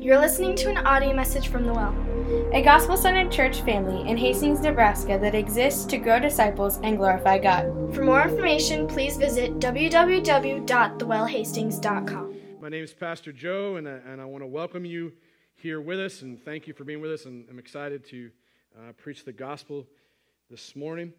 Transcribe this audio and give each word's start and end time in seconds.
You're 0.00 0.18
listening 0.18 0.56
to 0.56 0.68
an 0.70 0.78
audio 0.78 1.12
message 1.12 1.48
from 1.48 1.66
The 1.66 1.74
Well, 1.74 1.94
a 2.54 2.62
gospel 2.62 2.96
centered 2.96 3.30
church 3.30 3.60
family 3.60 4.08
in 4.08 4.16
Hastings, 4.16 4.60
Nebraska 4.60 5.18
that 5.20 5.34
exists 5.34 5.84
to 5.84 5.98
grow 5.98 6.18
disciples 6.18 6.80
and 6.82 6.96
glorify 6.96 7.36
God. 7.36 7.94
For 7.94 8.02
more 8.02 8.22
information, 8.22 8.88
please 8.88 9.18
visit 9.18 9.58
www.thewellhastings.com. 9.58 12.36
My 12.62 12.70
name 12.70 12.82
is 12.82 12.94
Pastor 12.94 13.30
Joe, 13.30 13.76
and 13.76 13.86
I, 13.86 13.98
and 14.06 14.22
I 14.22 14.24
want 14.24 14.42
to 14.42 14.46
welcome 14.46 14.86
you 14.86 15.12
here 15.56 15.82
with 15.82 16.00
us 16.00 16.22
and 16.22 16.42
thank 16.42 16.66
you 16.66 16.72
for 16.72 16.84
being 16.84 17.02
with 17.02 17.10
us. 17.10 17.26
And 17.26 17.44
I'm 17.50 17.58
excited 17.58 18.02
to 18.06 18.30
uh, 18.78 18.92
preach 18.92 19.26
the 19.26 19.34
gospel 19.34 19.86
this 20.48 20.74
morning. 20.74 21.12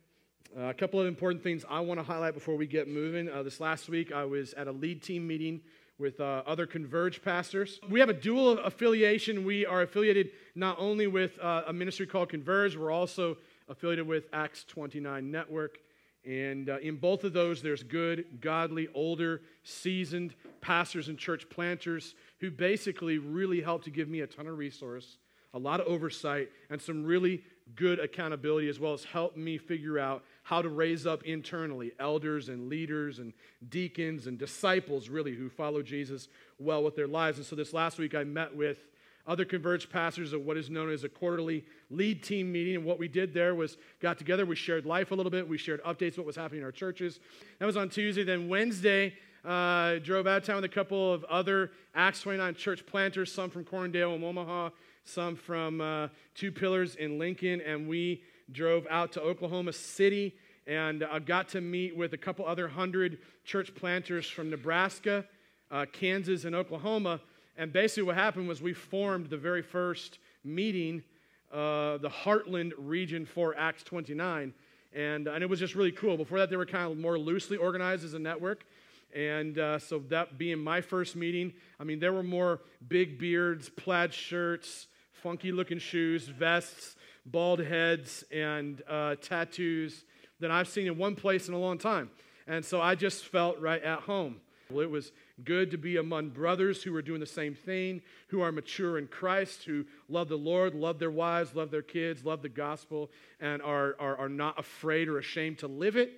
Uh, 0.57 0.63
a 0.63 0.73
couple 0.73 1.00
of 1.00 1.05
important 1.05 1.43
things 1.43 1.63
I 1.70 1.82
want 1.82 2.00
to 2.00 2.04
highlight 2.04 2.34
before 2.34 2.55
we 2.55 2.66
get 2.66 2.88
moving. 2.88 3.29
Uh, 3.29 3.43
this 3.43 3.59
last 3.59 3.89
week, 3.89 4.11
I 4.11 4.25
was 4.25 4.55
at 4.55 4.68
a 4.68 4.71
lead 4.71 5.04
team 5.04 5.27
meeting 5.27 5.61
with 6.02 6.20
uh, 6.20 6.41
other 6.47 6.65
Converge 6.65 7.21
pastors. 7.21 7.79
We 7.88 7.99
have 7.99 8.09
a 8.09 8.13
dual 8.13 8.57
affiliation. 8.57 9.45
We 9.45 9.65
are 9.68 9.83
affiliated 9.83 10.32
not 10.55 10.78
only 10.79 11.05
with 11.05 11.39
uh, 11.39 11.64
a 11.68 11.73
ministry 11.73 12.07
called 12.07 12.29
Converge, 12.29 12.75
we're 12.75 12.92
also 12.92 13.37
affiliated 13.69 14.07
with 14.07 14.25
Acts 14.33 14.65
29 14.65 15.29
Network. 15.29 15.78
And 16.25 16.69
uh, 16.69 16.79
in 16.79 16.97
both 16.97 17.23
of 17.23 17.33
those, 17.33 17.61
there's 17.61 17.83
good, 17.83 18.42
godly, 18.42 18.89
older, 18.95 19.42
seasoned 19.64 20.33
pastors 20.59 21.07
and 21.07 21.18
church 21.18 21.47
planters 21.50 22.15
who 22.39 22.50
basically 22.50 23.20
really 23.20 23.61
help 23.61 23.83
to 23.83 23.92
give 23.92 24.09
me 24.09 24.21
a 24.21 24.28
ton 24.28 24.47
of 24.47 24.57
resource, 24.57 25.18
a 25.54 25.59
lot 25.59 25.79
of 25.79 25.87
oversight, 25.87 26.50
and 26.71 26.81
some 26.81 27.06
really 27.06 27.43
good 27.75 28.00
accountability, 28.00 28.70
as 28.70 28.79
well 28.79 28.93
as 28.93 29.04
help 29.04 29.37
me 29.37 29.57
figure 29.57 30.00
out 30.00 30.23
how 30.51 30.61
to 30.61 30.68
raise 30.68 31.07
up 31.07 31.23
internally 31.23 31.93
elders 31.97 32.50
and 32.50 32.67
leaders 32.67 33.19
and 33.19 33.31
deacons 33.69 34.28
and 34.28 34.38
disciples, 34.38 35.08
really, 35.08 35.33
who 35.33 35.47
follow 35.47 35.81
Jesus 35.81 36.28
well 36.59 36.83
with 36.83 36.94
their 36.94 37.08
lives. 37.08 37.38
And 37.38 37.47
so 37.47 37.55
this 37.55 37.72
last 37.72 37.97
week, 37.97 38.14
I 38.14 38.25
met 38.25 38.53
with 38.53 38.78
other 39.25 39.45
converged 39.45 39.89
pastors 39.89 40.33
at 40.33 40.42
what 40.42 40.58
is 40.58 40.69
known 40.69 40.89
as 40.92 41.06
a 41.06 41.09
quarterly 41.09 41.64
lead 41.89 42.22
team 42.22 42.52
meeting. 42.52 42.76
And 42.76 42.84
what 42.84 43.00
we 43.00 43.08
did 43.08 43.34
there 43.34 43.56
was 43.56 43.78
got 44.02 44.17
together, 44.17 44.45
we 44.45 44.58
shared 44.58 44.86
life 44.86 45.11
a 45.11 45.16
little 45.16 45.30
bit, 45.30 45.48
we 45.48 45.58
shared 45.58 45.81
updates 45.84 46.17
what 46.17 46.28
was 46.28 46.36
happening 46.36 46.59
in 46.59 46.66
our 46.66 46.72
churches. 46.73 47.22
That 47.59 47.66
was 47.66 47.78
on 47.78 47.88
Tuesday. 47.88 48.26
Then 48.26 48.50
Wednesday, 48.50 49.14
uh, 49.45 50.00
drove 50.00 50.28
out 50.28 50.39
of 50.39 50.44
town 50.44 50.58
with 50.58 50.66
a 50.66 50.70
couple 50.70 51.14
of 51.14 51.23
other 51.23 51.72
Acts 51.95 52.23
29 52.23 52.56
church 52.56 52.86
planters, 52.86 53.31
some 53.31 53.50
from 53.50 53.64
Coram 53.64 53.94
Deo 53.94 54.14
and 54.16 54.22
Omaha, 54.22 54.72
some 55.06 55.38
from 55.38 55.80
uh, 55.80 56.09
Two 56.36 56.52
Pillars 56.52 56.95
in 56.95 57.17
Lincoln, 57.17 57.61
and 57.61 57.88
we 57.88 58.22
drove 58.52 58.86
out 58.90 59.12
to 59.14 59.22
Oklahoma 59.22 59.74
City 59.74 60.36
and 60.68 61.04
I 61.04 61.20
got 61.20 61.50
to 61.50 61.62
meet 61.62 61.96
with 61.96 62.14
a 62.14 62.18
couple 62.18 62.46
other 62.46 62.68
hundred 62.68 63.18
church 63.44 63.74
planters 63.74 64.28
from 64.28 64.50
Nebraska, 64.50 65.26
uh, 65.72 65.86
Kansas, 65.92 66.46
and 66.46 66.56
Oklahoma. 66.56 67.20
And 67.58 67.74
basically, 67.74 68.04
what 68.04 68.16
happened 68.16 68.48
was 68.48 68.62
we 68.62 68.74
formed 68.74 69.30
the 69.30 69.38
very 69.38 69.64
first 69.64 70.20
meeting, 70.44 71.04
uh, 71.52 71.98
the 71.98 72.10
Heartland 72.10 72.74
region 72.78 73.26
for 73.26 73.58
Acts 73.58 73.84
29. 73.84 74.54
And, 74.94 75.28
and 75.28 75.44
it 75.44 75.50
was 75.50 75.60
just 75.60 75.74
really 75.74 75.92
cool. 75.92 76.18
Before 76.18 76.38
that, 76.38 76.50
they 76.50 76.58
were 76.58 76.66
kind 76.66 76.92
of 76.92 76.98
more 76.98 77.18
loosely 77.18 77.58
organized 77.58 78.04
as 78.06 78.14
a 78.14 78.20
network. 78.20 78.66
And 79.14 79.58
uh, 79.58 79.80
so, 79.80 80.00
that 80.10 80.38
being 80.38 80.60
my 80.60 80.80
first 80.80 81.16
meeting, 81.16 81.54
I 81.80 81.84
mean, 81.84 82.00
there 82.00 82.14
were 82.14 82.24
more 82.24 82.62
big 82.88 83.20
beards, 83.20 83.68
plaid 83.68 84.14
shirts, 84.14 84.88
funky 85.12 85.52
looking 85.52 85.80
shoes, 85.80 86.28
vests, 86.28 86.96
bald 87.25 87.59
heads, 87.59 88.23
and 88.31 88.81
uh, 88.88 89.16
tattoos 89.22 90.05
than 90.39 90.52
I've 90.52 90.67
seen 90.67 90.88
in 90.88 90.97
one 90.97 91.16
place 91.16 91.47
in 91.47 91.53
a 91.53 91.59
long 91.59 91.77
time. 91.77 92.09
And 92.47 92.66
so 92.66 92.81
I 92.81 92.95
just 92.95 93.25
felt 93.25 93.59
right 93.59 93.81
at 93.81 94.00
home. 94.00 94.41
It 94.69 94.89
was 94.89 95.11
good 95.44 95.72
to 95.72 95.77
be 95.77 95.97
among 95.97 96.30
brothers 96.30 96.81
who 96.81 96.95
are 96.95 97.02
doing 97.02 97.19
the 97.19 97.25
same 97.25 97.55
thing, 97.55 98.02
who 98.30 98.42
are 98.42 98.52
mature 98.52 98.97
in 98.97 99.08
Christ, 99.08 99.64
who 99.66 99.86
love 100.08 100.30
the 100.30 100.38
Lord, 100.38 100.73
love 100.73 100.97
their 100.97 101.11
wives, 101.11 101.55
love 101.55 101.72
their 101.72 101.81
kids, 101.81 102.23
love 102.23 102.42
the 102.42 102.49
gospel, 102.49 103.11
and 103.39 103.61
are, 103.61 103.95
are, 103.99 104.17
are 104.17 104.30
not 104.30 104.58
afraid 104.58 105.09
or 105.09 105.17
ashamed 105.17 105.59
to 105.59 105.67
live 105.67 105.97
it 105.97 106.14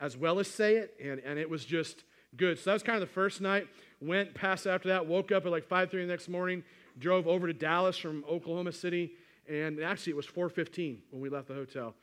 as 0.00 0.16
well 0.16 0.38
as 0.38 0.48
say 0.48 0.76
it. 0.76 0.94
And, 1.02 1.20
and 1.20 1.38
it 1.38 1.48
was 1.48 1.64
just 1.64 2.04
good. 2.36 2.58
So 2.58 2.70
that 2.70 2.74
was 2.74 2.82
kind 2.82 3.00
of 3.02 3.08
the 3.08 3.14
first 3.14 3.40
night. 3.40 3.68
Went 4.00 4.34
past 4.34 4.66
after 4.66 4.88
that, 4.88 5.06
woke 5.06 5.32
up 5.32 5.46
at 5.46 5.52
like 5.52 5.66
five 5.66 5.88
5.30 5.88 5.92
the 5.92 6.06
next 6.06 6.28
morning, 6.28 6.62
drove 6.98 7.26
over 7.26 7.46
to 7.46 7.54
Dallas 7.54 7.96
from 7.96 8.24
Oklahoma 8.28 8.72
City, 8.72 9.12
and 9.48 9.80
actually 9.80 10.12
it 10.12 10.16
was 10.16 10.26
4.15 10.26 10.98
when 11.10 11.20
we 11.22 11.28
left 11.28 11.48
the 11.48 11.54
hotel 11.54 11.94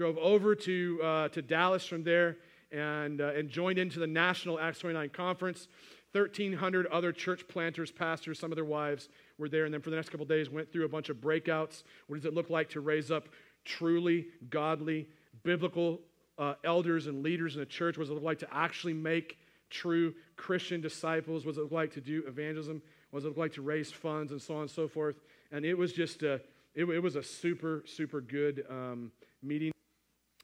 drove 0.00 0.16
over 0.16 0.54
to, 0.54 0.98
uh, 1.02 1.28
to 1.28 1.42
Dallas 1.42 1.84
from 1.84 2.02
there 2.02 2.38
and, 2.72 3.20
uh, 3.20 3.32
and 3.36 3.50
joined 3.50 3.78
into 3.78 3.98
the 3.98 4.06
National 4.06 4.58
Acts 4.58 4.78
29 4.78 5.10
conference. 5.10 5.68
1,300 6.12 6.86
other 6.86 7.12
church 7.12 7.46
planters, 7.46 7.92
pastors, 7.92 8.38
some 8.38 8.50
of 8.50 8.56
their 8.56 8.64
wives 8.64 9.10
were 9.36 9.50
there. 9.50 9.66
And 9.66 9.74
then 9.74 9.82
for 9.82 9.90
the 9.90 9.96
next 9.96 10.08
couple 10.08 10.24
days, 10.24 10.48
went 10.48 10.72
through 10.72 10.86
a 10.86 10.88
bunch 10.88 11.10
of 11.10 11.18
breakouts. 11.18 11.82
What 12.06 12.16
does 12.16 12.24
it 12.24 12.32
look 12.32 12.48
like 12.48 12.70
to 12.70 12.80
raise 12.80 13.10
up 13.10 13.28
truly 13.66 14.28
godly, 14.48 15.06
biblical 15.42 16.00
uh, 16.38 16.54
elders 16.64 17.06
and 17.06 17.22
leaders 17.22 17.54
in 17.54 17.60
the 17.60 17.66
church? 17.66 17.98
What 17.98 18.04
does 18.04 18.10
it 18.10 18.14
look 18.14 18.24
like 18.24 18.38
to 18.38 18.48
actually 18.50 18.94
make 18.94 19.38
true 19.68 20.14
Christian 20.36 20.80
disciples? 20.80 21.44
What 21.44 21.56
does 21.56 21.58
it 21.58 21.64
look 21.64 21.72
like 21.72 21.92
to 21.92 22.00
do 22.00 22.24
evangelism? 22.26 22.80
What 23.10 23.20
does 23.20 23.26
it 23.26 23.28
look 23.28 23.36
like 23.36 23.52
to 23.52 23.62
raise 23.62 23.92
funds 23.92 24.32
and 24.32 24.40
so 24.40 24.54
on 24.54 24.62
and 24.62 24.70
so 24.70 24.88
forth? 24.88 25.16
And 25.52 25.66
it 25.66 25.76
was 25.76 25.92
just 25.92 26.22
a, 26.22 26.40
it, 26.74 26.84
it 26.84 27.00
was 27.00 27.16
a 27.16 27.22
super, 27.22 27.82
super 27.86 28.20
good 28.20 28.64
um, 28.68 29.12
meeting. 29.42 29.72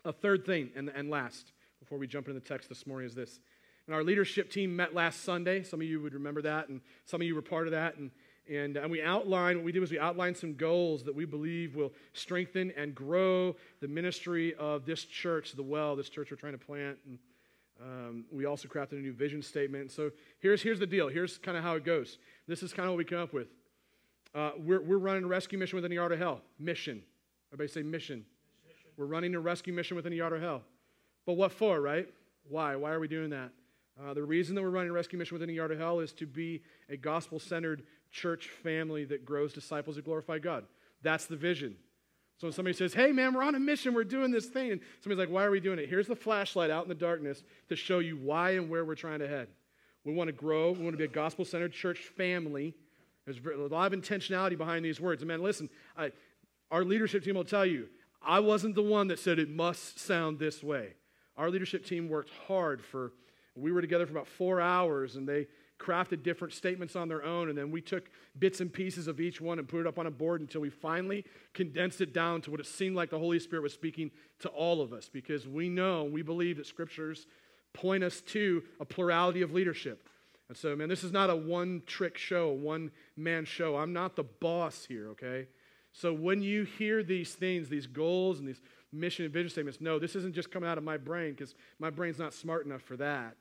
A 0.04 0.12
third 0.12 0.44
thing, 0.46 0.70
and, 0.76 0.88
and 0.88 1.10
last, 1.10 1.52
before 1.80 1.98
we 1.98 2.06
jump 2.06 2.28
into 2.28 2.38
the 2.38 2.46
text 2.46 2.68
this 2.68 2.86
morning, 2.86 3.08
is 3.08 3.14
this. 3.14 3.40
And 3.86 3.94
our 3.94 4.02
leadership 4.02 4.50
team 4.50 4.74
met 4.74 4.94
last 4.94 5.24
Sunday. 5.24 5.62
Some 5.62 5.80
of 5.80 5.86
you 5.86 6.00
would 6.00 6.14
remember 6.14 6.42
that, 6.42 6.68
and 6.68 6.80
some 7.04 7.20
of 7.20 7.26
you 7.26 7.34
were 7.34 7.42
part 7.42 7.66
of 7.66 7.72
that. 7.72 7.96
And, 7.96 8.10
and, 8.48 8.76
and 8.76 8.90
we 8.90 9.02
outlined, 9.02 9.58
what 9.58 9.64
we 9.64 9.72
did 9.72 9.80
was 9.80 9.90
we 9.90 9.98
outlined 9.98 10.36
some 10.36 10.54
goals 10.54 11.04
that 11.04 11.14
we 11.14 11.24
believe 11.24 11.74
will 11.74 11.92
strengthen 12.12 12.72
and 12.76 12.94
grow 12.94 13.56
the 13.80 13.88
ministry 13.88 14.54
of 14.54 14.86
this 14.86 15.04
church, 15.04 15.52
the 15.52 15.62
well, 15.62 15.96
this 15.96 16.08
church 16.08 16.30
we're 16.30 16.36
trying 16.36 16.52
to 16.52 16.64
plant. 16.64 16.98
And 17.06 17.18
um, 17.80 18.24
we 18.32 18.44
also 18.44 18.68
crafted 18.68 18.92
a 18.92 19.02
new 19.02 19.12
vision 19.12 19.42
statement. 19.42 19.90
So 19.90 20.10
here's, 20.38 20.62
here's 20.62 20.78
the 20.78 20.86
deal. 20.86 21.08
Here's 21.08 21.38
kind 21.38 21.56
of 21.56 21.62
how 21.62 21.74
it 21.74 21.84
goes. 21.84 22.18
This 22.46 22.62
is 22.62 22.72
kind 22.72 22.88
of 22.88 22.92
what 22.92 22.98
we 22.98 23.04
come 23.04 23.18
up 23.18 23.32
with. 23.32 23.48
Uh, 24.34 24.50
we're, 24.58 24.82
we're 24.82 24.98
running 24.98 25.24
a 25.24 25.28
rescue 25.28 25.58
mission 25.58 25.76
within 25.76 25.90
the 25.90 25.96
yard 25.96 26.12
of 26.12 26.18
Hell. 26.18 26.40
Mission. 26.58 27.02
Everybody 27.52 27.72
say 27.72 27.82
mission. 27.82 28.24
We're 28.96 29.06
running 29.06 29.34
a 29.34 29.40
rescue 29.40 29.72
mission 29.72 29.96
within 29.96 30.10
the 30.10 30.18
Yard 30.18 30.32
of 30.32 30.40
Hell. 30.40 30.62
But 31.26 31.34
what 31.34 31.52
for, 31.52 31.80
right? 31.80 32.08
Why? 32.48 32.76
Why 32.76 32.92
are 32.92 33.00
we 33.00 33.08
doing 33.08 33.30
that? 33.30 33.50
Uh, 34.02 34.14
the 34.14 34.22
reason 34.22 34.54
that 34.54 34.62
we're 34.62 34.70
running 34.70 34.90
a 34.90 34.94
rescue 34.94 35.18
mission 35.18 35.34
within 35.34 35.48
the 35.48 35.54
Yard 35.54 35.72
of 35.72 35.78
Hell 35.78 36.00
is 36.00 36.12
to 36.14 36.26
be 36.26 36.62
a 36.88 36.96
gospel 36.96 37.38
centered 37.38 37.82
church 38.10 38.48
family 38.62 39.04
that 39.04 39.24
grows 39.24 39.52
disciples 39.52 39.96
that 39.96 40.04
glorify 40.04 40.38
God. 40.38 40.64
That's 41.02 41.26
the 41.26 41.36
vision. 41.36 41.76
So 42.38 42.46
when 42.46 42.52
somebody 42.52 42.76
says, 42.76 42.92
hey 42.92 43.12
man, 43.12 43.32
we're 43.32 43.42
on 43.42 43.54
a 43.54 43.60
mission, 43.60 43.94
we're 43.94 44.04
doing 44.04 44.30
this 44.30 44.46
thing, 44.46 44.70
and 44.70 44.80
somebody's 45.00 45.18
like, 45.18 45.34
why 45.34 45.44
are 45.44 45.50
we 45.50 45.60
doing 45.60 45.78
it? 45.78 45.88
Here's 45.88 46.06
the 46.06 46.16
flashlight 46.16 46.70
out 46.70 46.82
in 46.82 46.90
the 46.90 46.94
darkness 46.94 47.42
to 47.70 47.76
show 47.76 48.00
you 48.00 48.16
why 48.16 48.50
and 48.50 48.68
where 48.68 48.84
we're 48.84 48.94
trying 48.94 49.20
to 49.20 49.28
head. 49.28 49.48
We 50.04 50.12
want 50.12 50.28
to 50.28 50.32
grow, 50.32 50.72
we 50.72 50.82
want 50.82 50.92
to 50.92 50.98
be 50.98 51.04
a 51.04 51.08
gospel 51.08 51.46
centered 51.46 51.72
church 51.72 51.98
family. 51.98 52.74
There's 53.26 53.38
a 53.38 53.74
lot 53.74 53.92
of 53.92 54.00
intentionality 54.00 54.56
behind 54.56 54.84
these 54.84 55.00
words. 55.00 55.22
And 55.22 55.28
man, 55.28 55.42
listen, 55.42 55.68
I, 55.96 56.12
our 56.70 56.84
leadership 56.84 57.24
team 57.24 57.34
will 57.34 57.44
tell 57.44 57.66
you 57.66 57.88
I 58.24 58.40
wasn't 58.40 58.74
the 58.74 58.82
one 58.82 59.08
that 59.08 59.18
said 59.18 59.38
it 59.38 59.50
must 59.50 59.98
sound 59.98 60.38
this 60.38 60.62
way. 60.62 60.94
Our 61.36 61.50
leadership 61.50 61.84
team 61.84 62.08
worked 62.08 62.30
hard 62.46 62.82
for, 62.82 63.12
we 63.54 63.72
were 63.72 63.80
together 63.80 64.06
for 64.06 64.12
about 64.12 64.26
four 64.26 64.60
hours 64.60 65.16
and 65.16 65.28
they 65.28 65.46
crafted 65.78 66.22
different 66.22 66.54
statements 66.54 66.96
on 66.96 67.08
their 67.08 67.22
own. 67.22 67.48
And 67.48 67.58
then 67.58 67.70
we 67.70 67.80
took 67.80 68.10
bits 68.38 68.60
and 68.60 68.72
pieces 68.72 69.08
of 69.08 69.20
each 69.20 69.40
one 69.40 69.58
and 69.58 69.68
put 69.68 69.80
it 69.80 69.86
up 69.86 69.98
on 69.98 70.06
a 70.06 70.10
board 70.10 70.40
until 70.40 70.60
we 70.60 70.70
finally 70.70 71.24
condensed 71.52 72.00
it 72.00 72.14
down 72.14 72.40
to 72.42 72.50
what 72.50 72.60
it 72.60 72.66
seemed 72.66 72.96
like 72.96 73.10
the 73.10 73.18
Holy 73.18 73.38
Spirit 73.38 73.62
was 73.62 73.74
speaking 73.74 74.10
to 74.40 74.48
all 74.48 74.80
of 74.80 74.92
us 74.92 75.10
because 75.12 75.46
we 75.46 75.68
know, 75.68 76.04
we 76.04 76.22
believe 76.22 76.56
that 76.56 76.66
scriptures 76.66 77.26
point 77.74 78.02
us 78.02 78.22
to 78.22 78.62
a 78.80 78.84
plurality 78.84 79.42
of 79.42 79.52
leadership. 79.52 80.08
And 80.48 80.56
so, 80.56 80.76
man, 80.76 80.88
this 80.88 81.02
is 81.02 81.12
not 81.12 81.28
a 81.28 81.36
one 81.36 81.82
trick 81.86 82.16
show, 82.16 82.50
one 82.50 82.92
man 83.16 83.44
show. 83.44 83.76
I'm 83.76 83.92
not 83.92 84.14
the 84.14 84.24
boss 84.24 84.84
here, 84.86 85.08
okay? 85.08 85.48
So 85.92 86.12
when 86.12 86.42
you 86.42 86.64
hear 86.64 87.02
these 87.02 87.34
things, 87.34 87.68
these 87.68 87.86
goals 87.86 88.38
and 88.38 88.46
these 88.46 88.60
mission 88.92 89.24
and 89.24 89.34
vision 89.34 89.50
statements, 89.50 89.80
no, 89.80 89.98
this 89.98 90.14
isn't 90.14 90.34
just 90.34 90.50
coming 90.50 90.68
out 90.68 90.78
of 90.78 90.84
my 90.84 90.96
brain 90.96 91.32
because 91.32 91.54
my 91.78 91.90
brain's 91.90 92.18
not 92.18 92.32
smart 92.32 92.64
enough 92.64 92.82
for 92.82 92.96
that. 92.98 93.36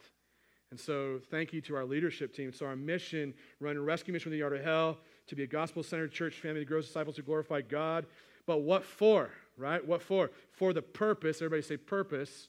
And 0.71 0.79
so 0.79 1.21
thank 1.29 1.53
you 1.53 1.61
to 1.61 1.75
our 1.75 1.85
leadership 1.85 2.33
team. 2.33 2.51
So 2.51 2.65
our 2.65 2.75
mission, 2.75 3.33
running 3.59 3.77
a 3.77 3.81
rescue 3.81 4.11
mission 4.13 4.23
from 4.23 4.31
the 4.31 4.39
yard 4.39 4.53
of 4.53 4.63
hell, 4.63 4.97
to 5.27 5.35
be 5.35 5.43
a 5.43 5.47
gospel-centered 5.47 6.11
church 6.11 6.35
family 6.35 6.61
that 6.61 6.67
grows 6.67 6.87
disciples 6.87 7.17
to 7.17 7.21
glorify 7.21 7.61
God. 7.61 8.07
But 8.47 8.61
what 8.61 8.83
for, 8.83 9.29
right? 9.57 9.85
What 9.85 10.01
for? 10.01 10.31
For 10.51 10.73
the 10.73 10.81
purpose, 10.81 11.37
everybody 11.37 11.61
say 11.61 11.77
purpose, 11.77 12.47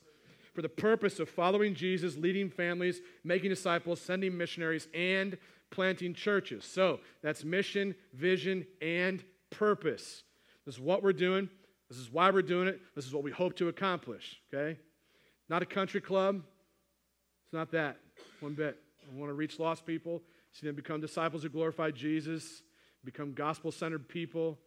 for 0.56 0.62
the 0.62 0.68
purpose 0.70 1.20
of 1.20 1.28
following 1.28 1.74
Jesus, 1.74 2.16
leading 2.16 2.48
families, 2.48 3.02
making 3.22 3.50
disciples, 3.50 4.00
sending 4.00 4.36
missionaries, 4.38 4.88
and 4.94 5.36
planting 5.70 6.14
churches. 6.14 6.64
So 6.64 7.00
that's 7.22 7.44
mission, 7.44 7.94
vision, 8.14 8.66
and 8.80 9.22
purpose. 9.50 10.22
This 10.64 10.76
is 10.76 10.80
what 10.80 11.02
we're 11.02 11.12
doing. 11.12 11.50
This 11.90 11.98
is 11.98 12.10
why 12.10 12.30
we're 12.30 12.40
doing 12.40 12.68
it. 12.68 12.80
This 12.94 13.04
is 13.04 13.12
what 13.12 13.22
we 13.22 13.30
hope 13.30 13.54
to 13.56 13.68
accomplish, 13.68 14.40
okay? 14.52 14.78
Not 15.50 15.60
a 15.60 15.66
country 15.66 16.00
club. 16.00 16.42
It's 17.44 17.52
not 17.52 17.70
that 17.72 17.98
one 18.40 18.54
bit. 18.54 18.78
I 19.06 19.14
want 19.14 19.28
to 19.28 19.34
reach 19.34 19.58
lost 19.58 19.84
people, 19.84 20.22
see 20.52 20.66
them 20.66 20.74
become 20.74 21.02
disciples 21.02 21.42
who 21.42 21.50
glorify 21.50 21.90
Jesus, 21.90 22.62
become 23.04 23.34
gospel 23.34 23.70
centered 23.70 24.08
people 24.08 24.58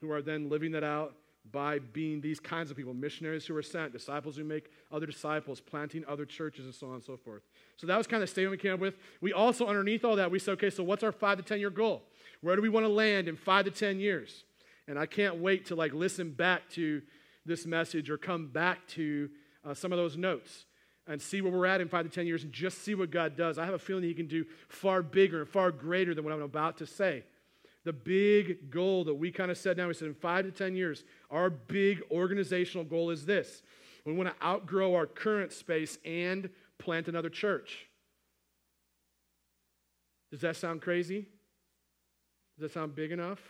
who 0.00 0.12
are 0.12 0.22
then 0.22 0.48
living 0.48 0.70
that 0.70 0.84
out 0.84 1.16
by 1.50 1.78
being 1.78 2.20
these 2.20 2.38
kinds 2.38 2.70
of 2.70 2.76
people 2.76 2.94
missionaries 2.94 3.46
who 3.46 3.56
are 3.56 3.62
sent, 3.62 3.92
disciples 3.92 4.36
who 4.36 4.44
make 4.44 4.70
other 4.92 5.06
disciples, 5.06 5.60
planting 5.60 6.04
other 6.06 6.24
churches, 6.24 6.64
and 6.64 6.74
so 6.74 6.86
on 6.88 6.94
and 6.94 7.04
so 7.04 7.16
forth. 7.16 7.42
So 7.76 7.86
that 7.86 7.98
was 7.98 8.06
kind 8.06 8.22
of 8.22 8.28
the 8.28 8.32
statement 8.32 8.52
we 8.52 8.58
came 8.58 8.74
up 8.74 8.80
with. 8.80 8.94
We 9.20 9.32
also, 9.32 9.66
underneath 9.66 10.04
all 10.04 10.16
that, 10.16 10.30
we 10.30 10.38
said, 10.38 10.52
okay, 10.52 10.70
so 10.70 10.84
what's 10.84 11.02
our 11.02 11.12
five 11.12 11.38
to 11.38 11.42
10 11.42 11.58
year 11.58 11.70
goal? 11.70 12.02
Where 12.40 12.54
do 12.54 12.62
we 12.62 12.68
want 12.68 12.84
to 12.86 12.92
land 12.92 13.28
in 13.28 13.36
five 13.36 13.64
to 13.64 13.70
10 13.70 13.98
years? 13.98 14.44
And 14.86 14.98
I 14.98 15.06
can't 15.06 15.36
wait 15.36 15.66
to 15.66 15.74
like 15.74 15.92
listen 15.92 16.30
back 16.30 16.68
to 16.70 17.02
this 17.44 17.66
message 17.66 18.08
or 18.08 18.16
come 18.16 18.48
back 18.48 18.86
to 18.88 19.28
uh, 19.64 19.74
some 19.74 19.92
of 19.92 19.98
those 19.98 20.16
notes 20.16 20.66
and 21.08 21.20
see 21.20 21.40
where 21.40 21.52
we're 21.52 21.66
at 21.66 21.80
in 21.80 21.88
five 21.88 22.04
to 22.04 22.10
10 22.10 22.26
years 22.26 22.44
and 22.44 22.52
just 22.52 22.82
see 22.82 22.94
what 22.94 23.10
God 23.10 23.36
does. 23.36 23.58
I 23.58 23.64
have 23.64 23.74
a 23.74 23.78
feeling 23.78 24.04
He 24.04 24.14
can 24.14 24.28
do 24.28 24.44
far 24.68 25.02
bigger 25.02 25.40
and 25.40 25.48
far 25.48 25.72
greater 25.72 26.14
than 26.14 26.24
what 26.24 26.32
I'm 26.32 26.42
about 26.42 26.78
to 26.78 26.86
say. 26.86 27.24
The 27.84 27.92
big 27.92 28.70
goal 28.70 29.04
that 29.04 29.14
we 29.14 29.32
kind 29.32 29.50
of 29.50 29.58
set 29.58 29.76
down, 29.76 29.88
we 29.88 29.94
said 29.94 30.08
in 30.08 30.14
five 30.14 30.44
to 30.44 30.52
10 30.52 30.76
years, 30.76 31.04
our 31.30 31.50
big 31.50 32.02
organizational 32.10 32.84
goal 32.84 33.10
is 33.10 33.26
this 33.26 33.62
we 34.04 34.12
want 34.12 34.28
to 34.28 34.44
outgrow 34.44 34.94
our 34.94 35.06
current 35.06 35.52
space 35.52 35.98
and 36.04 36.50
plant 36.78 37.08
another 37.08 37.28
church. 37.28 37.86
Does 40.30 40.40
that 40.40 40.56
sound 40.56 40.82
crazy? 40.82 41.26
Does 42.58 42.62
that 42.62 42.72
sound 42.72 42.94
big 42.94 43.12
enough? 43.12 43.40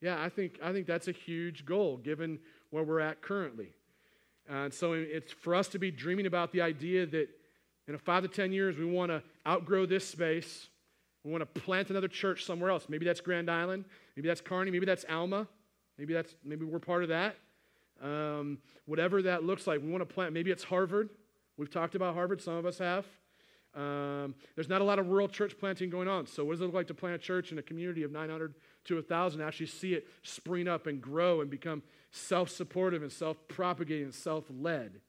Yeah, 0.00 0.22
I 0.22 0.28
think, 0.28 0.58
I 0.62 0.72
think 0.72 0.86
that's 0.86 1.08
a 1.08 1.12
huge 1.12 1.64
goal 1.64 1.96
given 1.96 2.38
where 2.70 2.84
we're 2.84 3.00
at 3.00 3.22
currently. 3.22 3.68
And 4.48 4.72
so 4.72 4.92
it's 4.92 5.32
for 5.32 5.54
us 5.54 5.68
to 5.68 5.78
be 5.78 5.90
dreaming 5.90 6.26
about 6.26 6.52
the 6.52 6.60
idea 6.60 7.06
that 7.06 7.28
in 7.86 7.94
a 7.94 7.98
five 7.98 8.22
to 8.22 8.28
10 8.28 8.52
years, 8.52 8.76
we 8.76 8.84
want 8.84 9.10
to 9.10 9.22
outgrow 9.46 9.86
this 9.86 10.06
space. 10.06 10.68
We 11.24 11.30
want 11.30 11.42
to 11.42 11.60
plant 11.60 11.90
another 11.90 12.08
church 12.08 12.44
somewhere 12.44 12.70
else. 12.70 12.86
Maybe 12.88 13.04
that's 13.04 13.20
Grand 13.20 13.50
Island. 13.50 13.84
Maybe 14.16 14.28
that's 14.28 14.40
Kearney. 14.40 14.70
Maybe 14.70 14.86
that's 14.86 15.04
Alma. 15.08 15.46
Maybe 15.98 16.14
that's 16.14 16.34
maybe 16.44 16.64
we're 16.64 16.78
part 16.78 17.02
of 17.02 17.10
that. 17.10 17.36
Um, 18.02 18.58
whatever 18.86 19.20
that 19.22 19.44
looks 19.44 19.66
like, 19.66 19.82
we 19.82 19.90
want 19.90 20.00
to 20.00 20.12
plant. 20.14 20.32
Maybe 20.32 20.50
it's 20.50 20.64
Harvard. 20.64 21.10
We've 21.58 21.70
talked 21.70 21.94
about 21.94 22.14
Harvard. 22.14 22.40
Some 22.40 22.54
of 22.54 22.64
us 22.64 22.78
have. 22.78 23.04
Um, 23.74 24.34
there's 24.54 24.68
not 24.68 24.80
a 24.80 24.84
lot 24.84 24.98
of 24.98 25.08
rural 25.08 25.28
church 25.28 25.56
planting 25.58 25.90
going 25.90 26.08
on. 26.08 26.26
So, 26.26 26.44
what 26.44 26.52
does 26.52 26.60
it 26.60 26.64
look 26.64 26.74
like 26.74 26.88
to 26.88 26.94
plant 26.94 27.16
a 27.16 27.18
church 27.18 27.52
in 27.52 27.58
a 27.58 27.62
community 27.62 28.02
of 28.02 28.10
900 28.10 28.54
to 28.86 28.94
1,000? 28.94 29.40
Actually, 29.40 29.66
see 29.66 29.94
it 29.94 30.08
spring 30.22 30.66
up 30.66 30.86
and 30.86 31.00
grow 31.00 31.40
and 31.40 31.50
become 31.50 31.82
self 32.10 32.48
supportive 32.50 33.02
and 33.02 33.12
self 33.12 33.36
propagating 33.46 34.04
and 34.04 34.14
self 34.14 34.44
led. 34.50 35.00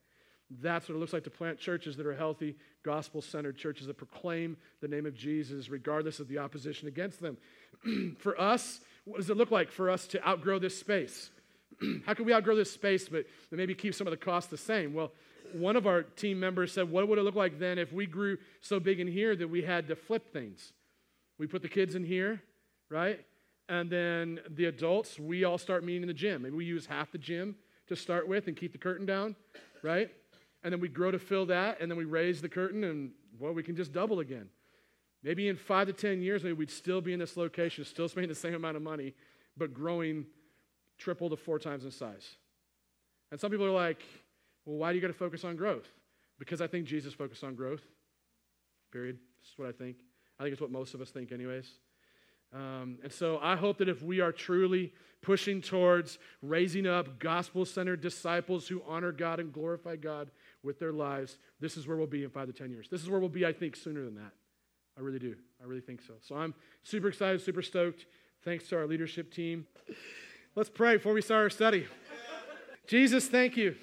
That's 0.60 0.90
what 0.90 0.96
it 0.96 0.98
looks 0.98 1.14
like 1.14 1.24
to 1.24 1.30
plant 1.30 1.60
churches 1.60 1.96
that 1.98 2.06
are 2.06 2.16
healthy, 2.16 2.56
gospel 2.84 3.22
centered 3.22 3.58
churches 3.58 3.88
that 3.88 3.98
proclaim 3.98 4.58
the 4.82 4.88
name 4.88 5.06
of 5.06 5.16
Jesus 5.16 5.70
regardless 5.70 6.20
of 6.20 6.28
the 6.28 6.40
opposition 6.40 6.88
against 6.88 7.22
them. 7.22 7.38
for 8.20 8.40
us, 8.40 8.82
what 9.06 9.18
does 9.18 9.30
it 9.30 9.38
look 9.38 9.52
like 9.52 9.72
for 9.72 9.90
us 9.90 10.08
to 10.08 10.28
outgrow 10.28 10.60
this 10.60 10.78
space? 10.78 11.30
How 12.06 12.14
can 12.14 12.26
we 12.26 12.34
outgrow 12.34 12.56
this 12.56 12.72
space 12.72 13.08
but 13.08 13.26
maybe 13.50 13.74
keep 13.74 13.96
some 13.96 14.08
of 14.08 14.12
the 14.12 14.18
costs 14.18 14.50
the 14.50 14.58
same? 14.58 14.94
Well, 14.94 15.12
one 15.54 15.76
of 15.76 15.88
our 15.88 16.04
team 16.04 16.40
members 16.40 16.74
said, 16.74 16.90
What 16.90 17.08
would 17.08 17.18
it 17.18 17.24
look 17.24 17.36
like 17.36 17.60
then 17.60 17.78
if 17.78 17.94
we 17.94 18.06
grew 18.06 18.38
so 18.62 18.80
big 18.80 19.00
in 19.00 19.08
here 19.08 19.36
that 19.36 19.48
we 19.48 19.62
had 19.62 19.88
to 19.88 19.96
flip 19.96 20.32
things? 20.34 20.74
We 21.38 21.48
put 21.48 21.62
the 21.62 21.70
kids 21.70 21.96
in 21.96 22.04
here, 22.04 22.42
right? 22.90 23.20
And 23.68 23.90
then 23.90 24.40
the 24.50 24.66
adults, 24.66 25.18
we 25.18 25.44
all 25.44 25.58
start 25.58 25.84
meeting 25.84 26.04
in 26.04 26.08
the 26.08 26.14
gym. 26.14 26.44
Maybe 26.44 26.56
we 26.56 26.66
use 26.66 26.86
half 26.86 27.12
the 27.12 27.18
gym 27.18 27.56
to 27.88 27.96
start 27.96 28.28
with 28.28 28.48
and 28.48 28.56
keep 28.56 28.74
the 28.74 28.78
curtain 28.78 29.06
down, 29.06 29.36
right? 29.82 30.12
And 30.64 30.72
then 30.72 30.80
we 30.80 30.90
grow 30.90 31.12
to 31.12 31.20
fill 31.20 31.48
that, 31.48 31.82
and 31.82 31.90
then 31.90 31.98
we 31.98 32.06
raise 32.06 32.42
the 32.42 32.50
curtain, 32.50 32.84
and 32.84 33.12
well, 33.40 33.54
we 33.54 33.64
can 33.64 33.76
just 33.76 33.92
double 33.92 34.20
again. 34.20 34.50
Maybe 35.24 35.48
in 35.48 35.56
five 35.56 35.88
to 35.88 35.94
10 35.94 36.22
years, 36.22 36.44
maybe 36.44 36.54
we'd 36.54 36.72
still 36.72 37.02
be 37.02 37.14
in 37.14 37.20
this 37.20 37.38
location, 37.38 37.86
still 37.86 38.08
spending 38.08 38.30
the 38.30 38.36
same 38.36 38.54
amount 38.54 38.76
of 38.76 38.84
money, 38.84 39.14
but 39.58 39.74
growing 39.74 40.26
triple 40.98 41.30
to 41.30 41.36
four 41.36 41.60
times 41.60 41.86
in 41.86 41.92
size. 41.92 42.36
And 43.32 43.40
some 43.40 43.52
people 43.52 43.66
are 43.66 43.72
like, 43.72 44.02
well, 44.66 44.78
why 44.78 44.92
do 44.92 44.96
you 44.96 45.02
got 45.02 45.08
to 45.08 45.14
focus 45.14 45.44
on 45.44 45.56
growth? 45.56 45.88
Because 46.40 46.62
I 46.62 46.68
think 46.68 46.86
Jesus 46.86 47.14
focused 47.14 47.44
on 47.44 47.56
growth, 47.56 47.84
period. 48.92 49.18
This 49.42 49.52
is 49.52 49.58
what 49.58 49.68
I 49.68 49.72
think. 49.72 49.98
I 50.40 50.44
think 50.44 50.54
it's 50.54 50.62
what 50.62 50.72
most 50.72 50.94
of 50.94 51.02
us 51.02 51.10
think, 51.10 51.32
anyways. 51.32 51.70
Um, 52.54 52.98
and 53.04 53.12
so 53.12 53.40
I 53.42 53.56
hope 53.56 53.78
that 53.78 53.88
if 53.88 54.02
we 54.02 54.20
are 54.20 54.32
truly 54.32 54.92
pushing 55.22 55.62
towards 55.62 56.18
raising 56.42 56.88
up 56.88 57.20
gospel 57.20 57.64
centered 57.64 58.02
disciples 58.02 58.68
who 58.68 58.82
honor 58.88 59.12
God 59.12 59.40
and 59.40 59.54
glorify 59.54 59.96
God 59.96 60.32
with 60.64 60.80
their 60.80 60.92
lives, 60.92 61.38
this 61.60 61.78
is 61.78 61.88
where 61.88 61.98
we'll 61.98 62.08
be 62.08 62.24
in 62.24 62.30
five 62.30 62.48
to 62.48 62.54
10 62.54 62.72
years. 62.72 62.88
This 62.90 63.02
is 63.02 63.10
where 63.10 63.20
we'll 63.20 63.30
be, 63.30 63.46
I 63.46 63.54
think, 63.54 63.76
sooner 63.76 64.04
than 64.04 64.16
that. 64.16 64.32
I 64.98 65.02
really 65.02 65.20
do. 65.20 65.36
I 65.62 65.66
really 65.66 65.82
think 65.82 66.02
so. 66.02 66.14
So 66.22 66.36
I'm 66.36 66.54
super 66.84 67.08
excited, 67.08 67.42
super 67.42 67.62
stoked. 67.62 68.06
Thanks 68.44 68.68
to 68.70 68.78
our 68.78 68.88
leadership 68.88 69.34
team. 69.34 69.68
Let's 70.56 70.70
pray 70.70 70.98
before 70.98 71.14
we 71.14 71.22
start 71.22 71.44
our 71.44 71.50
study. 71.50 71.88
Jesus, 72.88 73.28
thank 73.28 73.56
you. 73.56 73.76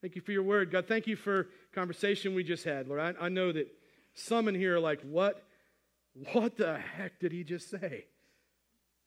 Thank 0.00 0.14
you 0.14 0.22
for 0.22 0.32
your 0.32 0.42
word. 0.42 0.70
God, 0.70 0.86
thank 0.86 1.06
you 1.06 1.16
for 1.16 1.48
conversation 1.74 2.34
we 2.34 2.44
just 2.44 2.64
had. 2.64 2.88
Lord, 2.88 3.00
I, 3.00 3.26
I 3.26 3.28
know 3.28 3.52
that 3.52 3.68
some 4.14 4.48
in 4.48 4.54
here 4.54 4.76
are 4.76 4.80
like, 4.80 5.00
what, 5.02 5.44
what 6.32 6.56
the 6.56 6.78
heck 6.78 7.18
did 7.20 7.32
he 7.32 7.44
just 7.44 7.68
say? 7.68 8.06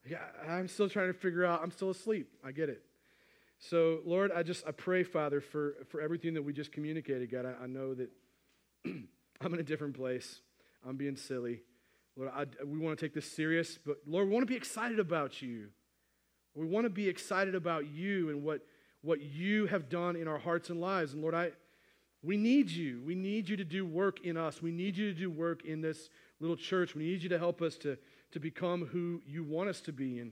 Yeah, 0.05 0.19
I'm 0.47 0.67
still 0.67 0.89
trying 0.89 1.07
to 1.07 1.17
figure 1.17 1.45
out. 1.45 1.61
I'm 1.63 1.71
still 1.71 1.89
asleep. 1.89 2.29
I 2.43 2.51
get 2.51 2.69
it. 2.69 2.83
So, 3.69 3.99
Lord, 4.05 4.31
I 4.35 4.43
just 4.43 4.67
I 4.67 4.71
pray, 4.71 5.03
Father, 5.03 5.39
for, 5.39 5.75
for 5.87 6.01
everything 6.01 6.33
that 6.33 6.41
we 6.41 6.51
just 6.51 6.73
communicated. 6.73 7.31
God, 7.31 7.45
I, 7.45 7.63
I 7.63 7.67
know 7.67 7.93
that 7.93 8.09
I'm 8.85 9.53
in 9.53 9.59
a 9.59 9.63
different 9.63 9.95
place. 9.95 10.41
I'm 10.85 10.97
being 10.97 11.15
silly. 11.15 11.61
Lord, 12.17 12.31
I, 12.35 12.45
we 12.65 12.77
want 12.77 12.99
to 12.99 13.05
take 13.05 13.13
this 13.13 13.31
serious, 13.31 13.79
but 13.83 13.99
Lord, 14.05 14.27
we 14.27 14.33
want 14.33 14.43
to 14.43 14.51
be 14.51 14.57
excited 14.57 14.99
about 14.99 15.41
you. 15.41 15.69
We 16.55 16.65
want 16.65 16.85
to 16.85 16.89
be 16.89 17.07
excited 17.07 17.55
about 17.55 17.87
you 17.87 18.29
and 18.29 18.43
what 18.43 18.61
what 19.01 19.21
you 19.21 19.65
have 19.67 19.89
done 19.89 20.15
in 20.17 20.27
our 20.27 20.37
hearts 20.37 20.69
and 20.69 20.79
lives. 20.79 21.13
And 21.13 21.21
Lord, 21.21 21.35
I, 21.35 21.51
we 22.21 22.37
need 22.37 22.69
you. 22.69 23.01
We 23.05 23.15
need 23.15 23.49
you 23.49 23.57
to 23.57 23.65
do 23.65 23.85
work 23.85 24.25
in 24.25 24.37
us. 24.37 24.61
We 24.61 24.71
need 24.71 24.95
you 24.97 25.13
to 25.13 25.19
do 25.19 25.29
work 25.29 25.65
in 25.65 25.81
this 25.81 26.09
little 26.39 26.55
church. 26.55 26.95
We 26.95 27.03
need 27.03 27.21
you 27.21 27.29
to 27.29 27.37
help 27.37 27.61
us 27.61 27.75
to, 27.79 27.97
to 28.31 28.39
become 28.39 28.85
who 28.85 29.21
you 29.25 29.43
want 29.43 29.67
us 29.67 29.81
to 29.81 29.91
be 29.91 30.19
and, 30.19 30.31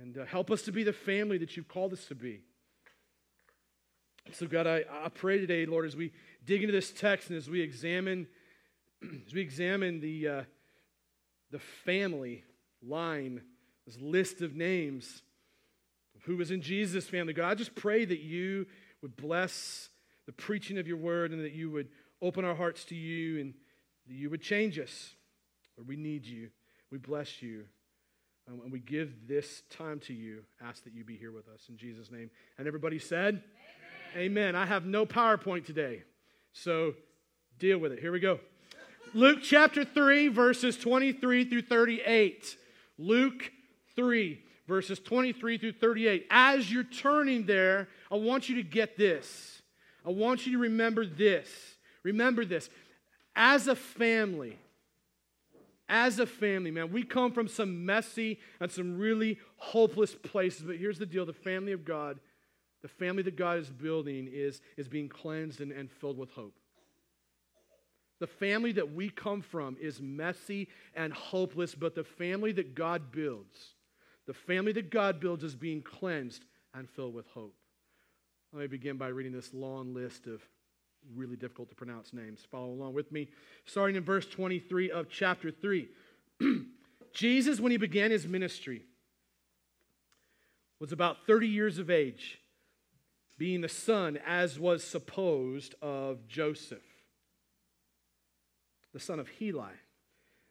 and 0.00 0.18
uh, 0.18 0.24
help 0.24 0.50
us 0.50 0.62
to 0.62 0.72
be 0.72 0.84
the 0.84 0.92
family 0.92 1.38
that 1.38 1.56
you've 1.56 1.68
called 1.68 1.92
us 1.92 2.04
to 2.06 2.14
be. 2.14 2.42
So, 4.32 4.46
God, 4.46 4.66
I, 4.66 4.84
I 5.04 5.08
pray 5.08 5.38
today, 5.38 5.64
Lord, 5.64 5.86
as 5.86 5.96
we 5.96 6.12
dig 6.44 6.62
into 6.62 6.72
this 6.72 6.92
text 6.92 7.30
and 7.30 7.38
as 7.38 7.48
we 7.48 7.62
examine, 7.62 8.26
as 9.26 9.32
we 9.32 9.40
examine 9.40 10.00
the, 10.00 10.28
uh, 10.28 10.42
the 11.50 11.58
family 11.58 12.44
line, 12.86 13.40
this 13.86 13.98
list 14.00 14.42
of 14.42 14.54
names 14.54 15.22
who 16.22 16.36
was 16.36 16.50
in 16.50 16.60
Jesus' 16.60 17.06
family. 17.06 17.32
God, 17.32 17.48
I 17.48 17.54
just 17.54 17.74
pray 17.74 18.04
that 18.04 18.20
you 18.20 18.66
would 19.00 19.16
bless 19.16 19.88
the 20.26 20.32
preaching 20.32 20.76
of 20.76 20.86
your 20.86 20.98
word 20.98 21.32
and 21.32 21.42
that 21.42 21.52
you 21.52 21.70
would 21.70 21.88
open 22.20 22.44
our 22.44 22.54
hearts 22.54 22.84
to 22.86 22.94
you 22.94 23.40
and 23.40 23.54
that 24.06 24.14
you 24.14 24.28
would 24.28 24.42
change 24.42 24.78
us. 24.78 25.14
Lord, 25.76 25.88
we 25.88 25.96
need 25.96 26.26
you. 26.26 26.50
We 26.90 26.98
bless 26.98 27.40
you. 27.40 27.64
And 28.48 28.72
we 28.72 28.78
give 28.80 29.28
this 29.28 29.62
time 29.70 30.00
to 30.00 30.14
you. 30.14 30.42
Ask 30.60 30.84
that 30.84 30.94
you 30.94 31.04
be 31.04 31.16
here 31.16 31.32
with 31.32 31.48
us 31.48 31.66
in 31.68 31.76
Jesus' 31.76 32.10
name. 32.10 32.30
And 32.56 32.66
everybody 32.66 32.98
said, 32.98 33.42
Amen. 34.14 34.38
Amen. 34.38 34.56
I 34.56 34.64
have 34.64 34.86
no 34.86 35.04
PowerPoint 35.04 35.66
today. 35.66 36.02
So 36.52 36.94
deal 37.58 37.78
with 37.78 37.92
it. 37.92 38.00
Here 38.00 38.10
we 38.10 38.20
go. 38.20 38.40
Luke 39.14 39.40
chapter 39.42 39.84
3, 39.84 40.28
verses 40.28 40.76
23 40.78 41.44
through 41.44 41.62
38. 41.62 42.56
Luke 42.98 43.50
3 43.94 44.42
verses 44.68 45.00
23 45.00 45.58
through 45.58 45.72
38. 45.72 46.26
As 46.30 46.70
you're 46.70 46.84
turning 46.84 47.46
there, 47.46 47.88
I 48.12 48.16
want 48.16 48.48
you 48.48 48.56
to 48.56 48.62
get 48.62 48.96
this. 48.96 49.62
I 50.06 50.10
want 50.10 50.46
you 50.46 50.52
to 50.52 50.58
remember 50.58 51.04
this. 51.06 51.48
Remember 52.04 52.44
this. 52.44 52.68
As 53.34 53.66
a 53.66 53.74
family, 53.74 54.58
as 55.88 56.18
a 56.18 56.26
family, 56.26 56.70
man, 56.70 56.92
we 56.92 57.02
come 57.02 57.32
from 57.32 57.48
some 57.48 57.86
messy 57.86 58.38
and 58.60 58.70
some 58.70 58.98
really 58.98 59.38
hopeless 59.56 60.14
places. 60.14 60.62
But 60.62 60.76
here's 60.76 60.98
the 60.98 61.06
deal 61.06 61.24
the 61.24 61.32
family 61.32 61.72
of 61.72 61.84
God, 61.84 62.18
the 62.82 62.88
family 62.88 63.22
that 63.22 63.36
God 63.36 63.58
is 63.58 63.70
building, 63.70 64.28
is, 64.30 64.60
is 64.76 64.88
being 64.88 65.08
cleansed 65.08 65.60
and, 65.60 65.72
and 65.72 65.90
filled 65.90 66.18
with 66.18 66.30
hope. 66.30 66.54
The 68.20 68.26
family 68.26 68.72
that 68.72 68.92
we 68.92 69.10
come 69.10 69.42
from 69.42 69.76
is 69.80 70.00
messy 70.00 70.68
and 70.94 71.12
hopeless, 71.12 71.74
but 71.74 71.94
the 71.94 72.04
family 72.04 72.52
that 72.52 72.74
God 72.74 73.12
builds 73.12 73.74
the 74.28 74.34
family 74.34 74.72
that 74.72 74.90
God 74.90 75.20
builds 75.20 75.42
is 75.42 75.56
being 75.56 75.80
cleansed 75.80 76.44
and 76.74 76.88
filled 76.90 77.14
with 77.14 77.26
hope. 77.28 77.54
Let 78.52 78.60
me 78.60 78.66
begin 78.66 78.98
by 78.98 79.08
reading 79.08 79.32
this 79.32 79.54
long 79.54 79.94
list 79.94 80.26
of 80.26 80.42
really 81.14 81.36
difficult 81.36 81.68
to 81.70 81.74
pronounce 81.74 82.12
names. 82.12 82.46
Follow 82.50 82.70
along 82.70 82.94
with 82.94 83.10
me. 83.12 83.28
Starting 83.64 83.96
in 83.96 84.04
verse 84.04 84.26
23 84.26 84.90
of 84.90 85.08
chapter 85.08 85.50
3. 85.50 85.88
Jesus, 87.12 87.60
when 87.60 87.72
he 87.72 87.78
began 87.78 88.10
his 88.10 88.26
ministry, 88.26 88.84
was 90.80 90.92
about 90.92 91.26
30 91.26 91.48
years 91.48 91.78
of 91.78 91.90
age, 91.90 92.40
being 93.36 93.60
the 93.60 93.68
son, 93.68 94.18
as 94.26 94.58
was 94.58 94.84
supposed, 94.84 95.74
of 95.82 96.26
Joseph, 96.28 96.78
the 98.92 99.00
son 99.00 99.18
of 99.18 99.28
Heli, 99.38 99.72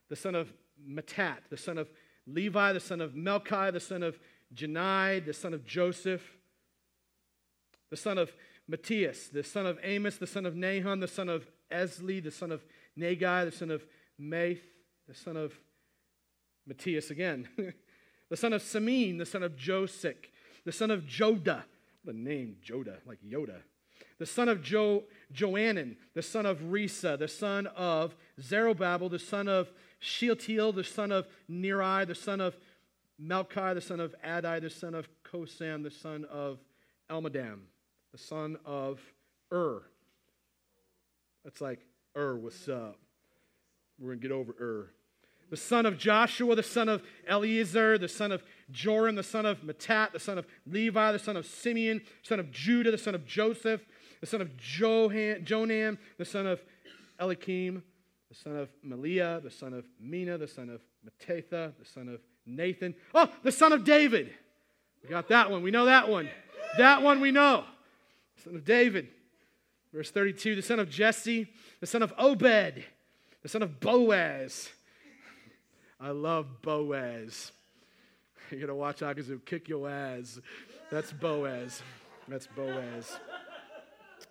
the 0.09 0.15
son 0.15 0.35
of 0.35 0.51
Matthat, 0.85 1.37
the 1.49 1.57
son 1.57 1.77
of 1.77 1.89
Levi, 2.25 2.73
the 2.73 2.79
son 2.79 3.01
of 3.01 3.13
Melchi, 3.13 3.71
the 3.71 3.79
son 3.79 4.03
of 4.03 4.19
Jannai, 4.53 5.25
the 5.25 5.33
son 5.33 5.53
of 5.53 5.65
Joseph, 5.65 6.21
the 7.89 7.97
son 7.97 8.17
of 8.17 8.31
Matthias, 8.67 9.29
the 9.29 9.43
son 9.43 9.65
of 9.65 9.79
Amos, 9.83 10.17
the 10.17 10.27
son 10.27 10.45
of 10.45 10.55
Nahum, 10.55 10.99
the 10.99 11.07
son 11.07 11.29
of 11.29 11.47
Esli, 11.71 12.23
the 12.23 12.31
son 12.31 12.51
of 12.51 12.63
Naggai, 12.97 13.45
the 13.45 13.51
son 13.51 13.71
of 13.71 13.85
Maath, 14.19 14.61
the 15.07 15.13
son 15.13 15.37
of 15.37 15.53
Matthias 16.65 17.09
again, 17.09 17.47
the 18.29 18.37
son 18.37 18.53
of 18.53 18.61
Semein, 18.61 19.17
the 19.17 19.25
son 19.25 19.43
of 19.43 19.55
Josech, 19.55 20.29
the 20.65 20.71
son 20.71 20.91
of 20.91 21.03
Joda, 21.03 21.63
the 22.03 22.13
name 22.13 22.57
Joda, 22.63 22.97
like 23.05 23.19
Yoda, 23.21 23.61
the 24.19 24.25
son 24.25 24.49
of 24.49 24.61
jo, 24.61 25.03
Joanan, 25.31 25.95
the 26.13 26.21
son 26.21 26.45
of 26.45 26.59
Rhesa, 26.59 27.17
the 27.17 27.27
son 27.27 27.67
of 27.67 28.15
Zerubbabel, 28.41 29.09
the 29.09 29.19
son 29.19 29.47
of 29.47 29.71
Shealtiel, 29.99 30.71
the 30.71 30.83
son 30.83 31.11
of 31.11 31.27
Neri, 31.47 32.05
the 32.05 32.15
son 32.15 32.41
of 32.41 32.57
Melchi, 33.21 33.75
the 33.75 33.81
son 33.81 33.99
of 33.99 34.15
Adai, 34.25 34.61
the 34.61 34.69
son 34.69 34.95
of 34.95 35.07
Cosam, 35.23 35.83
the 35.83 35.91
son 35.91 36.25
of 36.25 36.59
Elmadam, 37.09 37.59
the 38.11 38.17
son 38.17 38.57
of 38.65 38.99
Ur. 39.51 39.83
That's 41.43 41.61
like, 41.61 41.85
Ur, 42.17 42.35
what's 42.35 42.67
up? 42.67 42.97
We're 43.99 44.09
going 44.09 44.19
to 44.19 44.27
get 44.27 44.33
over 44.33 44.55
Ur. 44.59 44.89
The 45.49 45.57
son 45.57 45.85
of 45.85 45.97
Joshua, 45.97 46.55
the 46.55 46.63
son 46.63 46.89
of 46.89 47.01
Eliezer, 47.29 47.97
the 47.97 48.09
son 48.09 48.33
of 48.33 48.43
Joram, 48.69 49.15
the 49.15 49.23
son 49.23 49.45
of 49.45 49.61
Matthat, 49.61 50.11
the 50.11 50.19
son 50.19 50.37
of 50.37 50.45
Levi, 50.65 51.13
the 51.13 51.19
son 51.19 51.37
of 51.37 51.45
Simeon, 51.45 52.01
son 52.21 52.39
of 52.39 52.51
Judah, 52.51 52.91
the 52.91 52.97
son 52.97 53.15
of 53.15 53.25
Joseph, 53.25 53.81
the 54.19 54.27
son 54.27 54.41
of 54.41 54.49
Johan, 54.57 55.45
Jonam, 55.45 55.97
the 56.17 56.25
son 56.25 56.45
of 56.47 56.61
Eliakim, 57.19 57.81
the 58.27 58.35
son 58.35 58.57
of 58.57 58.69
Melea, 58.85 59.41
the 59.41 59.51
son 59.51 59.73
of 59.73 59.85
Menna, 60.03 60.37
the 60.37 60.47
son 60.47 60.69
of 60.69 60.81
Mattatha, 61.05 61.73
the 61.79 61.85
son 61.85 62.09
of 62.09 62.19
Nathan. 62.45 62.93
Oh, 63.15 63.29
the 63.43 63.51
son 63.51 63.71
of 63.71 63.85
David. 63.85 64.33
We 65.01 65.09
got 65.09 65.29
that 65.29 65.49
one. 65.49 65.61
We 65.61 65.71
know 65.71 65.85
that 65.85 66.09
one. 66.09 66.29
That 66.77 67.01
one 67.01 67.21
we 67.21 67.31
know. 67.31 67.63
Son 68.43 68.55
of 68.55 68.65
David. 68.65 69.09
Verse 69.93 70.11
32 70.11 70.55
the 70.55 70.61
son 70.61 70.79
of 70.79 70.89
Jesse, 70.89 71.47
the 71.79 71.87
son 71.87 72.03
of 72.03 72.13
Obed, 72.17 72.83
the 73.41 73.49
son 73.49 73.61
of 73.61 73.79
Boaz. 73.79 74.69
I 75.99 76.09
love 76.11 76.61
Boaz. 76.61 77.51
You're 78.51 78.59
going 78.59 78.67
to 78.67 78.75
watch 78.75 79.01
out 79.01 79.15
because 79.15 79.27
he'll 79.27 79.39
kick 79.39 79.67
your 79.67 79.89
ass. 79.89 80.39
That's 80.91 81.11
Boaz. 81.11 81.81
That's 82.27 82.47
Boaz. 82.47 83.17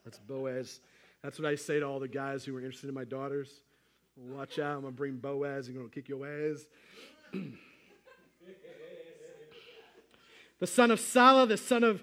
That's 0.05 0.19
Boaz. 0.19 0.81
That's 1.23 1.39
what 1.39 1.49
I 1.51 1.57
say 1.57 1.81
to 1.81 1.87
all 1.87 1.99
the 1.99 2.09
guys 2.09 2.45
who 2.45 2.57
are 2.57 2.61
interested 2.61 2.89
in 2.89 2.95
my 2.95 3.05
daughters. 3.05 3.61
Watch 4.17 4.59
out, 4.59 4.77
I'm 4.77 4.83
gonna 4.83 4.93
bring 4.93 5.17
Boaz, 5.17 5.67
he's 5.67 5.77
gonna 5.77 5.89
kick 5.89 6.09
your 6.09 6.27
ass. 6.27 6.67
the 10.59 10.67
son 10.67 10.91
of 10.91 11.01
Salah, 11.01 11.47
the 11.47 11.57
son 11.57 11.85
of 11.85 12.03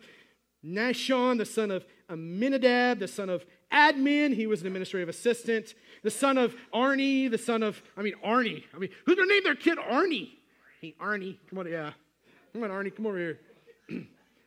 Nahshon, 0.65 1.37
the 1.37 1.45
son 1.45 1.71
of 1.71 1.85
Amminadab, 2.09 2.99
the 2.99 3.07
son 3.07 3.29
of 3.29 3.45
Admin, 3.71 4.35
he 4.35 4.47
was 4.47 4.61
an 4.61 4.67
administrative 4.67 5.09
assistant, 5.09 5.73
the 6.03 6.11
son 6.11 6.37
of 6.37 6.55
Arnie, 6.73 7.29
the 7.29 7.37
son 7.37 7.63
of, 7.63 7.81
I 7.97 8.01
mean, 8.01 8.13
Arnie. 8.23 8.63
I 8.73 8.77
mean, 8.77 8.89
who's 9.05 9.15
gonna 9.15 9.27
name 9.27 9.43
their 9.43 9.55
kid 9.55 9.77
Arnie? 9.77 10.29
Hey, 10.81 10.95
Arnie, 11.01 11.37
come 11.49 11.59
on, 11.59 11.67
yeah. 11.67 11.91
Come 12.53 12.63
on, 12.63 12.69
Arnie, 12.69 12.95
come 12.95 13.07
over 13.07 13.17
here. 13.17 13.39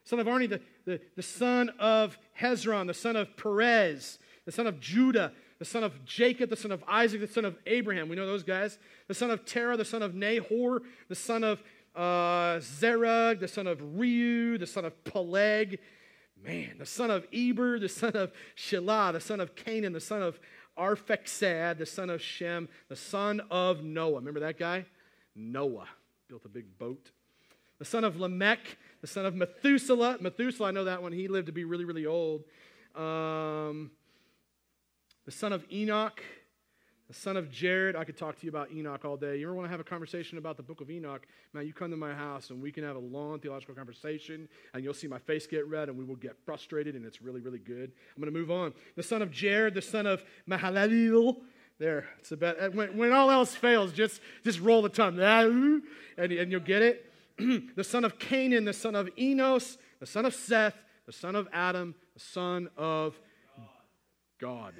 son 0.04 0.20
of 0.20 0.26
Arnie, 0.26 0.48
the, 0.48 0.60
the, 0.84 1.00
the 1.16 1.22
son 1.22 1.70
of 1.80 2.16
Hezron, 2.40 2.86
the 2.86 2.94
son 2.94 3.16
of 3.16 3.36
Perez, 3.36 4.18
the 4.44 4.52
son 4.52 4.66
of 4.66 4.78
Judah, 4.78 5.32
the 5.58 5.64
son 5.64 5.82
of 5.82 6.04
Jacob, 6.04 6.50
the 6.50 6.56
son 6.56 6.70
of 6.70 6.84
Isaac, 6.86 7.20
the 7.20 7.26
son 7.26 7.44
of 7.44 7.56
Abraham. 7.66 8.08
We 8.08 8.16
know 8.16 8.26
those 8.26 8.42
guys. 8.42 8.78
The 9.08 9.14
son 9.14 9.30
of 9.30 9.44
Terah, 9.44 9.76
the 9.76 9.84
son 9.84 10.02
of 10.02 10.14
Nahor, 10.14 10.82
the 11.08 11.14
son 11.14 11.42
of 11.42 11.62
uh, 11.94 12.58
Serug, 12.58 13.40
the 13.40 13.48
son 13.48 13.66
of 13.66 13.78
Reu, 13.78 14.58
the 14.58 14.66
son 14.66 14.84
of 14.84 15.02
Peleg. 15.04 15.78
Man, 16.42 16.76
the 16.78 16.86
son 16.86 17.10
of 17.10 17.26
Eber, 17.32 17.78
the 17.78 17.88
son 17.88 18.12
of 18.14 18.32
Shelah, 18.56 19.12
the 19.12 19.20
son 19.20 19.40
of 19.40 19.54
Cainan, 19.54 19.92
the 19.92 20.00
son 20.00 20.22
of 20.22 20.38
Arphaxad, 20.78 21.78
the 21.78 21.86
son 21.86 22.10
of 22.10 22.20
Shem, 22.20 22.68
the 22.88 22.96
son 22.96 23.40
of 23.50 23.82
Noah. 23.82 24.16
Remember 24.16 24.40
that 24.40 24.58
guy? 24.58 24.84
Noah 25.34 25.88
built 26.28 26.44
a 26.44 26.48
big 26.48 26.78
boat. 26.78 27.10
The 27.78 27.84
son 27.84 28.04
of 28.04 28.18
Lamech, 28.18 28.78
the 29.00 29.06
son 29.06 29.26
of 29.26 29.34
Methuselah. 29.34 30.18
Methuselah, 30.20 30.68
I 30.68 30.70
know 30.70 30.84
that 30.84 31.02
one. 31.02 31.12
He 31.12 31.28
lived 31.28 31.46
to 31.46 31.52
be 31.52 31.64
really, 31.64 31.84
really 31.84 32.06
old. 32.06 32.44
Um, 32.94 33.90
the 35.24 35.30
son 35.30 35.52
of 35.52 35.64
Enoch, 35.70 36.22
the 37.08 37.14
son 37.14 37.36
of 37.36 37.50
Jared. 37.50 37.94
I 37.94 38.04
could 38.04 38.16
talk 38.16 38.36
to 38.38 38.44
you 38.44 38.50
about 38.50 38.72
Enoch 38.72 39.04
all 39.04 39.16
day. 39.16 39.36
You 39.36 39.46
ever 39.46 39.54
want 39.54 39.66
to 39.66 39.70
have 39.70 39.80
a 39.80 39.84
conversation 39.84 40.38
about 40.38 40.56
the 40.56 40.62
book 40.62 40.80
of 40.80 40.90
Enoch? 40.90 41.26
Man, 41.52 41.66
you 41.66 41.72
come 41.72 41.90
to 41.90 41.96
my 41.96 42.12
house 42.12 42.50
and 42.50 42.60
we 42.60 42.72
can 42.72 42.82
have 42.84 42.96
a 42.96 43.00
long 43.00 43.38
theological 43.38 43.74
conversation, 43.74 44.48
and 44.74 44.82
you'll 44.82 44.94
see 44.94 45.06
my 45.06 45.18
face 45.18 45.46
get 45.46 45.66
red, 45.68 45.88
and 45.88 45.96
we 45.96 46.04
will 46.04 46.16
get 46.16 46.36
frustrated, 46.44 46.94
and 46.94 47.04
it's 47.04 47.22
really, 47.22 47.40
really 47.40 47.58
good. 47.58 47.92
I'm 48.16 48.22
going 48.22 48.32
to 48.32 48.38
move 48.38 48.50
on. 48.50 48.74
The 48.96 49.02
son 49.02 49.22
of 49.22 49.30
Jared, 49.30 49.74
the 49.74 49.82
son 49.82 50.06
of 50.06 50.24
Mahalalel. 50.48 51.36
There, 51.78 52.06
it's 52.18 52.30
the 52.30 52.38
best. 52.38 52.74
When, 52.74 52.96
when 52.96 53.12
all 53.12 53.30
else 53.30 53.54
fails, 53.54 53.92
just, 53.92 54.20
just 54.44 54.60
roll 54.60 54.80
the 54.82 54.88
tongue, 54.88 55.20
and, 55.20 55.82
and 56.16 56.50
you'll 56.50 56.60
get 56.60 56.82
it. 56.82 57.12
the 57.76 57.84
son 57.84 58.04
of 58.04 58.18
Cainan, 58.18 58.64
the 58.64 58.72
son 58.72 58.94
of 58.94 59.10
Enos, 59.18 59.76
the 60.00 60.06
son 60.06 60.24
of 60.24 60.34
Seth, 60.34 60.74
the 61.04 61.12
son 61.12 61.36
of 61.36 61.46
Adam, 61.52 61.94
the 62.14 62.20
son 62.20 62.70
of 62.78 63.20
God. 64.40 64.74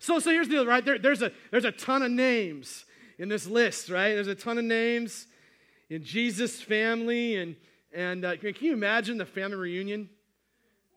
So, 0.00 0.18
so 0.18 0.30
here's 0.30 0.48
the 0.48 0.54
deal, 0.54 0.66
right? 0.66 0.84
There, 0.84 0.98
there's, 0.98 1.20
a, 1.20 1.30
there's 1.50 1.66
a 1.66 1.72
ton 1.72 2.02
of 2.02 2.10
names 2.10 2.86
in 3.18 3.28
this 3.28 3.46
list, 3.46 3.90
right? 3.90 4.14
There's 4.14 4.28
a 4.28 4.34
ton 4.34 4.56
of 4.56 4.64
names 4.64 5.26
in 5.90 6.02
Jesus' 6.02 6.60
family. 6.60 7.36
And, 7.36 7.54
and 7.94 8.24
uh, 8.24 8.36
can 8.38 8.54
you 8.60 8.72
imagine 8.72 9.18
the 9.18 9.26
family 9.26 9.58
reunion? 9.58 10.08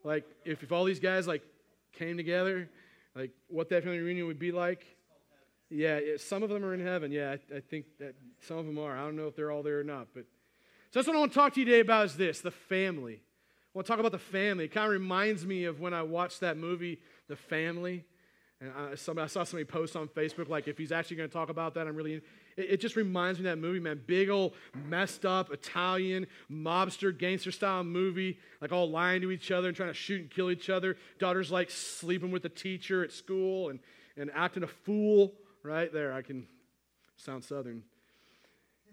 Like, 0.06 0.24
if, 0.46 0.64
if 0.64 0.72
all 0.72 0.86
these 0.86 1.02
guys, 1.02 1.28
like, 1.28 1.44
came 1.92 2.16
together, 2.16 2.70
like, 3.14 3.32
what 3.50 3.68
that 3.70 3.84
family 3.84 4.00
reunion 4.00 4.26
would 4.26 4.40
be 4.40 4.54
like? 4.54 4.86
Yeah, 5.70 6.00
some 6.18 6.42
of 6.42 6.50
them 6.50 6.64
are 6.64 6.74
in 6.74 6.80
heaven. 6.80 7.12
Yeah, 7.12 7.32
I, 7.32 7.58
I 7.58 7.60
think 7.60 7.86
that 8.00 8.16
some 8.48 8.58
of 8.58 8.66
them 8.66 8.80
are. 8.80 8.98
I 8.98 9.02
don't 9.02 9.18
know 9.18 9.28
if 9.28 9.36
they're 9.36 9.52
all 9.52 9.64
there 9.64 9.82
or 9.82 9.84
not. 9.84 10.08
But 10.14 10.24
so 10.92 11.00
that's 11.00 11.08
what 11.08 11.18
I 11.18 11.20
want 11.20 11.34
to 11.34 11.38
talk 11.38 11.56
to 11.56 11.60
you 11.60 11.66
today 11.66 11.82
about 11.82 12.06
is 12.06 12.16
this, 12.16 12.40
the 12.40 12.52
family. 12.52 13.16
I 13.16 13.70
want 13.74 13.86
to 13.86 13.92
talk 13.92 14.00
about 14.00 14.14
the 14.14 14.20
family. 14.20 14.66
It 14.66 14.72
kind 14.72 14.86
of 14.86 14.92
reminds 14.94 15.46
me 15.46 15.66
of 15.66 15.82
when 15.82 15.94
I 15.94 16.04
watched 16.04 16.40
that 16.40 16.56
movie, 16.56 17.02
The 17.28 17.36
Family. 17.36 18.06
And 18.64 18.72
I, 18.92 18.96
somebody, 18.96 19.26
I 19.26 19.28
saw 19.28 19.44
somebody 19.44 19.66
post 19.66 19.98
on 19.98 20.08
Facebook, 20.08 20.48
like, 20.48 20.70
if 20.70 20.78
he's 20.78 20.94
actually 20.94 21.18
going 21.18 21.28
to 21.28 21.34
talk 21.34 21.50
about 21.50 21.74
that, 21.74 21.86
I'm 21.86 21.96
really. 21.98 22.22
It, 22.56 22.70
it, 22.70 22.80
just 22.80 22.96
reminds 22.96 23.38
me 23.40 23.46
of 23.46 23.52
that 23.52 23.62
movie, 23.62 23.82
man. 23.82 24.00
Big 24.08 24.30
old 24.30 24.54
messed 24.88 25.26
up 25.26 25.52
Italian 25.52 26.28
mobster 26.50 27.18
gangster 27.18 27.52
style 27.52 27.84
movie, 27.84 28.40
like 28.62 28.72
all 28.72 28.90
lying 28.90 29.22
to 29.24 29.32
each 29.32 29.52
other 29.52 29.68
and 29.68 29.76
trying 29.76 29.90
to 29.90 29.94
shoot 29.94 30.22
and 30.22 30.30
kill 30.30 30.50
each 30.50 30.70
other. 30.70 30.96
Daughter's 31.20 31.52
like 31.52 31.70
sleeping 31.70 32.32
with 32.32 32.42
the 32.42 32.50
teacher 32.50 33.04
at 33.04 33.12
school 33.12 33.70
and, 33.70 33.80
and 34.16 34.32
acting 34.34 34.64
a 34.64 34.68
fool. 34.68 35.34
Right 35.62 35.92
there, 35.92 36.14
I 36.14 36.22
can 36.22 36.48
sound 37.18 37.44
southern. 37.44 37.84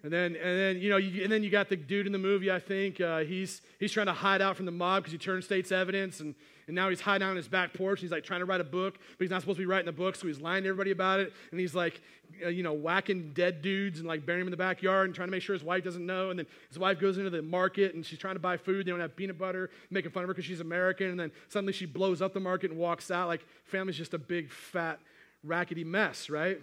And 0.02 0.11
then, 0.11 0.35
and 0.37 0.59
then, 0.59 0.80
you 0.80 0.88
know, 0.88 0.97
you, 0.97 1.23
and 1.23 1.30
then 1.30 1.42
you 1.42 1.50
got 1.50 1.69
the 1.69 1.76
dude 1.76 2.07
in 2.07 2.12
the 2.12 2.19
movie. 2.19 2.50
I 2.50 2.59
think 2.59 3.00
uh, 3.00 3.19
he's 3.19 3.61
he's 3.78 3.92
trying 3.92 4.07
to 4.07 4.14
hide 4.14 4.40
out 4.40 4.57
from 4.57 4.64
the 4.64 4.73
mob 4.73 5.02
because 5.02 5.12
he 5.12 5.19
turned 5.19 5.45
state's 5.45 5.71
evidence, 5.71 6.21
and, 6.21 6.35
and 6.66 6.75
now 6.75 6.88
he's 6.88 7.02
hiding 7.02 7.26
out 7.26 7.30
on 7.30 7.37
his 7.37 7.49
back 7.49 7.75
porch. 7.75 8.00
he's 8.00 8.11
like 8.11 8.25
trying 8.25 8.40
to 8.40 8.47
write 8.47 8.62
a 8.62 8.64
book, 8.64 8.95
but 8.95 9.25
he's 9.25 9.30
not 9.30 9.42
supposed 9.42 9.57
to 9.57 9.62
be 9.62 9.66
writing 9.66 9.87
the 9.87 9.92
book, 9.92 10.16
so 10.16 10.26
he's 10.26 10.40
lying 10.40 10.62
to 10.62 10.71
everybody 10.71 10.90
about 10.90 11.21
it. 11.21 11.35
And 11.50 11.61
he's 11.61 11.75
like, 11.75 12.00
uh, 12.45 12.49
you 12.49 12.62
know, 12.62 12.73
whacking 12.73 13.33
dead 13.35 13.61
dudes 13.61 13.99
and 13.99 14.09
like 14.09 14.25
burying 14.25 14.40
them 14.40 14.49
in 14.49 14.52
the 14.52 14.57
backyard 14.57 15.07
and 15.07 15.14
trying 15.14 15.28
to 15.28 15.33
make 15.33 15.42
sure 15.42 15.54
his 15.54 15.64
wife 15.64 15.85
doesn't 15.85 16.07
know. 16.07 16.30
And 16.30 16.38
then 16.38 16.47
his 16.69 16.78
wife 16.78 16.99
goes 16.99 17.19
into 17.19 17.28
the 17.28 17.42
market 17.42 17.95
and 17.95 18.04
she's 18.04 18.19
trying 18.19 18.37
to 18.37 18.40
buy 18.40 18.57
food. 18.57 18.87
They 18.87 18.90
don't 18.90 19.00
have 19.00 19.14
peanut 19.16 19.37
butter, 19.37 19.71
making 19.90 20.12
fun 20.12 20.23
of 20.23 20.28
her 20.28 20.35
because 20.35 20.47
she's 20.47 20.61
American. 20.61 21.11
And 21.11 21.21
then 21.21 21.33
suddenly 21.49 21.73
she 21.73 21.87
blows 21.87 22.23
up 22.23 22.33
the 22.33 22.40
market 22.40 22.71
and 22.71 22.78
walks 22.78 23.11
out. 23.11 23.28
Like 23.28 23.45
family's 23.64 23.97
just 23.97 24.14
a 24.14 24.19
big 24.19 24.50
fat 24.50 24.99
rackety 25.45 25.85
mess, 25.85 26.30
right? 26.30 26.59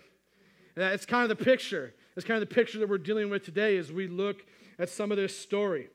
And 0.76 0.86
it's 0.86 1.06
kind 1.06 1.30
of 1.30 1.38
the 1.38 1.44
picture. 1.44 1.94
That's 2.18 2.26
kind 2.26 2.42
of 2.42 2.50
the 2.50 2.56
picture 2.56 2.80
that 2.80 2.90
we're 2.90 2.98
dealing 2.98 3.30
with 3.30 3.46
today 3.46 3.78
as 3.78 3.92
we 3.92 4.08
look 4.08 4.44
at 4.80 4.90
some 4.90 5.12
of 5.12 5.18
this 5.18 5.38
story. 5.38 5.88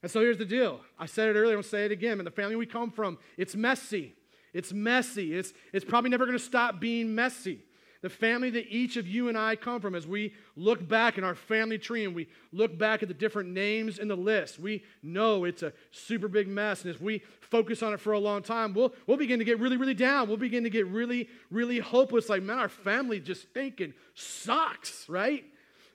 And 0.00 0.10
so 0.10 0.20
here's 0.20 0.38
the 0.38 0.46
deal. 0.46 0.80
I 0.98 1.04
said 1.04 1.28
it 1.28 1.38
earlier, 1.38 1.54
I'll 1.54 1.62
say 1.62 1.84
it 1.84 1.92
again. 1.92 2.18
In 2.18 2.24
the 2.24 2.30
family 2.30 2.56
we 2.56 2.64
come 2.64 2.90
from, 2.90 3.18
it's 3.36 3.54
messy. 3.54 4.14
It's 4.54 4.72
messy. 4.72 5.34
It's, 5.34 5.52
it's 5.74 5.84
probably 5.84 6.08
never 6.08 6.24
going 6.24 6.38
to 6.38 6.42
stop 6.42 6.80
being 6.80 7.14
messy. 7.14 7.60
The 8.00 8.08
family 8.08 8.48
that 8.48 8.68
each 8.70 8.96
of 8.96 9.06
you 9.06 9.28
and 9.28 9.36
I 9.36 9.54
come 9.54 9.82
from, 9.82 9.94
as 9.94 10.06
we 10.06 10.32
look 10.56 10.88
back 10.88 11.18
in 11.18 11.24
our 11.24 11.34
family 11.34 11.76
tree 11.76 12.06
and 12.06 12.14
we 12.14 12.28
look 12.52 12.78
back 12.78 13.02
at 13.02 13.08
the 13.08 13.14
different 13.14 13.50
names 13.50 13.98
in 13.98 14.08
the 14.08 14.16
list, 14.16 14.58
we 14.58 14.82
know 15.02 15.44
it's 15.44 15.62
a 15.62 15.74
super 15.90 16.26
big 16.28 16.48
mess. 16.48 16.86
And 16.86 16.94
if 16.94 17.02
we 17.02 17.20
focus 17.42 17.82
on 17.82 17.92
it 17.92 18.00
for 18.00 18.14
a 18.14 18.18
long 18.18 18.42
time, 18.42 18.72
we'll, 18.72 18.94
we'll 19.06 19.18
begin 19.18 19.40
to 19.40 19.44
get 19.44 19.60
really, 19.60 19.76
really 19.76 19.92
down. 19.92 20.26
We'll 20.26 20.38
begin 20.38 20.64
to 20.64 20.70
get 20.70 20.86
really, 20.86 21.28
really 21.50 21.80
hopeless. 21.80 22.30
Like, 22.30 22.42
man, 22.42 22.58
our 22.58 22.70
family 22.70 23.20
just 23.20 23.48
thinking 23.48 23.92
sucks, 24.14 25.06
right? 25.06 25.44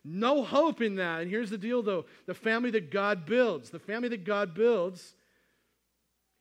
No 0.04 0.44
hope 0.44 0.82
in 0.82 0.96
that. 0.96 1.22
And 1.22 1.30
here's 1.30 1.50
the 1.50 1.58
deal, 1.58 1.84
though 1.84 2.06
the 2.26 2.34
family 2.34 2.72
that 2.72 2.92
God 2.92 3.26
builds, 3.26 3.70
the 3.70 3.80
family 3.80 4.10
that 4.10 4.24
God 4.24 4.54
builds, 4.54 5.14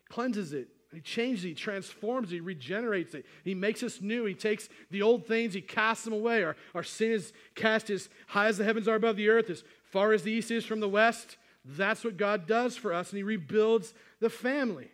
cleanses 0.09 0.53
it 0.53 0.69
He 0.93 1.01
changes 1.01 1.45
it, 1.45 1.49
he 1.49 1.55
transforms 1.55 2.33
it, 2.33 2.37
he 2.37 2.41
regenerates 2.41 3.15
it. 3.15 3.27
He 3.45 3.55
makes 3.55 3.83
us 3.83 4.01
new. 4.01 4.25
He 4.25 4.35
takes 4.35 4.69
the 4.91 5.03
old 5.03 5.27
things, 5.27 5.55
he 5.55 5.61
casts 5.61 6.05
them 6.05 6.15
away. 6.15 6.43
Our, 6.43 6.57
our 6.75 6.83
sin 6.83 7.13
is 7.13 7.33
cast 7.55 7.91
as 7.91 8.09
high 8.29 8.47
as 8.47 8.59
the 8.59 8.65
heavens 8.65 8.89
are 8.89 8.97
above 8.97 9.17
the 9.17 9.29
earth, 9.29 9.51
as 9.51 9.63
far 9.85 10.13
as 10.13 10.23
the 10.23 10.33
east 10.33 10.51
is 10.51 10.65
from 10.65 10.81
the 10.81 10.89
west. 10.89 11.37
That's 11.65 12.03
what 12.03 12.17
God 12.17 12.47
does 12.47 12.77
for 12.77 12.93
us, 12.93 13.11
and 13.11 13.19
he 13.19 13.23
rebuilds 13.23 13.93
the 14.21 14.31
family. 14.31 14.91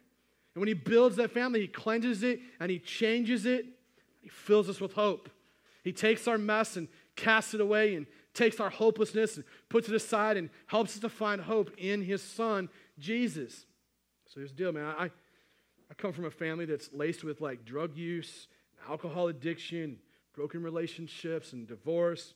And 0.55 0.61
when 0.61 0.69
he 0.69 0.75
builds 0.75 1.17
that 1.17 1.31
family, 1.31 1.61
he 1.61 1.69
cleanses 1.69 2.23
it 2.23 2.41
and 2.59 2.71
he 2.71 2.79
changes 2.79 3.45
it. 3.45 3.67
He 4.23 4.31
fills 4.31 4.71
us 4.71 4.81
with 4.81 4.95
hope. 4.95 5.29
He 5.85 5.93
takes 5.93 6.27
our 6.27 6.39
mess 6.39 6.77
and 6.77 6.89
casts 7.15 7.53
it 7.53 7.61
away 7.61 7.95
and 7.95 8.07
takes 8.37 8.61
our 8.61 8.71
hopelessness 8.71 9.37
and 9.37 9.45
puts 9.69 9.89
it 9.89 9.95
aside 9.95 10.37
and 10.37 10.51
helps 10.67 10.95
us 10.95 11.01
to 11.01 11.09
find 11.09 11.41
hope 11.41 11.71
in 11.79 12.03
his 12.03 12.23
son, 12.23 12.69
Jesus. 12.99 13.67
So 14.27 14.41
here's 14.41 14.51
the 14.51 14.57
deal, 14.57 14.73
man. 14.73 14.95
I, 14.99 15.05
I 15.05 15.95
come 15.97 16.13
from 16.13 16.27
a 16.27 16.31
family 16.31 16.67
that's 16.67 16.93
laced 16.93 17.25
with 17.25 17.41
like 17.41 17.65
drug 17.65 17.97
use, 17.97 18.49
alcohol 18.89 19.29
addiction, 19.29 19.99
broken 20.35 20.63
relationships, 20.63 21.53
and 21.53 21.67
divorce, 21.67 22.35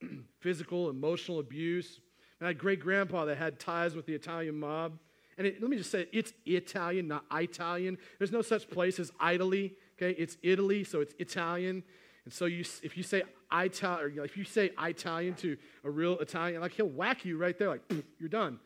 physical, 0.40 0.88
emotional 0.88 1.40
abuse. 1.40 2.00
And 2.38 2.46
I 2.46 2.50
had 2.50 2.58
great 2.58 2.80
grandpa 2.80 3.24
that 3.26 3.36
had 3.36 3.58
ties 3.58 3.94
with 3.94 4.06
the 4.06 4.14
Italian 4.14 4.58
mob. 4.58 4.98
And 5.36 5.46
it, 5.46 5.60
let 5.60 5.70
me 5.70 5.76
just 5.76 5.90
say, 5.90 6.06
it's 6.12 6.32
Italian, 6.46 7.08
not 7.08 7.24
Italian. 7.32 7.98
There's 8.18 8.32
no 8.32 8.42
such 8.42 8.68
place 8.70 8.98
as 8.98 9.10
Italy. 9.26 9.74
Okay, 9.96 10.14
it's 10.18 10.36
Italy, 10.42 10.84
so 10.84 11.00
it's 11.00 11.14
Italian. 11.18 11.82
And 12.30 12.34
so 12.36 12.44
you, 12.44 12.60
if 12.84 12.96
you 12.96 13.02
say 13.02 13.24
Italian, 13.52 14.24
if 14.24 14.36
you 14.36 14.44
say 14.44 14.70
Italian 14.80 15.34
to 15.34 15.56
a 15.82 15.90
real 15.90 16.16
Italian, 16.20 16.60
like 16.60 16.70
he'll 16.70 16.86
whack 16.86 17.24
you 17.24 17.36
right 17.36 17.58
there, 17.58 17.70
like 17.70 17.82
you're 18.20 18.28
done, 18.28 18.60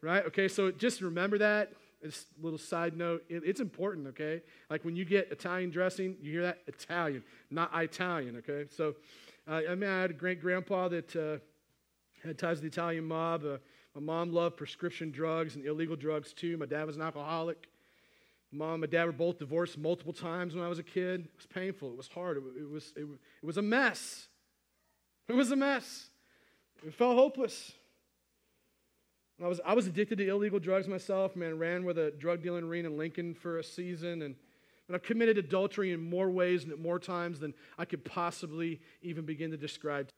right? 0.00 0.24
Okay, 0.24 0.48
so 0.48 0.70
just 0.70 1.02
remember 1.02 1.36
that. 1.36 1.70
Just 2.02 2.28
a 2.40 2.42
little 2.42 2.58
side 2.58 2.96
note, 2.96 3.22
it, 3.28 3.42
it's 3.44 3.60
important, 3.60 4.06
okay? 4.06 4.40
Like 4.70 4.86
when 4.86 4.96
you 4.96 5.04
get 5.04 5.30
Italian 5.30 5.68
dressing, 5.68 6.16
you 6.22 6.32
hear 6.32 6.42
that 6.44 6.60
Italian, 6.66 7.22
not 7.50 7.70
Italian, 7.74 8.38
okay? 8.38 8.64
So, 8.74 8.94
uh, 9.46 9.60
I 9.68 9.74
mean, 9.74 9.90
I 9.90 10.00
had 10.00 10.12
a 10.12 10.14
great 10.14 10.40
grandpa 10.40 10.88
that 10.88 11.14
uh, 11.14 11.36
had 12.26 12.38
ties 12.38 12.56
to 12.56 12.62
the 12.62 12.68
Italian 12.68 13.04
mob. 13.04 13.44
Uh, 13.44 13.58
my 13.94 14.00
mom 14.00 14.32
loved 14.32 14.56
prescription 14.56 15.10
drugs 15.10 15.56
and 15.56 15.66
illegal 15.66 15.94
drugs 15.94 16.32
too. 16.32 16.56
My 16.56 16.64
dad 16.64 16.86
was 16.86 16.96
an 16.96 17.02
alcoholic. 17.02 17.68
Mom 18.52 18.82
and 18.82 18.90
dad 18.90 19.04
were 19.04 19.12
both 19.12 19.38
divorced 19.38 19.78
multiple 19.78 20.12
times 20.12 20.54
when 20.54 20.64
I 20.64 20.68
was 20.68 20.78
a 20.78 20.84
kid. 20.84 21.20
It 21.20 21.36
was 21.36 21.46
painful. 21.46 21.90
It 21.90 21.96
was 21.96 22.08
hard. 22.08 22.36
It, 22.36 22.42
it 22.62 22.68
was, 22.68 22.92
it, 22.96 23.06
it 23.42 23.46
was 23.46 23.56
a 23.56 23.62
mess. 23.62 24.26
It 25.28 25.34
was 25.34 25.52
a 25.52 25.56
mess. 25.56 26.10
It 26.84 26.94
felt 26.94 27.16
hopeless. 27.16 27.72
I 29.42 29.46
was, 29.46 29.60
I 29.64 29.74
was 29.74 29.86
addicted 29.86 30.18
to 30.18 30.28
illegal 30.28 30.58
drugs 30.58 30.88
myself, 30.88 31.36
man. 31.36 31.58
Ran 31.58 31.84
with 31.84 31.96
a 31.98 32.10
drug 32.10 32.42
dealing 32.42 32.64
ring 32.64 32.84
in 32.84 32.98
Lincoln 32.98 33.34
for 33.34 33.58
a 33.58 33.64
season. 33.64 34.22
And, 34.22 34.34
and 34.88 34.96
I've 34.96 35.02
committed 35.02 35.38
adultery 35.38 35.92
in 35.92 36.00
more 36.00 36.30
ways 36.30 36.64
and 36.64 36.72
at 36.72 36.80
more 36.80 36.98
times 36.98 37.38
than 37.38 37.54
I 37.78 37.84
could 37.84 38.04
possibly 38.04 38.80
even 39.02 39.24
begin 39.24 39.52
to 39.52 39.56
describe. 39.56 40.08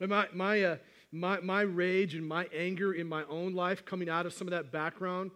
And 0.00 0.10
my, 0.10 0.26
my, 0.34 0.62
uh, 0.62 0.76
my, 1.10 1.40
my 1.40 1.62
rage 1.62 2.14
and 2.14 2.26
my 2.26 2.46
anger 2.54 2.92
in 2.92 3.08
my 3.08 3.24
own 3.24 3.54
life 3.54 3.84
coming 3.84 4.08
out 4.08 4.26
of 4.26 4.32
some 4.32 4.46
of 4.46 4.52
that 4.52 4.70
background 4.70 5.30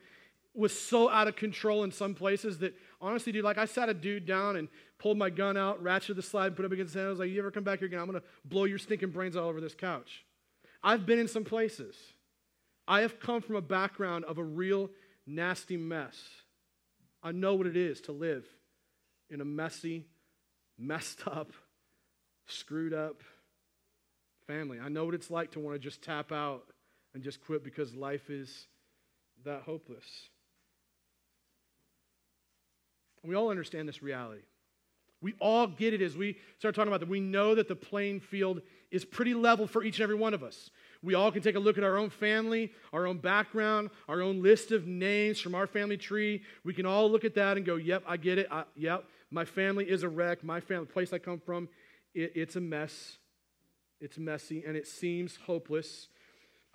was 0.57 0.79
so 0.79 1.11
out 1.11 1.29
of 1.29 1.37
control 1.37 1.85
in 1.85 1.93
some 1.93 2.15
places 2.15 2.59
that 2.59 2.75
honestly, 3.01 3.33
dude, 3.33 3.45
like 3.45 3.59
I 3.59 3.67
sat 3.67 3.89
a 3.89 3.95
dude 3.95 4.27
down 4.27 4.57
and 4.57 4.69
pulled 4.99 5.19
my 5.19 5.31
gun 5.31 5.57
out, 5.57 5.83
ratcheted 5.83 6.17
the 6.17 6.23
slide, 6.23 6.47
and 6.47 6.57
put 6.57 6.65
it 6.65 6.67
up 6.67 6.73
against 6.73 6.95
his 6.95 7.01
head. 7.01 7.07
I 7.07 7.11
was 7.11 7.19
like, 7.19 7.31
you 7.31 7.39
ever 7.39 7.51
come 7.51 7.65
back 7.65 7.81
here 7.81 7.89
again? 7.89 8.01
I'm 8.01 8.11
to 8.13 8.23
blow 8.45 8.65
your 8.65 8.79
stinking 8.79 9.11
brains 9.11 9.37
all 9.37 9.49
over 9.49 9.61
this 9.61 9.75
couch. 9.75 10.25
I've 10.83 11.05
been 11.05 11.19
in 11.19 11.29
some 11.29 11.45
places. 11.45 11.97
I 12.89 13.01
have 13.01 13.21
come 13.21 13.43
from 13.43 13.57
a 13.57 13.61
background 13.61 14.25
of 14.25 14.39
a 14.39 14.45
real 14.45 14.91
nasty 15.27 15.77
mess. 15.77 16.17
I 17.23 17.33
know 17.33 17.55
what 17.55 17.67
it 17.67 17.77
is 17.77 18.01
to 18.03 18.13
live 18.13 18.47
in 19.29 19.41
a 19.41 19.45
messy, 19.45 20.07
messed 20.79 21.27
up, 21.27 21.53
screwed 22.47 22.95
up 22.95 23.23
family. 24.47 24.79
I 24.81 24.89
know 24.89 25.05
what 25.05 25.15
it's 25.15 25.31
like 25.31 25.51
to 25.53 25.61
want 25.61 25.75
to 25.75 25.79
just 25.81 26.03
tap 26.03 26.31
out 26.31 26.65
and 27.15 27.23
just 27.23 27.45
quit 27.45 27.65
because 27.65 27.95
life 27.95 28.31
is 28.31 28.69
that 29.45 29.63
hopeless. 29.63 30.05
And 33.27 33.31
we 33.33 33.37
all 33.37 33.51
understand 33.51 33.89
this 33.89 34.05
reality. 34.05 34.43
We 35.21 35.35
all 35.41 35.67
get 35.67 35.93
it 35.93 36.01
as 36.01 36.17
we 36.17 36.39
start 36.61 36.77
talking 36.77 36.87
about 36.87 37.01
that. 37.01 37.09
We 37.09 37.19
know 37.19 37.57
that 37.57 37.67
the 37.67 37.75
playing 37.75 38.21
field 38.21 38.61
is 38.93 39.05
pretty 39.05 39.35
level 39.35 39.67
for 39.67 39.83
each 39.83 39.97
and 39.97 40.05
every 40.05 40.15
one 40.15 40.33
of 40.33 40.45
us. 40.45 40.71
We 41.03 41.15
all 41.15 41.33
can 41.33 41.43
take 41.43 41.57
a 41.57 41.59
look 41.59 41.77
at 41.77 41.83
our 41.83 41.97
own 41.97 42.09
family, 42.09 42.73
our 42.93 43.05
own 43.05 43.19
background, 43.19 43.91
our 44.09 44.23
own 44.23 44.45
list 44.45 44.71
of 44.71 44.87
names 44.87 45.41
from 45.41 45.57
our 45.57 45.67
family 45.67 45.97
tree. 45.97 46.45
We 46.63 46.73
can 46.73 46.87
all 46.87 47.11
look 47.11 47.25
at 47.25 47.35
that 47.35 47.57
and 47.57 47.67
go, 47.67 47.75
yep, 47.75 48.05
I 48.07 48.17
get 48.17 48.39
it. 48.39 48.47
I, 48.49 48.63
yep, 48.77 49.07
my 49.33 49.45
family 49.45 49.91
is 49.91 50.05
a 50.05 50.09
wreck. 50.09 50.45
My 50.45 50.61
family, 50.61 50.87
the 50.87 50.93
place 50.93 51.13
I 51.13 51.19
come 51.19 51.41
from, 51.41 51.69
it, 52.15 52.31
it's 52.37 52.55
a 52.55 52.61
mess. 52.61 53.19
It's 54.01 54.19
messy 54.19 54.63
and 54.65 54.77
it 54.77 54.87
seems 54.87 55.35
hopeless. 55.35 56.07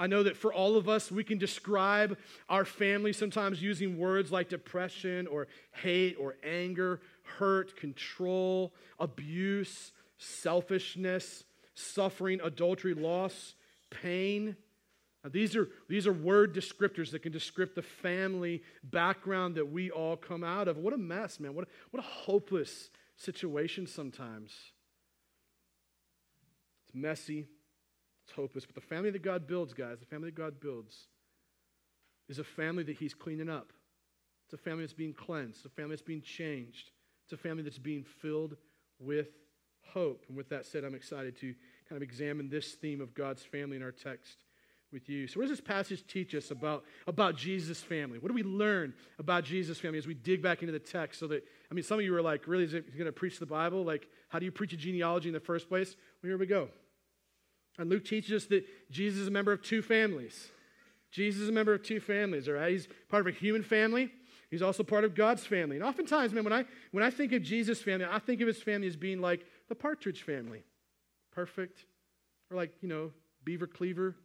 I 0.01 0.07
know 0.07 0.23
that 0.23 0.35
for 0.35 0.51
all 0.51 0.77
of 0.77 0.89
us, 0.89 1.11
we 1.11 1.23
can 1.23 1.37
describe 1.37 2.17
our 2.49 2.65
family 2.65 3.13
sometimes 3.13 3.61
using 3.61 3.99
words 3.99 4.31
like 4.31 4.49
depression 4.49 5.27
or 5.27 5.47
hate 5.73 6.15
or 6.19 6.37
anger, 6.43 7.01
hurt, 7.37 7.77
control, 7.77 8.73
abuse, 8.99 9.91
selfishness, 10.17 11.43
suffering, 11.75 12.41
adultery, 12.43 12.95
loss, 12.95 13.53
pain. 13.91 14.55
Now, 15.23 15.29
these, 15.31 15.55
are, 15.55 15.69
these 15.87 16.07
are 16.07 16.13
word 16.13 16.55
descriptors 16.55 17.11
that 17.11 17.21
can 17.21 17.31
describe 17.31 17.75
the 17.75 17.83
family 17.83 18.63
background 18.83 19.53
that 19.53 19.71
we 19.71 19.91
all 19.91 20.17
come 20.17 20.43
out 20.43 20.67
of. 20.67 20.77
What 20.77 20.93
a 20.93 20.97
mess, 20.97 21.39
man. 21.39 21.53
What 21.53 21.65
a, 21.65 21.67
what 21.91 22.03
a 22.03 22.07
hopeless 22.07 22.89
situation 23.17 23.85
sometimes. 23.85 24.51
It's 26.87 26.95
messy, 26.95 27.45
it's 28.31 28.35
hopeless. 28.35 28.65
But 28.65 28.75
the 28.75 28.81
family 28.81 29.11
that 29.11 29.21
God 29.21 29.47
builds, 29.47 29.73
guys, 29.73 29.99
the 29.99 30.05
family 30.05 30.29
that 30.29 30.35
God 30.35 30.59
builds 30.59 31.07
is 32.29 32.39
a 32.39 32.43
family 32.43 32.83
that 32.83 32.95
He's 32.97 33.13
cleaning 33.13 33.49
up. 33.49 33.71
It's 34.45 34.53
a 34.53 34.63
family 34.63 34.83
that's 34.83 34.93
being 34.93 35.13
cleansed, 35.13 35.57
it's 35.57 35.65
a 35.65 35.69
family 35.69 35.91
that's 35.91 36.01
being 36.01 36.21
changed, 36.21 36.91
it's 37.25 37.33
a 37.33 37.37
family 37.37 37.63
that's 37.63 37.77
being 37.77 38.03
filled 38.21 38.55
with 38.99 39.27
hope. 39.93 40.25
And 40.27 40.37
with 40.37 40.49
that 40.49 40.65
said, 40.65 40.83
I'm 40.83 40.95
excited 40.95 41.37
to 41.37 41.53
kind 41.87 41.97
of 41.97 42.03
examine 42.03 42.49
this 42.49 42.73
theme 42.73 43.01
of 43.01 43.13
God's 43.13 43.43
family 43.43 43.77
in 43.77 43.83
our 43.83 43.91
text 43.91 44.43
with 44.91 45.07
you. 45.07 45.27
So, 45.27 45.39
what 45.39 45.47
does 45.47 45.57
this 45.57 45.65
passage 45.65 46.05
teach 46.07 46.35
us 46.35 46.51
about, 46.51 46.83
about 47.07 47.35
Jesus' 47.37 47.81
family? 47.81 48.19
What 48.19 48.27
do 48.27 48.33
we 48.33 48.43
learn 48.43 48.93
about 49.19 49.45
Jesus' 49.45 49.79
family 49.79 49.97
as 49.97 50.07
we 50.07 50.13
dig 50.13 50.41
back 50.41 50.61
into 50.61 50.73
the 50.73 50.79
text? 50.79 51.19
So 51.19 51.27
that, 51.27 51.45
I 51.69 51.73
mean, 51.73 51.83
some 51.83 51.99
of 51.99 52.05
you 52.05 52.15
are 52.15 52.21
like, 52.21 52.47
really, 52.47 52.65
is 52.65 52.73
it 52.73 52.93
going 52.93 53.05
to 53.05 53.11
preach 53.11 53.39
the 53.39 53.45
Bible? 53.45 53.83
Like, 53.83 54.07
how 54.29 54.39
do 54.39 54.45
you 54.45 54.51
preach 54.51 54.73
a 54.73 54.77
genealogy 54.77 55.29
in 55.29 55.33
the 55.33 55.39
first 55.39 55.69
place? 55.69 55.95
Well, 56.21 56.29
here 56.29 56.37
we 56.37 56.45
go. 56.45 56.69
And 57.77 57.89
Luke 57.89 58.05
teaches 58.05 58.43
us 58.43 58.45
that 58.47 58.65
Jesus 58.89 59.21
is 59.21 59.27
a 59.27 59.31
member 59.31 59.51
of 59.51 59.61
two 59.61 59.81
families. 59.81 60.49
Jesus 61.11 61.41
is 61.41 61.49
a 61.49 61.51
member 61.51 61.73
of 61.73 61.83
two 61.83 61.99
families, 61.99 62.47
all 62.47 62.55
right? 62.55 62.71
He's 62.71 62.87
part 63.09 63.27
of 63.27 63.33
a 63.33 63.37
human 63.37 63.63
family. 63.63 64.11
He's 64.49 64.61
also 64.61 64.83
part 64.83 65.03
of 65.03 65.15
God's 65.15 65.45
family. 65.45 65.77
And 65.77 65.85
oftentimes, 65.85 66.33
man, 66.33 66.43
when 66.43 66.53
I, 66.53 66.65
when 66.91 67.03
I 67.03 67.09
think 67.09 67.31
of 67.33 67.41
Jesus' 67.41 67.81
family, 67.81 68.05
I 68.09 68.19
think 68.19 68.41
of 68.41 68.47
his 68.47 68.61
family 68.61 68.87
as 68.87 68.95
being 68.95 69.21
like 69.21 69.45
the 69.69 69.75
Partridge 69.75 70.23
family. 70.23 70.63
Perfect. 71.31 71.85
Or 72.49 72.57
like, 72.57 72.71
you 72.81 72.89
know, 72.89 73.11
Beaver 73.43 73.67
Cleaver 73.67 74.15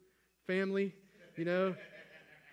family, 0.47 0.95
you 1.37 1.45
know? 1.45 1.75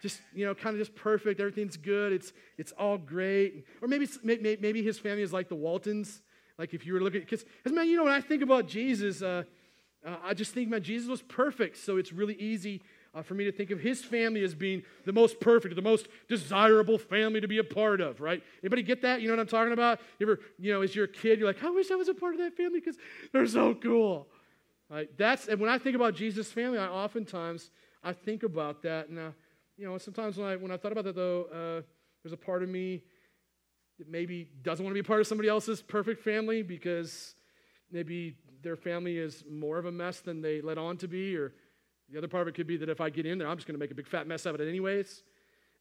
Just, 0.01 0.19
you 0.35 0.45
know, 0.45 0.53
kind 0.53 0.75
of 0.75 0.79
just 0.79 0.95
perfect. 0.95 1.39
Everything's 1.39 1.77
good. 1.77 2.11
It's, 2.11 2.33
it's 2.57 2.73
all 2.73 2.97
great. 2.97 3.65
Or 3.81 3.87
maybe, 3.87 4.07
maybe 4.23 4.83
his 4.83 4.99
family 4.99 5.23
is 5.23 5.31
like 5.31 5.47
the 5.47 5.55
Waltons. 5.55 6.21
Like 6.57 6.73
if 6.73 6.85
you 6.85 6.93
were 6.93 6.99
looking, 6.99 7.21
because, 7.21 7.45
man, 7.65 7.87
you 7.87 7.95
know, 7.97 8.03
when 8.03 8.13
I 8.13 8.21
think 8.21 8.43
about 8.43 8.67
Jesus, 8.67 9.21
uh, 9.21 9.43
uh, 10.05 10.17
I 10.23 10.33
just 10.33 10.53
think, 10.53 10.69
man, 10.69 10.83
Jesus 10.83 11.07
was 11.07 11.21
perfect, 11.21 11.77
so 11.77 11.97
it's 11.97 12.11
really 12.11 12.35
easy 12.35 12.81
uh, 13.15 13.21
for 13.21 13.35
me 13.35 13.43
to 13.45 13.51
think 13.51 13.71
of 13.71 13.79
his 13.79 14.03
family 14.03 14.43
as 14.43 14.55
being 14.55 14.83
the 15.05 15.13
most 15.13 15.39
perfect, 15.39 15.75
the 15.75 15.81
most 15.81 16.07
desirable 16.27 16.97
family 16.97 17.39
to 17.39 17.47
be 17.47 17.59
a 17.59 17.63
part 17.63 18.01
of, 18.01 18.19
right? 18.19 18.41
Anybody 18.63 18.83
get 18.83 19.01
that? 19.03 19.21
You 19.21 19.27
know 19.27 19.33
what 19.33 19.41
I'm 19.41 19.47
talking 19.47 19.73
about? 19.73 19.99
You 20.19 20.25
ever, 20.25 20.39
you 20.57 20.73
know, 20.73 20.81
as 20.81 20.95
you're 20.95 21.05
a 21.05 21.09
kid, 21.09 21.39
you're 21.39 21.47
like, 21.47 21.63
I 21.63 21.69
wish 21.69 21.91
I 21.91 21.95
was 21.95 22.07
a 22.07 22.13
part 22.13 22.33
of 22.33 22.39
that 22.39 22.57
family 22.57 22.79
because 22.79 22.97
they're 23.31 23.47
so 23.47 23.75
cool. 23.75 24.27
Right? 24.89 25.09
That's 25.17 25.47
and 25.47 25.59
when 25.59 25.69
I 25.69 25.77
think 25.77 25.95
about 25.95 26.15
Jesus' 26.15 26.51
family, 26.51 26.77
I 26.77 26.87
oftentimes 26.87 27.71
I 28.03 28.13
think 28.13 28.43
about 28.43 28.81
that. 28.83 29.09
And 29.09 29.19
uh, 29.19 29.31
you 29.77 29.87
know, 29.87 29.97
sometimes 29.97 30.37
when 30.37 30.47
I 30.47 30.55
when 30.55 30.71
I 30.71 30.77
thought 30.77 30.91
about 30.91 31.05
that 31.05 31.15
though, 31.15 31.45
uh, 31.45 31.81
there's 32.23 32.33
a 32.33 32.37
part 32.37 32.63
of 32.63 32.69
me 32.69 33.03
that 33.99 34.09
maybe 34.09 34.49
doesn't 34.61 34.83
want 34.83 34.93
to 34.95 35.01
be 35.01 35.05
part 35.05 35.21
of 35.21 35.27
somebody 35.27 35.49
else's 35.49 35.81
perfect 35.81 36.23
family 36.23 36.61
because 36.61 37.35
maybe 37.91 38.35
their 38.63 38.75
family 38.75 39.17
is 39.17 39.43
more 39.49 39.77
of 39.77 39.85
a 39.85 39.91
mess 39.91 40.21
than 40.21 40.41
they 40.41 40.61
let 40.61 40.77
on 40.77 40.97
to 40.97 41.07
be, 41.07 41.35
or 41.35 41.53
the 42.09 42.17
other 42.17 42.27
part 42.27 42.43
of 42.43 42.47
it 42.47 42.55
could 42.55 42.67
be 42.67 42.77
that 42.77 42.89
if 42.89 43.01
I 43.01 43.09
get 43.09 43.25
in 43.25 43.37
there, 43.37 43.47
I'm 43.47 43.57
just 43.57 43.67
going 43.67 43.75
to 43.75 43.79
make 43.79 43.91
a 43.91 43.95
big 43.95 44.07
fat 44.07 44.27
mess 44.27 44.47
out 44.47 44.55
of 44.55 44.61
it 44.61 44.67
anyways. 44.67 45.23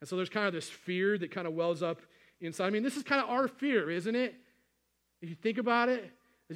And 0.00 0.08
so 0.08 0.16
there's 0.16 0.28
kind 0.28 0.46
of 0.46 0.52
this 0.52 0.68
fear 0.68 1.16
that 1.18 1.30
kind 1.30 1.46
of 1.46 1.54
wells 1.54 1.82
up 1.82 2.00
inside. 2.40 2.66
I 2.66 2.70
mean, 2.70 2.82
this 2.82 2.96
is 2.96 3.02
kind 3.02 3.22
of 3.22 3.30
our 3.30 3.48
fear, 3.48 3.90
isn't 3.90 4.14
it? 4.14 4.34
If 5.20 5.28
you 5.28 5.36
think 5.36 5.58
about 5.58 5.88
it, 5.88 6.10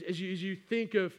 as 0.07 0.21
you, 0.21 0.33
as 0.33 0.43
you 0.43 0.57
think 0.57 0.95
of 0.95 1.15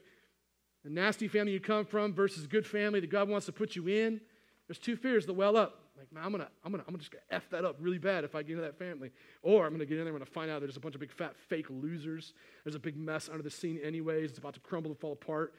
the 0.84 0.90
nasty 0.90 1.28
family 1.28 1.54
you 1.54 1.60
come 1.60 1.86
from 1.86 2.14
versus 2.14 2.48
good 2.48 2.68
family 2.68 3.00
that 3.00 3.10
God 3.10 3.30
wants 3.30 3.46
to 3.46 3.52
put 3.52 3.76
you 3.76 3.88
in, 3.88 4.22
there's 4.68 4.78
two 4.78 4.96
fears 4.96 5.26
that 5.26 5.34
well 5.34 5.56
up. 5.56 5.87
Like, 5.98 6.12
man, 6.14 6.24
I'm 6.24 6.32
gonna, 6.32 6.48
I'm 6.64 6.72
gonna, 6.72 6.84
I'm 6.88 6.94
gonna 6.94 7.04
just 7.04 7.16
f 7.32 7.50
that 7.50 7.66
up 7.66 7.78
really 7.80 7.98
bad 7.98 8.24
if 8.24 8.36
I 8.36 8.44
get 8.44 8.52
into 8.52 8.62
that 8.62 8.78
family. 8.78 9.12
Or 9.42 9.66
I'm 9.66 9.72
gonna 9.72 9.86
get 9.86 9.98
in 9.98 10.06
there, 10.06 10.14
I'm 10.14 10.20
gonna 10.20 10.30
find 10.30 10.52
out 10.52 10.62
there's 10.62 10.78
a 10.78 10.80
bunch 10.80 10.94
of 10.94 11.02
big 11.02 11.12
fat 11.12 11.36
fake 11.50 11.66
losers. 11.70 12.34
There's 12.64 12.76
a 12.76 12.80
big 12.80 12.96
mess 12.96 13.30
under 13.30 13.42
the 13.42 13.50
scene, 13.50 13.80
anyways. 13.84 14.30
It's 14.30 14.40
about 14.40 14.54
to 14.54 14.60
crumble 14.60 14.92
and 14.92 15.00
fall 15.00 15.14
apart. 15.14 15.56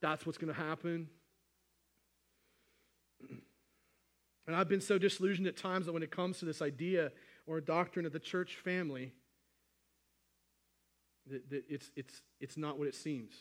That's 0.00 0.24
what's 0.24 0.38
gonna 0.38 0.52
happen. 0.52 1.08
And 4.44 4.56
I've 4.56 4.68
been 4.68 4.80
so 4.80 4.98
disillusioned 4.98 5.46
at 5.46 5.56
times 5.56 5.86
that 5.86 5.92
when 5.92 6.02
it 6.02 6.10
comes 6.10 6.40
to 6.40 6.44
this 6.44 6.60
idea 6.60 7.12
or 7.46 7.60
doctrine 7.60 8.04
of 8.04 8.12
the 8.12 8.18
church 8.18 8.56
family, 8.56 9.12
that, 11.30 11.48
that 11.50 11.62
it's, 11.68 11.92
it's, 11.94 12.22
it's 12.40 12.56
not 12.56 12.76
what 12.76 12.88
it 12.88 12.96
seems. 12.96 13.34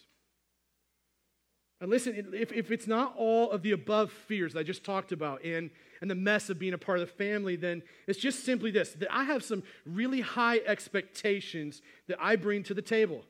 And 1.82 1.90
listen, 1.90 2.30
if, 2.32 2.52
if 2.52 2.70
it's 2.72 2.86
not 2.86 3.16
all 3.18 3.50
of 3.50 3.64
the 3.64 3.72
above 3.72 4.12
fears 4.12 4.54
that 4.54 4.60
I 4.60 4.64
just 4.64 4.84
talked 4.84 5.12
about 5.12 5.44
and, 5.44 5.72
and 6.00 6.10
the 6.12 6.16
mess 6.16 6.52
of 6.52 6.60
being 6.60 6.74
a 6.74 6.78
part 6.78 7.00
of 7.00 7.08
the 7.08 7.14
family, 7.14 7.56
then 7.56 7.82
it's 8.08 8.20
just 8.20 8.46
simply 8.46 8.70
this 8.70 8.92
that 8.94 9.12
I 9.12 9.24
have 9.24 9.44
some 9.44 9.64
really 9.84 10.22
high 10.22 10.60
expectations 10.60 11.82
that 12.08 12.20
I 12.22 12.36
bring 12.36 12.62
to 12.64 12.76
the 12.76 12.84
table. 12.84 13.24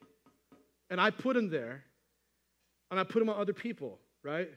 And 0.90 1.00
I 1.00 1.10
put 1.10 1.36
them 1.36 1.50
there, 1.50 1.86
and 2.92 3.00
I 3.00 3.06
put 3.06 3.20
them 3.20 3.30
on 3.30 3.40
other 3.40 3.54
people, 3.54 3.98
right? 4.22 4.50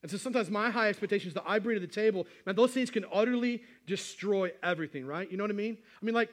And 0.00 0.10
so 0.10 0.16
sometimes 0.16 0.50
my 0.50 0.70
high 0.70 0.88
expectations 0.88 1.34
that 1.34 1.44
I 1.46 1.58
bring 1.58 1.76
to 1.76 1.86
the 1.86 1.92
table, 1.92 2.26
man, 2.46 2.56
those 2.56 2.72
things 2.72 2.90
can 2.90 3.04
utterly 3.12 3.62
destroy 3.86 4.50
everything, 4.62 5.04
right? 5.04 5.30
You 5.30 5.36
know 5.36 5.44
what 5.44 5.50
I 5.50 5.54
mean? 5.54 5.76
I 6.00 6.04
mean, 6.04 6.14
like, 6.14 6.30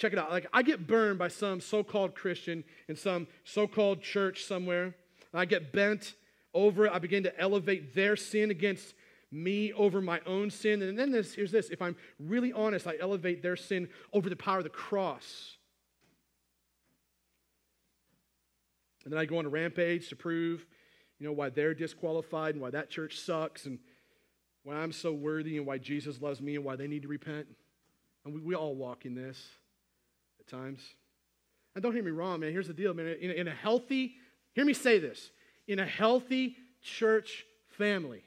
check 0.00 0.14
it 0.14 0.18
out. 0.18 0.30
Like, 0.30 0.46
I 0.52 0.62
get 0.62 0.86
burned 0.86 1.18
by 1.18 1.28
some 1.28 1.60
so 1.60 1.84
called 1.84 2.14
Christian 2.14 2.64
in 2.88 2.96
some 2.96 3.26
so 3.44 3.66
called 3.66 4.02
church 4.02 4.44
somewhere. 4.44 4.94
I 5.34 5.44
get 5.44 5.72
bent 5.72 6.14
over 6.54 6.86
it. 6.86 6.92
I 6.92 6.98
begin 6.98 7.22
to 7.24 7.40
elevate 7.40 7.94
their 7.94 8.16
sin 8.16 8.50
against 8.50 8.94
me 9.30 9.72
over 9.74 10.00
my 10.00 10.20
own 10.26 10.50
sin. 10.50 10.80
And 10.82 10.98
then 10.98 11.12
this, 11.12 11.34
here's 11.34 11.52
this 11.52 11.68
if 11.68 11.82
I'm 11.82 11.96
really 12.18 12.52
honest, 12.52 12.86
I 12.86 12.96
elevate 12.98 13.42
their 13.42 13.56
sin 13.56 13.88
over 14.12 14.30
the 14.30 14.36
power 14.36 14.58
of 14.58 14.64
the 14.64 14.70
cross. 14.70 15.56
And 19.04 19.12
then 19.12 19.20
I 19.20 19.26
go 19.26 19.38
on 19.38 19.46
a 19.46 19.50
rampage 19.50 20.08
to 20.08 20.16
prove 20.16 20.66
you 21.18 21.26
know, 21.26 21.32
why 21.32 21.50
they're 21.50 21.74
disqualified 21.74 22.54
and 22.54 22.62
why 22.62 22.70
that 22.70 22.88
church 22.88 23.18
sucks 23.18 23.66
and 23.66 23.78
why 24.62 24.76
I'm 24.76 24.92
so 24.92 25.12
worthy 25.12 25.58
and 25.58 25.66
why 25.66 25.76
Jesus 25.76 26.20
loves 26.20 26.40
me 26.40 26.56
and 26.56 26.64
why 26.64 26.76
they 26.76 26.86
need 26.86 27.02
to 27.02 27.08
repent. 27.08 27.46
And 28.24 28.34
we, 28.34 28.40
we 28.40 28.54
all 28.54 28.74
walk 28.74 29.04
in 29.04 29.14
this 29.14 29.38
times. 30.50 30.80
And 31.74 31.82
don't 31.82 31.94
hear 31.94 32.02
me 32.02 32.10
wrong, 32.10 32.40
man. 32.40 32.52
Here's 32.52 32.66
the 32.66 32.74
deal, 32.74 32.92
man. 32.94 33.06
In, 33.20 33.30
in 33.30 33.48
a 33.48 33.54
healthy, 33.54 34.16
hear 34.54 34.64
me 34.64 34.74
say 34.74 34.98
this, 34.98 35.30
in 35.68 35.78
a 35.78 35.86
healthy 35.86 36.56
church 36.82 37.44
family, 37.68 38.22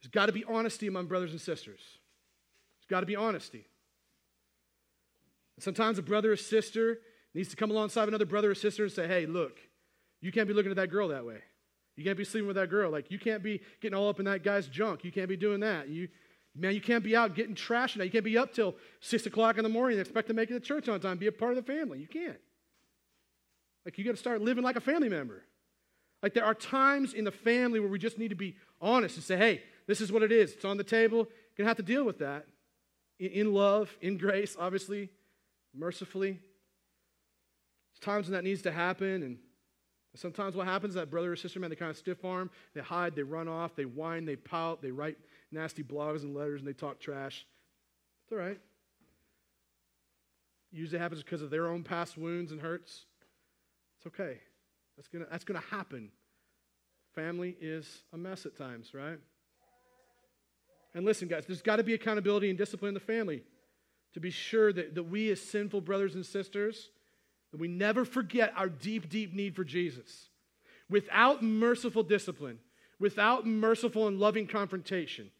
there's 0.00 0.10
got 0.10 0.26
to 0.26 0.32
be 0.32 0.44
honesty 0.44 0.86
among 0.86 1.06
brothers 1.06 1.32
and 1.32 1.40
sisters. 1.40 1.80
There's 1.80 2.88
got 2.88 3.00
to 3.00 3.06
be 3.06 3.16
honesty. 3.16 3.66
And 5.56 5.64
sometimes 5.64 5.98
a 5.98 6.02
brother 6.02 6.32
or 6.32 6.36
sister 6.36 6.98
needs 7.34 7.48
to 7.48 7.56
come 7.56 7.70
alongside 7.70 8.08
another 8.08 8.26
brother 8.26 8.50
or 8.50 8.54
sister 8.54 8.84
and 8.84 8.92
say, 8.92 9.08
hey, 9.08 9.26
look, 9.26 9.58
you 10.20 10.30
can't 10.30 10.46
be 10.46 10.54
looking 10.54 10.70
at 10.70 10.76
that 10.76 10.90
girl 10.90 11.08
that 11.08 11.26
way. 11.26 11.38
You 11.96 12.04
can't 12.04 12.16
be 12.16 12.24
sleeping 12.24 12.46
with 12.46 12.56
that 12.56 12.70
girl. 12.70 12.90
Like, 12.90 13.10
you 13.10 13.18
can't 13.18 13.42
be 13.42 13.60
getting 13.80 13.96
all 13.96 14.08
up 14.08 14.18
in 14.18 14.26
that 14.26 14.44
guy's 14.44 14.68
junk. 14.68 15.02
You 15.02 15.10
can't 15.10 15.28
be 15.28 15.36
doing 15.36 15.60
that. 15.60 15.88
You, 15.88 16.08
man, 16.56 16.74
you 16.74 16.80
can't 16.80 17.04
be 17.04 17.14
out 17.14 17.34
getting 17.34 17.54
trash. 17.54 17.96
Now. 17.96 18.04
You 18.04 18.10
can't 18.10 18.24
be 18.24 18.38
up 18.38 18.52
till 18.52 18.76
6 19.00 19.26
o'clock 19.26 19.58
in 19.58 19.62
the 19.62 19.68
morning 19.68 19.98
and 19.98 20.06
expect 20.06 20.28
to 20.28 20.34
make 20.34 20.50
it 20.50 20.54
to 20.54 20.60
church 20.60 20.88
on 20.88 21.00
time, 21.00 21.18
be 21.18 21.26
a 21.26 21.32
part 21.32 21.56
of 21.56 21.64
the 21.64 21.72
family. 21.72 21.98
You 21.98 22.06
can't. 22.06 22.38
Like, 23.84 23.98
you 23.98 24.04
got 24.04 24.12
to 24.12 24.16
start 24.16 24.40
living 24.40 24.64
like 24.64 24.76
a 24.76 24.80
family 24.80 25.08
member. 25.08 25.44
Like, 26.22 26.34
there 26.34 26.44
are 26.44 26.54
times 26.54 27.14
in 27.14 27.24
the 27.24 27.30
family 27.30 27.78
where 27.78 27.88
we 27.88 27.98
just 27.98 28.18
need 28.18 28.28
to 28.28 28.34
be 28.34 28.56
honest 28.80 29.16
and 29.16 29.24
say, 29.24 29.36
hey, 29.36 29.62
this 29.86 30.00
is 30.00 30.10
what 30.10 30.22
it 30.22 30.32
is. 30.32 30.54
It's 30.54 30.64
on 30.64 30.76
the 30.76 30.84
table. 30.84 31.18
You're 31.18 31.58
going 31.58 31.66
to 31.66 31.68
have 31.68 31.76
to 31.76 31.82
deal 31.82 32.04
with 32.04 32.18
that 32.18 32.46
in 33.18 33.54
love, 33.54 33.96
in 34.00 34.18
grace, 34.18 34.56
obviously, 34.58 35.10
mercifully. 35.74 36.32
There's 36.32 38.00
times 38.00 38.26
when 38.26 38.32
that 38.32 38.44
needs 38.44 38.62
to 38.62 38.72
happen, 38.72 39.22
and 39.22 39.38
Sometimes 40.16 40.56
what 40.56 40.66
happens 40.66 40.92
is 40.92 40.94
that 40.96 41.10
brother 41.10 41.32
or 41.32 41.36
sister, 41.36 41.60
man, 41.60 41.70
they 41.70 41.76
kind 41.76 41.90
of 41.90 41.96
stiff 41.96 42.24
arm, 42.24 42.50
they 42.74 42.80
hide, 42.80 43.14
they 43.14 43.22
run 43.22 43.48
off, 43.48 43.76
they 43.76 43.84
whine, 43.84 44.24
they 44.24 44.36
pout, 44.36 44.80
they 44.82 44.90
write 44.90 45.18
nasty 45.50 45.82
blogs 45.82 46.22
and 46.22 46.34
letters, 46.34 46.60
and 46.60 46.68
they 46.68 46.72
talk 46.72 47.00
trash. 47.00 47.46
It's 48.24 48.32
all 48.32 48.38
right. 48.38 48.58
Usually 50.72 50.98
happens 50.98 51.22
because 51.22 51.42
of 51.42 51.50
their 51.50 51.68
own 51.68 51.82
past 51.82 52.18
wounds 52.18 52.52
and 52.52 52.60
hurts. 52.60 53.06
It's 53.98 54.06
okay. 54.06 54.40
That's 54.96 55.08
gonna 55.08 55.26
that's 55.30 55.44
gonna 55.44 55.60
happen. 55.70 56.10
Family 57.14 57.56
is 57.60 58.02
a 58.12 58.18
mess 58.18 58.44
at 58.44 58.56
times, 58.56 58.92
right? 58.92 59.18
And 60.94 61.04
listen, 61.04 61.28
guys, 61.28 61.44
there's 61.46 61.62
got 61.62 61.76
to 61.76 61.84
be 61.84 61.94
accountability 61.94 62.48
and 62.48 62.58
discipline 62.58 62.88
in 62.88 62.94
the 62.94 63.00
family 63.00 63.42
to 64.14 64.20
be 64.20 64.30
sure 64.30 64.72
that, 64.72 64.94
that 64.94 65.04
we 65.04 65.30
as 65.30 65.40
sinful 65.40 65.82
brothers 65.82 66.14
and 66.14 66.24
sisters 66.24 66.90
that 67.52 67.60
we 67.60 67.68
never 67.68 68.04
forget 68.04 68.52
our 68.56 68.68
deep, 68.68 69.08
deep 69.08 69.34
need 69.34 69.54
for 69.54 69.64
Jesus. 69.64 70.28
Without 70.88 71.42
merciful 71.42 72.02
discipline, 72.02 72.58
without 72.98 73.46
merciful 73.46 74.08
and 74.08 74.18
loving 74.18 74.46
confrontation, 74.46 75.30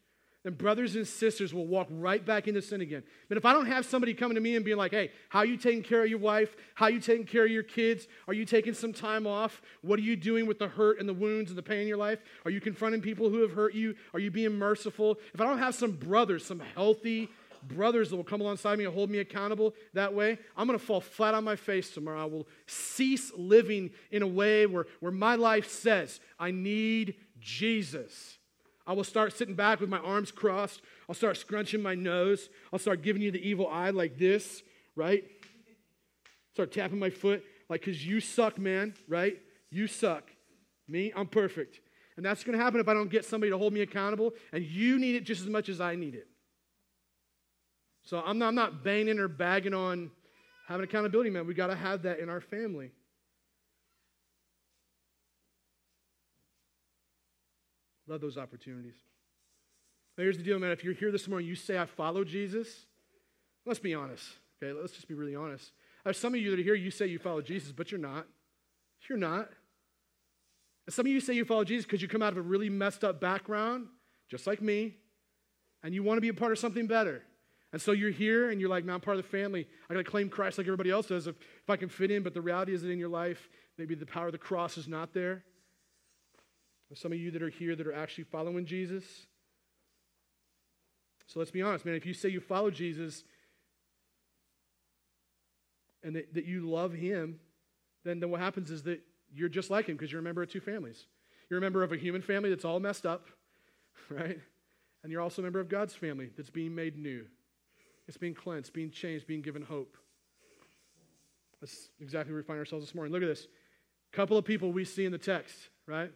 then 0.43 0.53
brothers 0.53 0.95
and 0.95 1.07
sisters 1.07 1.53
will 1.53 1.65
walk 1.65 1.87
right 1.89 2.25
back 2.25 2.47
into 2.47 2.61
sin 2.61 2.81
again. 2.81 3.03
But 3.27 3.37
if 3.37 3.45
I 3.45 3.53
don't 3.53 3.65
have 3.65 3.85
somebody 3.85 4.13
coming 4.13 4.35
to 4.35 4.41
me 4.41 4.55
and 4.55 4.63
being 4.63 4.77
like, 4.77 4.91
hey, 4.91 5.11
how 5.29 5.39
are 5.39 5.45
you 5.45 5.57
taking 5.57 5.83
care 5.83 6.03
of 6.03 6.09
your 6.09 6.19
wife? 6.19 6.55
How 6.75 6.85
are 6.85 6.91
you 6.91 6.99
taking 6.99 7.25
care 7.25 7.45
of 7.45 7.51
your 7.51 7.63
kids? 7.63 8.07
Are 8.27 8.33
you 8.33 8.45
taking 8.45 8.73
some 8.73 8.93
time 8.93 9.27
off? 9.27 9.61
What 9.81 9.99
are 9.99 10.03
you 10.03 10.15
doing 10.15 10.45
with 10.45 10.59
the 10.59 10.67
hurt 10.67 10.99
and 10.99 11.09
the 11.09 11.13
wounds 11.13 11.49
and 11.49 11.57
the 11.57 11.63
pain 11.63 11.81
in 11.81 11.87
your 11.87 11.97
life? 11.97 12.19
Are 12.45 12.51
you 12.51 12.61
confronting 12.61 13.01
people 13.01 13.29
who 13.29 13.41
have 13.41 13.51
hurt 13.51 13.73
you? 13.73 13.95
Are 14.13 14.19
you 14.19 14.31
being 14.31 14.53
merciful? 14.53 15.17
If 15.33 15.41
I 15.41 15.45
don't 15.45 15.59
have 15.59 15.75
some 15.75 15.91
brothers, 15.91 16.45
some 16.45 16.61
healthy, 16.75 17.29
brothers 17.63 18.09
that 18.09 18.15
will 18.15 18.23
come 18.23 18.41
alongside 18.41 18.77
me 18.77 18.85
and 18.85 18.93
hold 18.93 19.09
me 19.09 19.19
accountable 19.19 19.73
that 19.93 20.13
way, 20.13 20.37
I'm 20.55 20.67
going 20.67 20.79
to 20.79 20.85
fall 20.85 21.01
flat 21.01 21.33
on 21.33 21.43
my 21.43 21.55
face 21.55 21.89
tomorrow. 21.89 22.21
I 22.21 22.25
will 22.25 22.47
cease 22.67 23.31
living 23.35 23.91
in 24.11 24.21
a 24.21 24.27
way 24.27 24.65
where, 24.65 24.85
where 24.99 25.11
my 25.11 25.35
life 25.35 25.69
says, 25.69 26.19
I 26.39 26.51
need 26.51 27.15
Jesus. 27.39 28.36
I 28.87 28.93
will 28.93 29.03
start 29.03 29.33
sitting 29.33 29.53
back 29.53 29.81
with 29.81 29.89
my 29.89 29.99
arms 29.99 30.31
crossed. 30.31 30.81
I'll 31.09 31.15
start 31.15 31.35
scrunching 31.37 31.81
my 31.81 31.93
nose. 31.93 32.49
I'll 32.71 32.79
start 32.79 33.01
giving 33.01 33.21
you 33.21 33.31
the 33.31 33.45
evil 33.45 33.67
eye 33.67 33.89
like 33.89 34.17
this, 34.17 34.63
right? 34.95 35.25
Start 36.53 36.71
tapping 36.71 36.97
my 36.97 37.09
foot, 37.09 37.43
like, 37.69 37.81
because 37.81 38.05
you 38.05 38.21
suck, 38.21 38.57
man, 38.57 38.95
right? 39.07 39.37
You 39.69 39.87
suck. 39.87 40.23
Me, 40.87 41.11
I'm 41.13 41.27
perfect. 41.27 41.81
And 42.15 42.25
that's 42.25 42.45
going 42.45 42.57
to 42.57 42.63
happen 42.63 42.79
if 42.79 42.87
I 42.87 42.93
don't 42.93 43.11
get 43.11 43.25
somebody 43.25 43.51
to 43.51 43.57
hold 43.57 43.73
me 43.73 43.81
accountable, 43.81 44.33
and 44.53 44.63
you 44.63 44.97
need 44.97 45.15
it 45.15 45.25
just 45.25 45.41
as 45.41 45.47
much 45.47 45.67
as 45.67 45.81
I 45.81 45.95
need 45.95 46.15
it. 46.15 46.27
So 48.03 48.23
I'm 48.25 48.39
not, 48.39 48.47
I'm 48.47 48.55
not 48.55 48.85
banging 48.85 49.19
or 49.19 49.27
bagging 49.27 49.73
on 49.73 50.11
having 50.67 50.85
accountability, 50.85 51.29
man. 51.29 51.45
We 51.45 51.53
got 51.53 51.67
to 51.67 51.75
have 51.75 52.03
that 52.03 52.19
in 52.19 52.29
our 52.29 52.41
family. 52.41 52.91
Love 58.07 58.21
those 58.21 58.37
opportunities. 58.37 58.95
Now, 60.17 60.23
here's 60.23 60.37
the 60.37 60.43
deal, 60.43 60.57
man. 60.59 60.71
If 60.71 60.83
you're 60.83 60.93
here 60.93 61.11
this 61.11 61.27
morning, 61.27 61.47
you 61.47 61.55
say, 61.55 61.77
I 61.77 61.85
follow 61.85 62.23
Jesus. 62.23 62.85
Let's 63.65 63.79
be 63.79 63.93
honest, 63.93 64.25
okay? 64.63 64.73
Let's 64.73 64.93
just 64.93 65.07
be 65.07 65.13
really 65.13 65.35
honest. 65.35 65.71
There's 66.03 66.17
some 66.17 66.33
of 66.33 66.39
you 66.39 66.51
that 66.51 66.59
are 66.59 66.63
here, 66.63 66.73
you 66.73 66.89
say 66.89 67.07
you 67.07 67.19
follow 67.19 67.41
Jesus, 67.41 67.71
but 67.71 67.91
you're 67.91 67.99
not. 67.99 68.25
You're 69.09 69.17
not. 69.17 69.49
And 70.85 70.93
some 70.93 71.05
of 71.05 71.11
you 71.11 71.19
say 71.19 71.33
you 71.33 71.43
follow 71.43 71.65
Jesus 71.65 71.85
because 71.85 72.01
you 72.01 72.07
come 72.07 72.23
out 72.23 72.31
of 72.31 72.37
a 72.37 72.41
really 72.41 72.69
messed 72.69 73.03
up 73.03 73.19
background, 73.19 73.87
just 74.29 74.47
like 74.47 74.61
me, 74.61 74.95
and 75.83 75.93
you 75.93 76.01
want 76.01 76.17
to 76.17 76.21
be 76.21 76.29
a 76.29 76.33
part 76.33 76.53
of 76.53 76.59
something 76.59 76.87
better. 76.87 77.23
And 77.73 77.81
so 77.81 77.91
you're 77.91 78.09
here 78.09 78.49
and 78.49 78.61
you're 78.61 78.69
like, 78.69 78.85
man, 78.85 78.95
I'm 78.95 79.01
part 79.01 79.17
of 79.17 79.23
the 79.23 79.29
family. 79.29 79.67
I 79.89 79.93
got 79.93 79.99
to 79.99 80.09
claim 80.09 80.29
Christ 80.29 80.57
like 80.57 80.67
everybody 80.67 80.89
else 80.89 81.07
does 81.07 81.27
if, 81.27 81.35
if 81.35 81.69
I 81.69 81.75
can 81.75 81.89
fit 81.89 82.09
in. 82.09 82.23
But 82.23 82.33
the 82.33 82.41
reality 82.41 82.73
is 82.73 82.81
that 82.83 82.89
in 82.89 82.97
your 82.97 83.09
life, 83.09 83.49
maybe 83.77 83.93
the 83.93 84.05
power 84.05 84.27
of 84.27 84.31
the 84.31 84.37
cross 84.37 84.77
is 84.77 84.87
not 84.87 85.13
there. 85.13 85.43
Some 86.93 87.11
of 87.11 87.19
you 87.19 87.31
that 87.31 87.41
are 87.41 87.49
here 87.49 87.75
that 87.75 87.85
are 87.85 87.93
actually 87.93 88.23
following 88.25 88.65
Jesus. 88.65 89.03
So 91.27 91.39
let's 91.39 91.51
be 91.51 91.61
honest, 91.61 91.85
man. 91.85 91.95
If 91.95 92.05
you 92.05 92.13
say 92.13 92.29
you 92.29 92.39
follow 92.39 92.71
Jesus 92.71 93.23
and 96.01 96.15
that, 96.15 96.33
that 96.33 96.45
you 96.45 96.61
love 96.61 96.93
him, 96.93 97.39
then, 98.05 98.21
then 98.21 98.29
what 98.31 98.39
happens 98.39 98.71
is 98.71 98.83
that 98.83 99.01
you're 99.33 99.49
just 99.49 99.69
like 99.69 99.87
him 99.87 99.97
because 99.97 100.11
you're 100.11 100.21
a 100.21 100.23
member 100.23 100.41
of 100.41 100.49
two 100.49 100.61
families. 100.61 101.05
You're 101.49 101.59
a 101.59 101.61
member 101.61 101.83
of 101.83 101.91
a 101.91 101.97
human 101.97 102.21
family 102.21 102.49
that's 102.49 102.63
all 102.63 102.79
messed 102.79 103.05
up, 103.05 103.27
right? 104.09 104.39
And 105.03 105.11
you're 105.11 105.21
also 105.21 105.41
a 105.41 105.43
member 105.43 105.59
of 105.59 105.67
God's 105.67 105.93
family 105.93 106.29
that's 106.37 106.49
being 106.49 106.73
made 106.73 106.97
new. 106.97 107.25
It's 108.07 108.17
being 108.17 108.33
cleansed, 108.33 108.71
being 108.71 108.91
changed, 108.91 109.27
being 109.27 109.41
given 109.41 109.61
hope. 109.61 109.97
That's 111.59 111.89
exactly 111.99 112.31
where 112.31 112.41
we 112.41 112.45
find 112.45 112.59
ourselves 112.59 112.85
this 112.85 112.95
morning. 112.95 113.11
Look 113.11 113.23
at 113.23 113.27
this. 113.27 113.47
Couple 114.13 114.37
of 114.37 114.45
people 114.45 114.71
we 114.71 114.85
see 114.85 115.05
in 115.05 115.11
the 115.11 115.17
text, 115.17 115.55
right? 115.85 116.11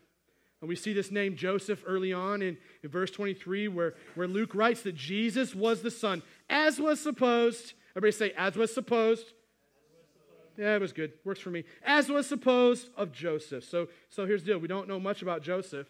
And 0.62 0.70
we 0.70 0.76
see 0.76 0.94
this 0.94 1.12
name 1.12 1.36
Joseph 1.36 1.84
early 1.88 2.14
on 2.14 2.44
in, 2.44 2.56
in 2.84 2.90
verse 2.90 3.10
23, 3.10 3.68
where, 3.68 3.96
where 4.14 4.28
Luke 4.28 4.54
writes 4.54 4.84
that 4.84 4.96
Jesus 4.96 5.56
was 5.56 5.82
the 5.82 5.90
son, 5.90 6.22
as 6.50 6.80
was 6.80 7.00
supposed. 7.00 7.74
Everybody 7.96 8.12
say, 8.12 8.34
as 8.38 8.56
was 8.56 8.72
supposed. 8.72 9.34
Yeah, 10.58 10.76
it 10.76 10.82
was 10.82 10.94
good. 10.94 11.14
Works 11.26 11.40
for 11.40 11.50
me. 11.50 11.64
As 11.84 12.10
was 12.10 12.28
supposed 12.28 12.90
of 12.96 13.12
Joseph. 13.12 13.64
So, 13.64 13.88
so 14.10 14.28
here's 14.28 14.44
the 14.44 14.52
deal. 14.52 14.60
We 14.60 14.68
don't 14.68 14.88
know 14.88 15.00
much 15.00 15.24
about 15.24 15.42
Joseph. 15.42 15.88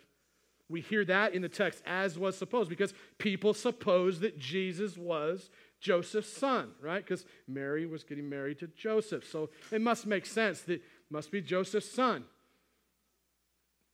We 0.69 0.79
hear 0.79 1.03
that 1.03 1.33
in 1.33 1.41
the 1.41 1.49
text 1.49 1.83
as 1.85 2.17
was 2.17 2.37
supposed 2.37 2.69
because 2.69 2.93
people 3.17 3.53
supposed 3.53 4.21
that 4.21 4.39
Jesus 4.39 4.97
was 4.97 5.49
Joseph's 5.81 6.31
son, 6.31 6.71
right? 6.79 7.03
Because 7.03 7.25
Mary 7.45 7.85
was 7.85 8.05
getting 8.05 8.29
married 8.29 8.59
to 8.59 8.67
Joseph. 8.67 9.25
So 9.29 9.49
it 9.71 9.81
must 9.81 10.05
make 10.05 10.25
sense 10.25 10.61
that 10.61 10.81
must 11.09 11.29
be 11.29 11.41
Joseph's 11.41 11.91
son. 11.91 12.23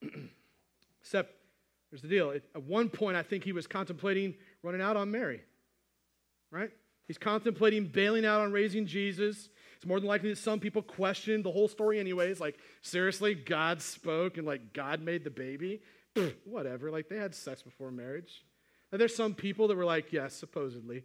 Except, 1.08 1.32
here's 1.90 2.02
the 2.02 2.08
deal. 2.08 2.32
At 2.32 2.62
one 2.64 2.90
point, 2.90 3.16
I 3.16 3.22
think 3.22 3.42
he 3.42 3.52
was 3.52 3.66
contemplating 3.66 4.34
running 4.62 4.82
out 4.82 4.98
on 4.98 5.10
Mary, 5.10 5.40
right? 6.50 6.70
He's 7.06 7.16
contemplating 7.16 7.86
bailing 7.86 8.26
out 8.26 8.42
on 8.42 8.52
raising 8.52 8.84
Jesus. 8.84 9.48
It's 9.78 9.86
more 9.86 9.98
than 9.98 10.06
likely 10.06 10.28
that 10.28 10.36
some 10.36 10.60
people 10.60 10.82
questioned 10.82 11.44
the 11.44 11.50
whole 11.50 11.66
story, 11.66 11.98
anyways. 11.98 12.40
Like, 12.40 12.58
seriously, 12.82 13.34
God 13.34 13.80
spoke 13.80 14.36
and, 14.36 14.46
like, 14.46 14.74
God 14.74 15.00
made 15.00 15.24
the 15.24 15.30
baby? 15.30 15.80
Whatever. 16.44 16.90
Like, 16.90 17.08
they 17.08 17.16
had 17.16 17.34
sex 17.34 17.62
before 17.62 17.90
marriage. 17.90 18.44
And 18.92 19.00
there's 19.00 19.16
some 19.16 19.34
people 19.34 19.66
that 19.68 19.78
were 19.78 19.86
like, 19.86 20.12
yes, 20.12 20.34
supposedly, 20.34 21.04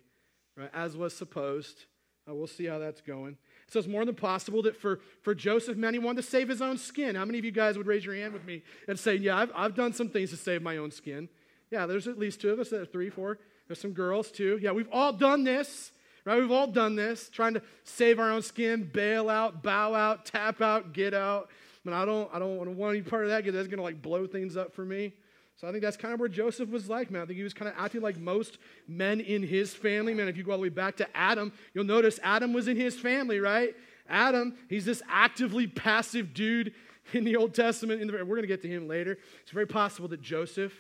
right? 0.58 0.70
As 0.74 0.98
was 0.98 1.16
supposed. 1.16 1.86
Uh, 2.30 2.36
we'll 2.36 2.48
see 2.48 2.66
how 2.66 2.80
that's 2.80 3.00
going. 3.00 3.38
So 3.74 3.80
it's 3.80 3.88
more 3.88 4.06
than 4.06 4.14
possible 4.14 4.62
that 4.62 4.78
for, 4.78 5.00
for 5.24 5.34
Joseph, 5.34 5.76
man, 5.76 5.94
he 5.94 6.00
wanted 6.00 6.22
to 6.22 6.30
save 6.30 6.48
his 6.48 6.62
own 6.62 6.78
skin. 6.78 7.16
How 7.16 7.26
many 7.26 7.40
of 7.40 7.46
you 7.46 7.50
guys 7.50 7.76
would 7.76 7.88
raise 7.88 8.06
your 8.06 8.14
hand 8.14 8.32
with 8.32 8.46
me 8.46 8.62
and 8.88 9.00
say, 9.00 9.16
Yeah, 9.16 9.36
I've, 9.36 9.52
I've 9.56 9.74
done 9.74 9.94
some 9.94 10.10
things 10.10 10.30
to 10.30 10.38
save 10.38 10.62
my 10.62 10.78
own 10.78 10.92
skin? 10.92 11.28
Yeah, 11.72 11.88
there's 11.88 12.08
at 12.08 12.20
least 12.20 12.40
two 12.40 12.52
of 12.52 12.60
us, 12.60 12.70
there's 12.70 12.88
three, 12.90 13.10
four. 13.10 13.40
There's 13.68 13.82
some 13.82 13.94
girls 13.94 14.30
too. 14.30 14.60
Yeah, 14.62 14.74
we've 14.74 14.92
all 14.92 15.12
done 15.12 15.44
this, 15.44 15.92
right? 16.24 16.40
We've 16.40 16.52
all 16.52 16.68
done 16.68 16.96
this, 16.96 17.30
trying 17.30 17.56
to 17.56 17.64
save 17.84 18.20
our 18.20 18.30
own 18.30 18.44
skin, 18.44 18.88
bail 18.94 19.28
out, 19.28 19.64
bow 19.64 19.96
out, 19.96 20.28
tap 20.28 20.62
out, 20.62 20.94
get 20.94 21.16
out. 21.16 21.50
But 21.84 21.96
I 21.96 22.06
don't, 22.06 22.30
I 22.32 22.38
don't 22.38 22.58
want 22.58 22.70
to 22.70 22.76
want 22.76 22.96
any 22.96 23.02
part 23.02 23.24
of 23.24 23.32
that 23.32 23.38
because 23.38 23.56
that's 23.56 23.70
going 23.70 23.80
to 23.80 23.84
like 23.84 24.04
blow 24.04 24.28
things 24.28 24.56
up 24.56 24.76
for 24.76 24.86
me. 24.86 25.14
So 25.56 25.68
I 25.68 25.72
think 25.72 25.84
that's 25.84 25.98
kind 25.98 26.14
of 26.14 26.20
where 26.20 26.30
Joseph 26.30 26.70
was 26.70 26.90
like, 26.90 27.12
man. 27.12 27.22
I 27.22 27.26
think 27.26 27.38
he 27.38 27.44
was 27.44 27.54
kind 27.54 27.70
of 27.70 27.76
acting 27.78 28.02
like 28.02 28.18
most 28.18 28.58
men 28.88 29.20
in 29.20 29.44
his 29.44 29.74
family. 29.74 30.14
Man, 30.14 30.28
if 30.28 30.36
you 30.36 30.44
go 30.44 30.52
all 30.52 30.58
the 30.58 30.64
way 30.64 30.70
back 30.70 30.98
to 30.98 31.18
Adam, 31.18 31.54
you'll 31.74 31.84
notice 31.84 32.20
Adam 32.24 32.54
was 32.54 32.68
in 32.68 32.76
his 32.76 33.00
family, 33.00 33.40
right? 33.40 33.76
Adam, 34.10 34.56
he's 34.70 34.86
this 34.86 35.02
actively 35.10 35.68
passive 35.68 36.34
dude 36.34 36.74
in 37.14 37.24
the 37.24 37.36
Old 37.36 37.54
Testament. 37.54 38.02
The, 38.02 38.12
we're 38.12 38.26
going 38.26 38.42
to 38.42 38.48
get 38.48 38.62
to 38.64 38.68
him 38.68 38.88
later. 38.88 39.18
It's 39.42 39.52
very 39.52 39.68
possible 39.68 40.08
that 40.10 40.22
Joseph, 40.22 40.74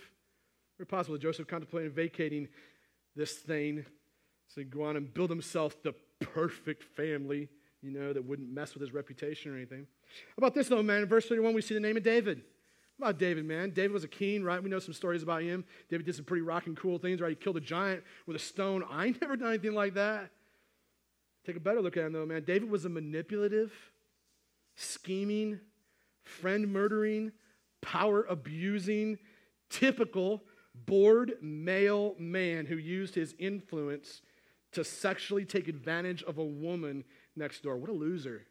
very 0.78 0.88
possible 0.88 1.14
that 1.14 1.22
Joseph 1.22 1.48
contemplated 1.48 1.94
vacating 1.94 2.48
this 3.16 3.36
thing 3.36 3.86
so 4.54 4.62
he'd 4.62 4.70
go 4.70 4.84
on 4.84 4.98
and 4.98 5.12
build 5.12 5.32
himself 5.32 5.82
the 5.82 5.94
perfect 6.20 6.84
family, 6.84 7.50
you 7.82 7.92
know, 7.92 8.14
that 8.14 8.24
wouldn't 8.24 8.54
mess 8.54 8.76
with 8.76 8.82
his 8.82 8.94
reputation 8.94 9.52
or 9.52 9.56
anything. 9.58 9.88
How 10.28 10.36
about 10.38 10.54
this, 10.54 10.68
though, 10.68 10.84
man? 10.84 11.02
In 11.02 11.08
verse 11.08 11.26
31, 11.28 11.56
we 11.56 11.62
see 11.62 11.74
the 11.74 11.80
name 11.80 11.98
of 11.98 12.04
David 12.04 12.44
about 12.98 13.18
David, 13.18 13.46
man. 13.46 13.72
David 13.72 13.92
was 13.92 14.04
a 14.04 14.08
king, 14.08 14.44
right? 14.44 14.62
We 14.62 14.70
know 14.70 14.80
some 14.80 14.94
stories 14.94 15.24
about 15.24 15.42
him. 15.42 15.66
David 15.90 16.06
did 16.06 16.16
some 16.16 16.26
pretty 16.26 16.42
rocking 16.42 16.76
cool 16.76 17.00
things, 17.00 17.22
right? 17.22 17.30
He 17.30 17.36
killed 17.36 17.58
a 17.58 17.62
giant 17.62 18.04
with 18.26 18.36
a 18.36 18.40
stone. 18.40 18.84
I 18.90 19.14
never 19.22 19.36
done 19.36 19.50
anything 19.50 19.74
like 19.74 19.96
that. 19.96 20.30
Take 21.46 21.58
a 21.58 21.60
better 21.60 21.82
look 21.82 21.98
at 21.98 22.06
him, 22.06 22.14
though, 22.14 22.26
man. 22.26 22.44
David 22.46 22.70
was 22.70 22.86
a 22.86 22.90
manipulative, 22.90 23.74
scheming, 24.76 25.60
friend 26.24 26.72
murdering, 26.72 27.34
power 27.82 28.24
abusing, 28.30 29.18
typical, 29.70 30.44
bored 30.74 31.34
male 31.42 32.16
man 32.18 32.66
who 32.66 32.78
used 32.78 33.14
his 33.16 33.36
influence 33.38 34.22
to 34.72 34.84
sexually 34.84 35.46
take 35.46 35.68
advantage 35.68 36.24
of 36.24 36.38
a 36.38 36.44
woman 36.44 37.04
next 37.36 37.62
door. 37.62 37.78
What 37.78 37.90
a 37.90 37.94
loser. 37.94 38.44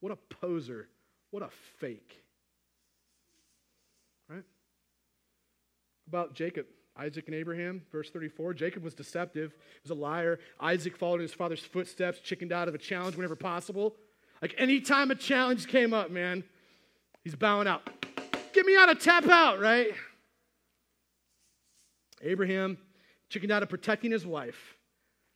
What 0.00 0.12
a 0.12 0.16
poser. 0.16 0.88
What 1.30 1.42
a 1.42 1.50
fake. 1.78 2.22
About 6.06 6.34
Jacob, 6.34 6.66
Isaac 6.96 7.26
and 7.26 7.34
Abraham, 7.34 7.82
verse 7.92 8.10
34. 8.10 8.54
Jacob 8.54 8.82
was 8.82 8.94
deceptive, 8.94 9.52
he 9.52 9.80
was 9.82 9.90
a 9.90 10.00
liar. 10.00 10.38
Isaac 10.60 10.96
followed 10.96 11.16
in 11.16 11.22
his 11.22 11.34
father's 11.34 11.60
footsteps, 11.60 12.20
chickened 12.20 12.52
out 12.52 12.68
of 12.68 12.74
a 12.74 12.78
challenge 12.78 13.16
whenever 13.16 13.36
possible. 13.36 13.96
Like 14.40 14.54
anytime 14.58 15.10
a 15.10 15.14
challenge 15.14 15.66
came 15.68 15.92
up, 15.92 16.10
man, 16.10 16.44
he's 17.24 17.34
bowing 17.34 17.66
out. 17.66 17.88
Get 18.52 18.66
me 18.66 18.76
out 18.76 18.88
of 18.88 18.98
tap 18.98 19.28
out, 19.28 19.60
right? 19.60 19.88
Abraham 22.22 22.78
chickened 23.28 23.52
out 23.52 23.62
of 23.62 23.68
protecting 23.68 24.10
his 24.10 24.26
wife 24.26 24.76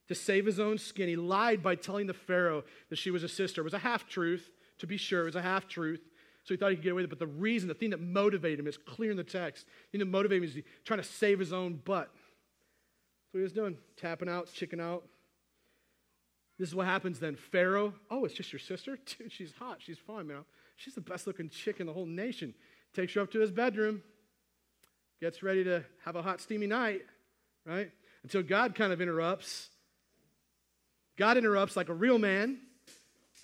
to 0.09 0.14
save 0.14 0.46
his 0.46 0.59
own 0.59 0.78
skin. 0.78 1.09
He 1.09 1.16
lied 1.16 1.62
by 1.62 1.74
telling 1.74 2.06
the 2.06 2.14
Pharaoh 2.14 2.64
that 2.88 2.96
she 2.96 3.11
was 3.11 3.22
a 3.22 3.28
sister. 3.28 3.61
It 3.61 3.64
was 3.64 3.74
a 3.74 3.78
half 3.78 4.09
truth, 4.09 4.50
to 4.78 4.87
be 4.87 4.96
sure, 4.96 5.22
it 5.22 5.26
was 5.26 5.37
a 5.37 5.42
half 5.42 5.68
truth. 5.68 6.00
So 6.51 6.55
he 6.55 6.59
thought 6.59 6.71
he 6.71 6.77
could 6.79 6.83
get 6.83 6.91
away 6.91 7.03
with 7.03 7.13
it. 7.13 7.17
But 7.17 7.21
the 7.21 7.29
reason, 7.29 7.69
the 7.69 7.75
thing 7.75 7.91
that 7.91 8.01
motivated 8.01 8.59
him 8.59 8.67
is 8.67 8.77
clear 8.77 9.13
in 9.13 9.17
the 9.17 9.23
text. 9.23 9.67
The 9.67 9.93
thing 9.93 9.99
that 10.01 10.11
motivated 10.11 10.43
him 10.43 10.59
is 10.59 10.65
trying 10.85 10.99
to 10.99 11.07
save 11.07 11.39
his 11.39 11.53
own 11.53 11.75
butt. 11.85 12.11
That's 12.13 13.35
what 13.35 13.39
he 13.39 13.43
was 13.45 13.53
doing, 13.53 13.79
tapping 13.97 14.29
out, 14.29 14.53
chicken 14.53 14.81
out. 14.81 15.05
This 16.59 16.71
is 16.71 16.75
what 16.75 16.87
happens 16.87 17.21
then. 17.21 17.37
Pharaoh, 17.37 17.95
oh, 18.11 18.25
it's 18.25 18.35
just 18.35 18.53
your 18.53 18.59
sister? 18.59 18.99
Dude, 19.19 19.31
she's 19.31 19.53
hot. 19.61 19.77
She's 19.79 19.99
fine, 19.99 20.27
man. 20.27 20.45
She's 20.75 20.97
the 20.97 21.01
best 21.01 21.29
looking 21.29 21.51
chick 21.51 21.79
in 21.79 21.87
the 21.87 21.93
whole 21.93 22.05
nation. 22.05 22.53
Takes 22.97 23.15
her 23.15 23.21
up 23.21 23.31
to 23.31 23.39
his 23.39 23.53
bedroom, 23.53 24.03
gets 25.21 25.45
ready 25.45 25.63
to 25.63 25.85
have 26.05 26.17
a 26.17 26.23
hot, 26.23 26.41
steamy 26.41 26.67
night, 26.67 27.03
right? 27.65 27.93
Until 28.25 28.43
God 28.43 28.75
kind 28.75 28.93
of 28.93 29.01
interrupts. 29.01 29.69
God 31.17 31.37
interrupts 31.37 31.77
like 31.77 31.91
a 31.91 31.95
real 31.95 32.19
man 32.19 32.59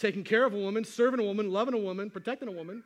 taking 0.00 0.24
care 0.24 0.44
of 0.44 0.52
a 0.52 0.58
woman, 0.58 0.82
serving 0.82 1.20
a 1.20 1.22
woman, 1.22 1.52
loving 1.52 1.74
a 1.74 1.78
woman, 1.78 2.10
protecting 2.10 2.48
a 2.48 2.52
woman. 2.52 2.82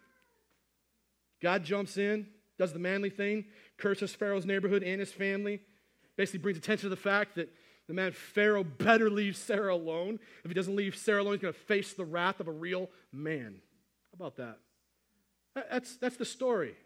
God 1.40 1.64
jumps 1.64 1.96
in, 1.96 2.26
does 2.59 2.72
the 2.72 2.79
manly 2.79 3.11
thing, 3.11 3.46
curses 3.79 4.14
Pharaoh's 4.14 4.46
neighborhood 4.46 4.83
and 4.83 5.00
his 5.00 5.12
family, 5.12 5.61
basically 6.16 6.40
brings 6.40 6.59
attention 6.59 6.85
to 6.85 6.94
the 6.94 7.00
fact 7.00 7.37
that 7.37 7.48
the 7.88 7.94
man 7.94 8.12
Pharaoh 8.12 8.62
better 8.62 9.11
leave 9.11 9.37
Sarah 9.37 9.74
alone. 9.74 10.20
If 10.44 10.50
he 10.50 10.55
doesn't 10.55 10.76
leave 10.76 10.94
Sarah 10.94 11.22
alone, 11.22 11.35
he's 11.35 11.42
going 11.42 11.55
to 11.55 11.61
face 11.61 11.92
the 11.94 12.05
wrath 12.05 12.38
of 12.38 12.46
a 12.46 12.53
real 12.53 12.88
man. 13.12 13.57
How 14.12 14.24
about 14.24 14.37
that? 14.37 14.59
That's, 15.70 15.96
that's 15.96 16.16
the 16.16 16.24
story. 16.24 16.76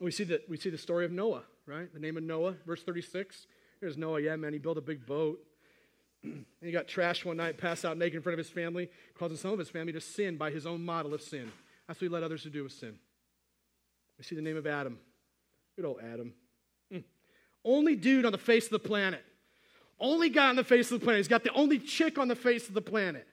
We 0.00 0.10
see, 0.10 0.24
that, 0.24 0.48
we 0.48 0.56
see 0.56 0.70
the 0.70 0.78
story 0.78 1.04
of 1.04 1.12
Noah, 1.12 1.42
right? 1.66 1.92
The 1.92 2.00
name 2.00 2.16
of 2.16 2.22
Noah, 2.22 2.54
verse 2.66 2.82
36. 2.82 3.46
Here's 3.80 3.96
Noah. 3.98 4.20
Yeah, 4.20 4.36
man, 4.36 4.52
he 4.52 4.58
built 4.58 4.78
a 4.78 4.82
big 4.82 5.04
boat. 5.04 5.40
And 6.22 6.44
he 6.60 6.70
got 6.70 6.86
trashed 6.86 7.24
one 7.24 7.36
night, 7.36 7.58
passed 7.58 7.84
out 7.84 7.96
naked 7.96 8.16
in 8.16 8.22
front 8.22 8.34
of 8.34 8.44
his 8.44 8.50
family, 8.50 8.90
causing 9.18 9.36
some 9.36 9.52
of 9.52 9.58
his 9.58 9.70
family 9.70 9.92
to 9.92 10.00
sin 10.00 10.36
by 10.36 10.50
his 10.50 10.66
own 10.66 10.84
model 10.84 11.14
of 11.14 11.22
sin. 11.22 11.50
That's 11.86 12.00
what 12.00 12.06
he 12.06 12.08
led 12.08 12.22
others 12.22 12.42
to 12.42 12.50
do 12.50 12.62
with 12.62 12.72
sin. 12.72 12.98
We 14.18 14.24
see 14.24 14.34
the 14.34 14.42
name 14.42 14.56
of 14.56 14.66
Adam. 14.66 14.98
Good 15.76 15.84
old 15.84 16.00
Adam. 16.00 16.34
Mm. 16.92 17.04
Only 17.64 17.96
dude 17.96 18.26
on 18.26 18.32
the 18.32 18.38
face 18.38 18.66
of 18.66 18.72
the 18.72 18.78
planet. 18.78 19.24
Only 19.98 20.28
guy 20.28 20.48
on 20.48 20.56
the 20.56 20.64
face 20.64 20.90
of 20.90 21.00
the 21.00 21.04
planet. 21.04 21.20
He's 21.20 21.28
got 21.28 21.44
the 21.44 21.52
only 21.54 21.78
chick 21.78 22.18
on 22.18 22.28
the 22.28 22.36
face 22.36 22.68
of 22.68 22.74
the 22.74 22.82
planet. 22.82 23.26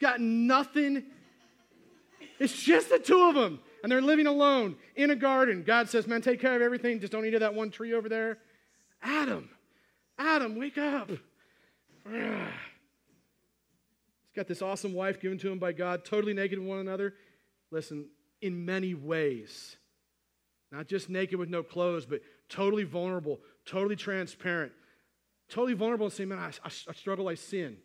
got 0.00 0.20
nothing. 0.20 1.04
It's 2.38 2.60
just 2.60 2.90
the 2.90 2.98
two 2.98 3.22
of 3.22 3.34
them 3.34 3.60
and 3.82 3.90
they're 3.90 4.02
living 4.02 4.26
alone 4.26 4.76
in 4.96 5.10
a 5.10 5.16
garden. 5.16 5.62
God 5.62 5.88
says, 5.88 6.06
Man, 6.06 6.20
take 6.20 6.40
care 6.40 6.54
of 6.54 6.62
everything. 6.62 7.00
Just 7.00 7.12
don't 7.12 7.24
eat 7.24 7.34
of 7.34 7.40
that 7.40 7.54
one 7.54 7.70
tree 7.70 7.92
over 7.92 8.08
there. 8.08 8.38
Adam, 9.02 9.48
Adam, 10.18 10.56
wake 10.56 10.78
up. 10.78 11.10
He's 12.10 12.34
got 14.34 14.48
this 14.48 14.62
awesome 14.62 14.94
wife 14.94 15.20
given 15.20 15.38
to 15.38 15.50
him 15.50 15.58
by 15.58 15.72
God, 15.72 16.04
totally 16.04 16.34
naked 16.34 16.58
with 16.58 16.68
one 16.68 16.78
another. 16.78 17.14
Listen, 17.70 18.06
in 18.40 18.64
many 18.64 18.94
ways, 18.94 19.76
not 20.72 20.86
just 20.86 21.08
naked 21.08 21.38
with 21.38 21.48
no 21.48 21.62
clothes, 21.62 22.06
but 22.06 22.20
totally 22.48 22.84
vulnerable, 22.84 23.40
totally 23.64 23.96
transparent, 23.96 24.72
totally 25.48 25.74
vulnerable 25.74 26.06
and 26.06 26.12
saying, 26.12 26.28
Man, 26.28 26.38
I, 26.38 26.48
I, 26.64 26.70
I 26.88 26.92
struggle, 26.92 27.28
I 27.28 27.34
sin. 27.34 27.76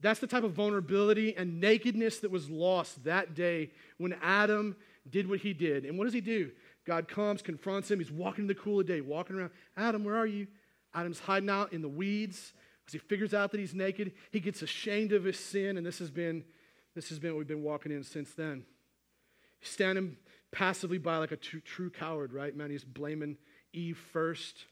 That's 0.00 0.20
the 0.20 0.26
type 0.26 0.44
of 0.44 0.52
vulnerability 0.52 1.36
and 1.36 1.60
nakedness 1.60 2.20
that 2.20 2.30
was 2.30 2.48
lost 2.48 3.04
that 3.04 3.34
day 3.34 3.70
when 3.98 4.14
Adam 4.22 4.76
did 5.08 5.28
what 5.28 5.40
he 5.40 5.52
did. 5.52 5.84
And 5.84 5.98
what 5.98 6.04
does 6.04 6.14
he 6.14 6.22
do? 6.22 6.50
God 6.86 7.06
comes, 7.06 7.42
confronts 7.42 7.90
him. 7.90 7.98
He's 7.98 8.10
walking 8.10 8.44
in 8.44 8.48
the 8.48 8.54
cool 8.54 8.80
of 8.80 8.86
day, 8.86 9.02
walking 9.02 9.36
around. 9.36 9.50
Adam, 9.76 10.02
where 10.04 10.16
are 10.16 10.26
you? 10.26 10.46
Adam's 10.94 11.20
hiding 11.20 11.50
out 11.50 11.72
in 11.72 11.82
the 11.82 11.88
weeds 11.88 12.52
because 12.80 12.92
he 12.92 12.98
figures 12.98 13.34
out 13.34 13.52
that 13.52 13.60
he's 13.60 13.74
naked. 13.74 14.12
He 14.30 14.40
gets 14.40 14.62
ashamed 14.62 15.12
of 15.12 15.24
his 15.24 15.38
sin, 15.38 15.76
and 15.76 15.86
this 15.86 15.98
has 15.98 16.10
been 16.10 16.44
this 16.94 17.08
has 17.08 17.18
been 17.18 17.32
what 17.32 17.38
we've 17.38 17.46
been 17.46 17.62
walking 17.62 17.92
in 17.92 18.02
since 18.02 18.32
then. 18.32 18.64
He's 19.60 19.70
standing 19.70 20.16
passively 20.50 20.98
by 20.98 21.18
like 21.18 21.32
a 21.32 21.36
true, 21.36 21.60
true 21.60 21.90
coward, 21.90 22.32
right? 22.32 22.54
Man, 22.54 22.70
he's 22.70 22.84
blaming 22.84 23.36
Eve 23.72 23.98
first 24.12 24.64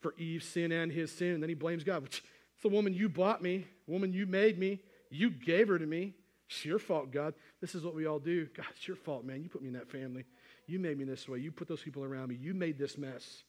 for 0.00 0.14
Eve's 0.16 0.46
sin 0.46 0.72
and 0.72 0.90
his 0.90 1.12
sin, 1.12 1.34
and 1.34 1.42
then 1.42 1.50
he 1.50 1.54
blames 1.54 1.84
God. 1.84 2.04
It's 2.06 2.22
the 2.62 2.68
woman 2.68 2.94
you 2.94 3.08
bought 3.08 3.42
me, 3.42 3.66
woman 3.86 4.12
you 4.12 4.26
made 4.26 4.58
me. 4.58 4.80
You 5.10 5.30
gave 5.30 5.68
her 5.68 5.78
to 5.78 5.86
me. 5.86 6.14
It's 6.48 6.64
your 6.64 6.78
fault, 6.78 7.10
God. 7.10 7.34
This 7.60 7.74
is 7.74 7.84
what 7.84 7.94
we 7.94 8.06
all 8.06 8.18
do. 8.18 8.46
God, 8.56 8.66
it's 8.74 8.88
your 8.88 8.96
fault, 8.96 9.24
man. 9.24 9.42
You 9.42 9.48
put 9.48 9.62
me 9.62 9.68
in 9.68 9.74
that 9.74 9.90
family. 9.90 10.24
You 10.66 10.78
made 10.78 10.98
me 10.98 11.04
this 11.04 11.28
way. 11.28 11.38
You 11.38 11.52
put 11.52 11.68
those 11.68 11.82
people 11.82 12.04
around 12.04 12.28
me. 12.28 12.36
You 12.36 12.54
made 12.54 12.78
this 12.78 12.96
mess. 12.96 13.42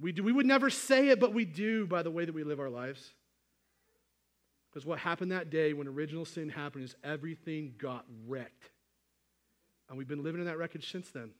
We, 0.00 0.12
do, 0.12 0.22
we 0.22 0.32
would 0.32 0.46
never 0.46 0.70
say 0.70 1.08
it, 1.08 1.20
but 1.20 1.34
we 1.34 1.44
do 1.44 1.86
by 1.86 2.02
the 2.02 2.10
way 2.10 2.24
that 2.24 2.34
we 2.34 2.42
live 2.42 2.58
our 2.58 2.70
lives. 2.70 3.10
Because 4.70 4.86
what 4.86 4.98
happened 4.98 5.32
that 5.32 5.50
day 5.50 5.72
when 5.72 5.88
original 5.88 6.24
sin 6.24 6.48
happened 6.48 6.84
is 6.84 6.94
everything 7.02 7.74
got 7.78 8.04
wrecked. 8.26 8.70
And 9.88 9.98
we've 9.98 10.08
been 10.08 10.22
living 10.22 10.40
in 10.40 10.46
that 10.46 10.58
wreckage 10.58 10.90
since 10.90 11.10
then. 11.10 11.30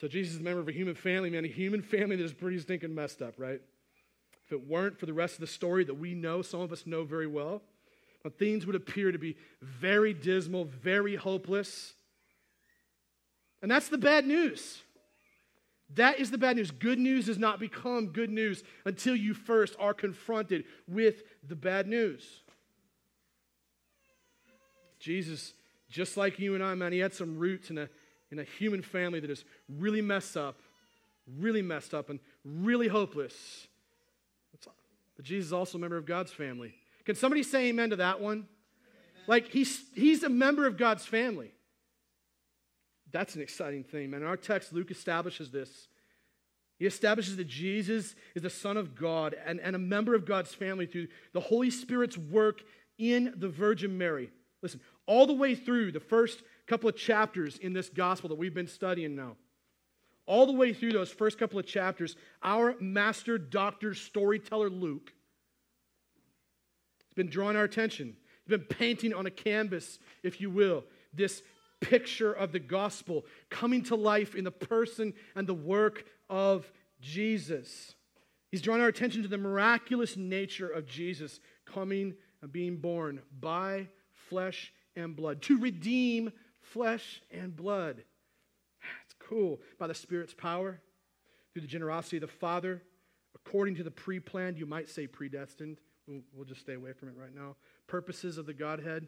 So 0.00 0.08
Jesus 0.08 0.34
is 0.34 0.40
a 0.40 0.42
member 0.42 0.60
of 0.60 0.68
a 0.68 0.72
human 0.72 0.94
family, 0.94 1.30
man, 1.30 1.44
a 1.44 1.48
human 1.48 1.82
family 1.82 2.16
that 2.16 2.24
is 2.24 2.32
pretty 2.32 2.58
stinking 2.58 2.94
messed 2.94 3.22
up, 3.22 3.34
right? 3.36 3.60
If 4.46 4.52
it 4.52 4.66
weren't 4.66 4.98
for 4.98 5.06
the 5.06 5.12
rest 5.12 5.34
of 5.34 5.40
the 5.40 5.46
story 5.46 5.84
that 5.84 5.94
we 5.94 6.14
know, 6.14 6.42
some 6.42 6.60
of 6.60 6.72
us 6.72 6.86
know 6.86 7.04
very 7.04 7.26
well, 7.26 7.62
things 8.38 8.66
would 8.66 8.74
appear 8.74 9.12
to 9.12 9.18
be 9.18 9.36
very 9.60 10.14
dismal, 10.14 10.64
very 10.64 11.14
hopeless. 11.14 11.92
And 13.60 13.70
that's 13.70 13.88
the 13.88 13.98
bad 13.98 14.26
news. 14.26 14.80
That 15.94 16.18
is 16.18 16.30
the 16.30 16.38
bad 16.38 16.56
news. 16.56 16.70
Good 16.70 16.98
news 16.98 17.26
does 17.26 17.38
not 17.38 17.60
become 17.60 18.08
good 18.08 18.30
news 18.30 18.64
until 18.84 19.14
you 19.14 19.34
first 19.34 19.76
are 19.78 19.92
confronted 19.92 20.64
with 20.88 21.22
the 21.46 21.56
bad 21.56 21.86
news. 21.86 22.42
Jesus, 24.98 25.52
just 25.90 26.16
like 26.16 26.38
you 26.38 26.54
and 26.54 26.62
I, 26.62 26.74
man, 26.74 26.92
he 26.92 27.00
had 27.00 27.12
some 27.12 27.38
roots 27.38 27.70
in 27.70 27.78
a, 27.78 27.88
in 28.30 28.38
a 28.38 28.44
human 28.44 28.82
family 28.82 29.20
that 29.20 29.30
is 29.30 29.44
really 29.68 30.00
messed 30.00 30.36
up, 30.36 30.60
really 31.38 31.62
messed 31.62 31.92
up, 31.92 32.08
and 32.08 32.20
really 32.44 32.88
hopeless. 32.88 33.66
But 35.16 35.26
Jesus 35.26 35.48
is 35.48 35.52
also 35.52 35.78
a 35.78 35.80
member 35.80 35.96
of 35.96 36.06
God's 36.06 36.32
family. 36.32 36.74
Can 37.04 37.16
somebody 37.16 37.42
say 37.42 37.68
amen 37.68 37.90
to 37.90 37.96
that 37.96 38.20
one? 38.20 38.46
Like, 39.26 39.48
he's, 39.48 39.84
he's 39.94 40.22
a 40.22 40.28
member 40.28 40.66
of 40.66 40.76
God's 40.76 41.04
family. 41.04 41.52
That's 43.12 43.36
an 43.36 43.42
exciting 43.42 43.84
thing, 43.84 44.10
man. 44.10 44.22
In 44.22 44.26
our 44.26 44.36
text, 44.36 44.72
Luke 44.72 44.90
establishes 44.90 45.50
this. 45.50 45.88
He 46.78 46.86
establishes 46.86 47.36
that 47.36 47.46
Jesus 47.46 48.16
is 48.34 48.42
the 48.42 48.50
Son 48.50 48.76
of 48.76 48.96
God 48.96 49.36
and, 49.46 49.60
and 49.60 49.76
a 49.76 49.78
member 49.78 50.14
of 50.14 50.26
God's 50.26 50.52
family 50.52 50.86
through 50.86 51.08
the 51.32 51.40
Holy 51.40 51.70
Spirit's 51.70 52.18
work 52.18 52.62
in 52.98 53.34
the 53.36 53.48
Virgin 53.48 53.96
Mary. 53.96 54.30
Listen, 54.62 54.80
all 55.06 55.26
the 55.26 55.32
way 55.32 55.54
through 55.54 55.92
the 55.92 56.00
first 56.00 56.42
couple 56.66 56.88
of 56.88 56.96
chapters 56.96 57.58
in 57.58 57.72
this 57.72 57.88
gospel 57.88 58.28
that 58.30 58.38
we've 58.38 58.54
been 58.54 58.66
studying 58.66 59.14
now, 59.14 59.36
all 60.26 60.46
the 60.46 60.52
way 60.52 60.72
through 60.72 60.92
those 60.92 61.10
first 61.10 61.38
couple 61.38 61.58
of 61.58 61.66
chapters, 61.66 62.16
our 62.42 62.74
master 62.80 63.38
doctor 63.38 63.94
storyteller 63.94 64.70
Luke 64.70 65.12
has 67.08 67.14
been 67.14 67.28
drawing 67.28 67.56
our 67.56 67.64
attention. 67.64 68.16
He's 68.44 68.56
been 68.56 68.66
painting 68.66 69.12
on 69.12 69.26
a 69.26 69.30
canvas, 69.30 69.98
if 70.22 70.40
you 70.40 70.50
will, 70.50 70.84
this 71.12 71.42
picture 71.82 72.32
of 72.32 72.52
the 72.52 72.58
gospel 72.58 73.26
coming 73.50 73.82
to 73.84 73.96
life 73.96 74.34
in 74.34 74.44
the 74.44 74.50
person 74.50 75.12
and 75.34 75.46
the 75.46 75.54
work 75.54 76.04
of 76.30 76.70
Jesus. 77.00 77.94
He's 78.50 78.62
drawn 78.62 78.80
our 78.80 78.88
attention 78.88 79.22
to 79.22 79.28
the 79.28 79.38
miraculous 79.38 80.16
nature 80.16 80.68
of 80.68 80.86
Jesus 80.86 81.40
coming 81.66 82.14
and 82.40 82.52
being 82.52 82.76
born 82.76 83.20
by 83.38 83.88
flesh 84.28 84.72
and 84.96 85.16
blood 85.16 85.42
to 85.42 85.58
redeem 85.58 86.32
flesh 86.60 87.22
and 87.30 87.54
blood. 87.54 88.04
It's 89.04 89.14
cool. 89.18 89.60
By 89.78 89.86
the 89.86 89.94
Spirit's 89.94 90.34
power, 90.34 90.80
through 91.52 91.62
the 91.62 91.68
generosity 91.68 92.16
of 92.18 92.22
the 92.22 92.28
Father, 92.28 92.82
according 93.34 93.76
to 93.76 93.82
the 93.82 93.90
pre 93.90 94.20
planned, 94.20 94.58
you 94.58 94.66
might 94.66 94.88
say 94.88 95.06
predestined. 95.06 95.78
We'll 96.06 96.44
just 96.46 96.60
stay 96.60 96.74
away 96.74 96.92
from 96.92 97.08
it 97.08 97.14
right 97.16 97.34
now. 97.34 97.56
Purposes 97.86 98.38
of 98.38 98.46
the 98.46 98.54
Godhead 98.54 99.06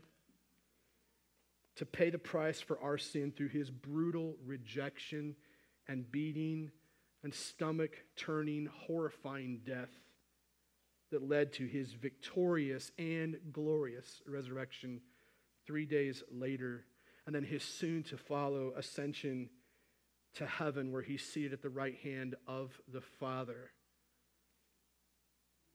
to 1.77 1.87
pay 1.87 2.11
the 2.11 2.19
price 2.19 2.61
for 2.61 2.81
our 2.81 2.99
sin 2.99 3.33
through 3.33 3.49
his 3.49 3.71
brutal 3.71 4.37
rejection 4.45 5.35
and 5.89 6.11
beating 6.11 6.71
and 7.23 7.35
stomach 7.35 7.97
turning, 8.17 8.67
horrifying 8.67 9.61
death 9.67 9.91
that 11.11 11.27
led 11.27 11.53
to 11.55 11.67
his 11.67 11.93
victorious 11.93 12.93
and 12.99 13.39
glorious 13.53 14.23
resurrection 14.27 15.01
three 15.67 15.87
days 15.87 16.23
later, 16.31 16.85
and 17.27 17.35
then 17.35 17.45
his 17.45 17.63
soon 17.63 18.03
to 18.03 18.17
follow 18.17 18.73
ascension 18.77 19.49
to 20.35 20.47
heaven, 20.47 20.93
where 20.93 21.03
he's 21.03 21.23
seated 21.23 21.53
at 21.53 21.63
the 21.63 21.71
right 21.71 21.97
hand 22.03 22.35
of 22.47 22.79
the 22.93 23.01
Father, 23.01 23.71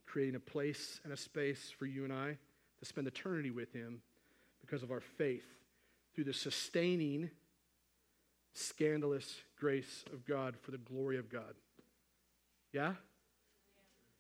creating 0.06 0.36
a 0.36 0.40
place 0.40 1.00
and 1.04 1.14
a 1.14 1.18
space 1.18 1.74
for 1.78 1.86
you 1.86 2.04
and 2.04 2.14
I 2.14 2.38
to 2.80 2.86
spend 2.86 3.08
eternity 3.08 3.52
with 3.52 3.74
him 3.74 4.02
because 4.62 4.84
of 4.84 4.92
our 4.92 5.00
faith 5.00 5.59
through 6.14 6.26
the 6.26 6.34
sustaining, 6.34 7.30
scandalous 8.54 9.36
grace 9.60 10.04
of 10.14 10.26
God 10.26 10.56
for 10.62 10.72
the 10.72 10.78
glory 10.78 11.18
of 11.18 11.30
God. 11.30 11.56
Yeah? 12.72 12.94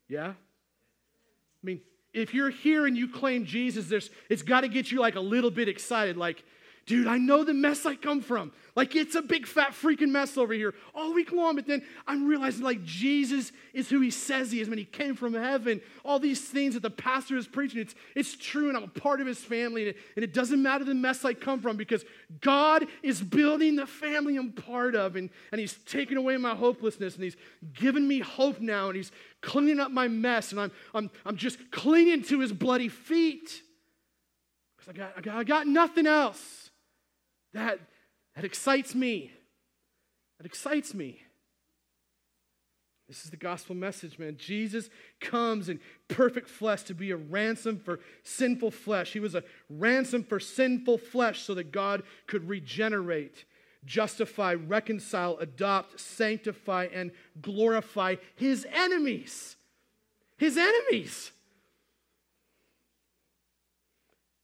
Yeah? 0.07 0.29
I 0.29 1.63
mean, 1.63 1.81
if 2.13 2.33
you're 2.33 2.49
here 2.49 2.85
and 2.85 2.97
you 2.97 3.07
claim 3.07 3.45
Jesus, 3.45 3.87
there's, 3.87 4.09
it's 4.29 4.41
got 4.41 4.61
to 4.61 4.67
get 4.67 4.91
you 4.91 4.99
like 4.99 5.15
a 5.15 5.21
little 5.21 5.51
bit 5.51 5.67
excited. 5.67 6.17
Like, 6.17 6.43
dude, 6.89 7.05
I 7.05 7.19
know 7.19 7.43
the 7.43 7.53
mess 7.53 7.85
I 7.85 7.93
come 7.93 8.19
from. 8.19 8.51
Like, 8.75 8.95
it's 8.95 9.13
a 9.13 9.21
big 9.21 9.45
fat 9.45 9.73
freaking 9.73 10.09
mess 10.09 10.39
over 10.39 10.53
here 10.53 10.73
all 10.95 11.13
week 11.13 11.31
long. 11.31 11.55
But 11.55 11.67
then 11.67 11.83
I'm 12.07 12.25
realizing, 12.25 12.63
like, 12.63 12.83
Jesus 12.83 13.51
is 13.75 13.91
who 13.91 14.01
he 14.01 14.09
says 14.09 14.51
he 14.51 14.59
is. 14.59 14.67
When 14.67 14.79
he 14.79 14.85
came 14.85 15.13
from 15.13 15.35
heaven, 15.35 15.81
all 16.03 16.17
these 16.17 16.41
things 16.41 16.73
that 16.73 16.79
the 16.79 16.89
pastor 16.89 17.37
is 17.37 17.47
preaching, 17.47 17.79
it's, 17.79 17.93
it's 18.15 18.35
true, 18.35 18.69
and 18.69 18.75
I'm 18.75 18.85
a 18.85 18.87
part 18.87 19.21
of 19.21 19.27
his 19.27 19.37
family. 19.37 19.87
And 19.87 19.89
it, 19.95 19.97
and 20.15 20.23
it 20.23 20.33
doesn't 20.33 20.63
matter 20.63 20.83
the 20.83 20.95
mess 20.95 21.23
I 21.23 21.35
come 21.35 21.59
from 21.59 21.77
because 21.77 22.03
God 22.41 22.87
is 23.03 23.21
building 23.21 23.75
the 23.75 23.85
family 23.85 24.35
I'm 24.35 24.51
part 24.51 24.95
of. 24.95 25.15
And, 25.15 25.29
and 25.51 25.61
he's 25.61 25.75
taken 25.85 26.17
away 26.17 26.37
my 26.37 26.55
hopelessness, 26.55 27.13
and 27.13 27.23
he's 27.23 27.37
given 27.75 28.07
me 28.07 28.19
hope 28.19 28.59
now, 28.59 28.87
and 28.87 28.95
he's 28.95 29.11
cleaning 29.41 29.79
up 29.79 29.91
my 29.91 30.07
mess, 30.07 30.51
and 30.51 30.59
I'm, 30.59 30.71
I'm, 30.95 31.11
I'm 31.23 31.35
just 31.35 31.69
clinging 31.69 32.23
to 32.23 32.39
his 32.39 32.51
bloody 32.51 32.89
feet. 32.89 33.61
Because 34.75 34.89
I 34.89 34.97
got, 34.97 35.13
I, 35.15 35.21
got, 35.21 35.35
I 35.35 35.43
got 35.43 35.67
nothing 35.67 36.07
else. 36.07 36.68
That, 37.53 37.79
that 38.35 38.45
excites 38.45 38.93
me. 38.93 39.31
That 40.37 40.45
excites 40.45 40.93
me. 40.93 41.21
This 43.07 43.25
is 43.25 43.31
the 43.31 43.37
gospel 43.37 43.75
message, 43.75 44.19
man. 44.19 44.37
Jesus 44.37 44.87
comes 45.19 45.67
in 45.67 45.79
perfect 46.07 46.47
flesh 46.47 46.83
to 46.83 46.93
be 46.93 47.09
a 47.09 47.17
ransom 47.17 47.79
for 47.79 47.99
sinful 48.21 48.69
flesh. 48.69 49.13
He 49.13 49.19
was 49.19 49.33
a 49.33 49.43
ransom 49.67 50.23
for 50.23 50.39
sinful 50.39 50.99
flesh 50.99 51.41
so 51.41 51.55
that 51.55 51.71
God 51.71 52.03
could 52.27 52.47
regenerate, 52.47 53.45
justify, 53.83 54.53
reconcile, 54.53 55.39
adopt, 55.39 55.99
sanctify, 55.99 56.87
and 56.93 57.09
glorify 57.41 58.17
his 58.35 58.67
enemies. 58.71 59.55
His 60.37 60.55
enemies. 60.55 61.31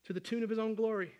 To 0.06 0.14
the 0.14 0.20
tune 0.20 0.42
of 0.42 0.50
his 0.50 0.60
own 0.60 0.74
glory 0.74 1.12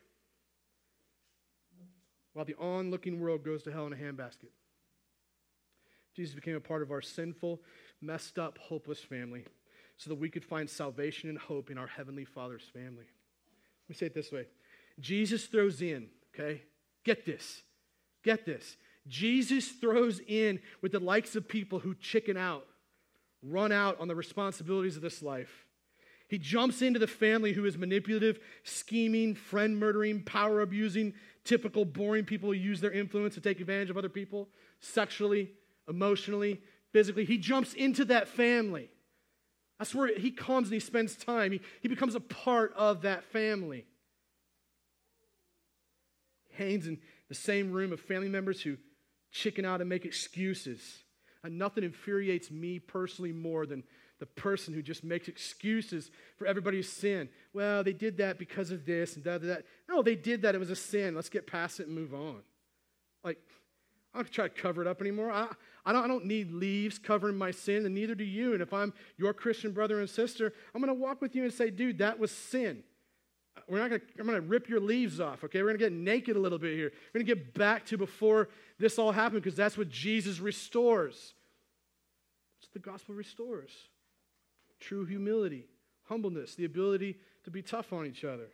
while 2.36 2.46
the 2.46 2.56
onlooking 2.60 3.22
world 3.22 3.46
goes 3.46 3.64
to 3.64 3.72
hell 3.72 3.88
in 3.88 3.94
a 3.94 3.96
handbasket. 3.96 4.52
Jesus 6.14 6.36
became 6.36 6.56
a 6.56 6.60
part 6.60 6.82
of 6.82 6.92
our 6.92 7.02
sinful, 7.02 7.62
messed 8.02 8.38
up, 8.38 8.58
hopeless 8.58 9.00
family 9.00 9.46
so 9.96 10.10
that 10.10 10.20
we 10.20 10.30
could 10.30 10.44
find 10.44 10.70
salvation 10.70 11.30
and 11.30 11.40
hope 11.40 11.72
in 11.72 11.78
our 11.78 11.88
Heavenly 11.88 12.26
Father's 12.26 12.70
family. 12.74 13.06
Let 13.06 13.90
me 13.90 13.96
say 13.96 14.08
it 14.08 14.14
this 14.14 14.34
way 14.34 14.48
Jesus 15.00 15.46
throws 15.46 15.82
in, 15.82 16.10
okay? 16.34 16.62
Get 17.06 17.26
this. 17.26 17.64
Get 18.22 18.46
this. 18.46 18.76
Jesus 19.08 19.70
throws 19.70 20.20
in 20.28 20.60
with 20.82 20.92
the 20.92 21.00
likes 21.00 21.38
of 21.38 21.48
people 21.48 21.80
who 21.80 21.96
chicken 21.96 22.36
out, 22.36 22.66
run 23.42 23.72
out 23.72 23.98
on 24.02 24.10
the 24.10 24.16
responsibilities 24.16 24.98
of 24.98 25.02
this 25.02 25.22
life. 25.22 25.66
He 26.28 26.38
jumps 26.38 26.82
into 26.82 27.00
the 27.00 27.08
family 27.08 27.54
who 27.54 27.66
is 27.66 27.78
manipulative, 27.78 28.40
scheming, 28.64 29.36
friend 29.36 29.78
murdering, 29.78 30.24
power 30.24 30.62
abusing, 30.62 31.14
typical 31.46 31.86
boring 31.86 32.26
people 32.26 32.50
who 32.50 32.56
use 32.56 32.82
their 32.82 32.92
influence 32.92 33.36
to 33.36 33.42
take 33.42 33.62
advantage 33.62 33.90
of 33.90 33.98
other 33.98 34.10
people 34.10 34.50
sexually, 34.82 35.52
emotionally, 35.88 36.60
physically. 36.92 37.24
He 37.24 37.38
jumps 37.38 37.74
into 37.74 38.04
that 38.06 38.28
family. 38.28 38.90
That's 39.80 39.94
where 39.94 40.18
he 40.18 40.32
comes 40.32 40.68
and 40.68 40.74
he 40.74 40.80
spends 40.80 41.16
time. 41.16 41.52
He, 41.52 41.62
he 41.82 41.88
becomes 41.88 42.16
a 42.16 42.20
part 42.20 42.74
of 42.76 43.04
that 43.04 43.24
family. 43.26 43.86
He 46.50 46.64
hangs 46.64 46.88
in 46.88 47.00
the 47.30 47.36
same 47.36 47.72
room 47.72 47.94
of 47.94 48.00
family 48.00 48.30
members 48.30 48.62
who 48.62 48.78
chicken 49.32 49.66
out 49.66 49.82
and 49.82 49.90
make 49.90 50.06
excuses. 50.06 51.04
And 51.44 51.60
nothing 51.60 51.84
infuriates 51.84 52.50
me 52.50 52.80
personally 52.80 53.34
more 53.34 53.66
than 53.66 53.84
the 54.20 54.26
person 54.26 54.74
who 54.74 54.82
just 54.82 55.04
makes 55.04 55.28
excuses 55.28 56.10
for 56.38 56.48
everybody's 56.48 56.90
sin. 56.90 57.28
Well, 57.54 57.84
they 57.84 57.94
did 57.94 58.18
that 58.18 58.40
because 58.40 58.72
of 58.72 58.86
this 58.86 59.16
and 59.16 59.24
that, 59.26 59.42
that. 59.42 59.66
No, 59.90 60.02
they 60.02 60.16
did 60.16 60.42
that. 60.44 60.56
It 60.56 60.60
was 60.60 60.70
a 60.70 60.76
sin. 60.76 61.16
Let's 61.16 61.30
get 61.30 61.48
past 61.48 61.80
it 61.80 61.88
and 61.88 61.96
move 61.96 62.14
on. 62.14 62.42
Like, 63.24 63.38
I 64.14 64.20
don't 64.20 64.32
try 64.32 64.48
to 64.48 64.62
cover 64.62 64.82
it 64.82 64.88
up 64.88 65.02
anymore. 65.02 65.32
I, 65.32 65.48
I, 65.86 65.92
don't, 65.92 66.06
I 66.06 66.08
don't 66.08 66.26
need 66.26 66.52
leaves 66.52 66.98
covering 66.98 67.38
my 67.38 67.52
sin, 67.52 67.86
and 67.86 67.94
neither 67.94 68.16
do 68.16 68.24
you. 68.24 68.54
And 68.54 68.62
if 68.62 68.72
I'm 68.74 68.94
your 69.18 69.34
Christian 69.34 69.72
brother 69.72 70.00
and 70.00 70.10
sister, 70.10 70.54
I'm 70.74 70.82
going 70.82 70.96
to 70.96 71.02
walk 71.02 71.22
with 71.22 71.36
you 71.36 71.44
and 71.44 71.54
say, 71.54 71.70
dude, 71.70 71.98
that 71.98 72.18
was 72.18 72.32
sin. 72.32 72.84
We're 73.68 73.80
not 73.80 73.90
going 73.90 74.02
to, 74.02 74.08
I'm 74.20 74.28
going 74.28 74.42
to 74.42 74.48
rip 74.48 74.70
your 74.70 74.80
leaves 74.80 75.20
off, 75.20 75.44
okay? 75.44 75.62
We're 75.62 75.70
going 75.70 75.80
to 75.80 75.86
get 75.86 75.92
naked 75.92 76.38
a 76.38 76.40
little 76.40 76.60
bit 76.60 76.76
here. 76.76 76.92
We're 77.14 77.20
going 77.20 77.28
to 77.28 77.36
get 77.36 77.54
back 77.54 77.86
to 77.88 77.98
before 77.98 78.50
this 78.80 78.98
all 78.98 79.12
happened 79.12 79.44
because 79.44 79.58
that's 79.58 79.78
what 79.78 79.90
Jesus 79.90 80.40
restores. 80.40 81.34
What 82.62 82.72
the 82.74 82.80
gospel 82.80 83.16
restores 83.16 83.72
true 84.80 85.06
humility, 85.06 85.66
humbleness, 86.08 86.56
the 86.56 86.66
ability 86.66 87.18
to 87.44 87.52
be 87.52 87.62
tough 87.62 87.94
on 87.94 88.06
each 88.06 88.24
other. 88.24 88.48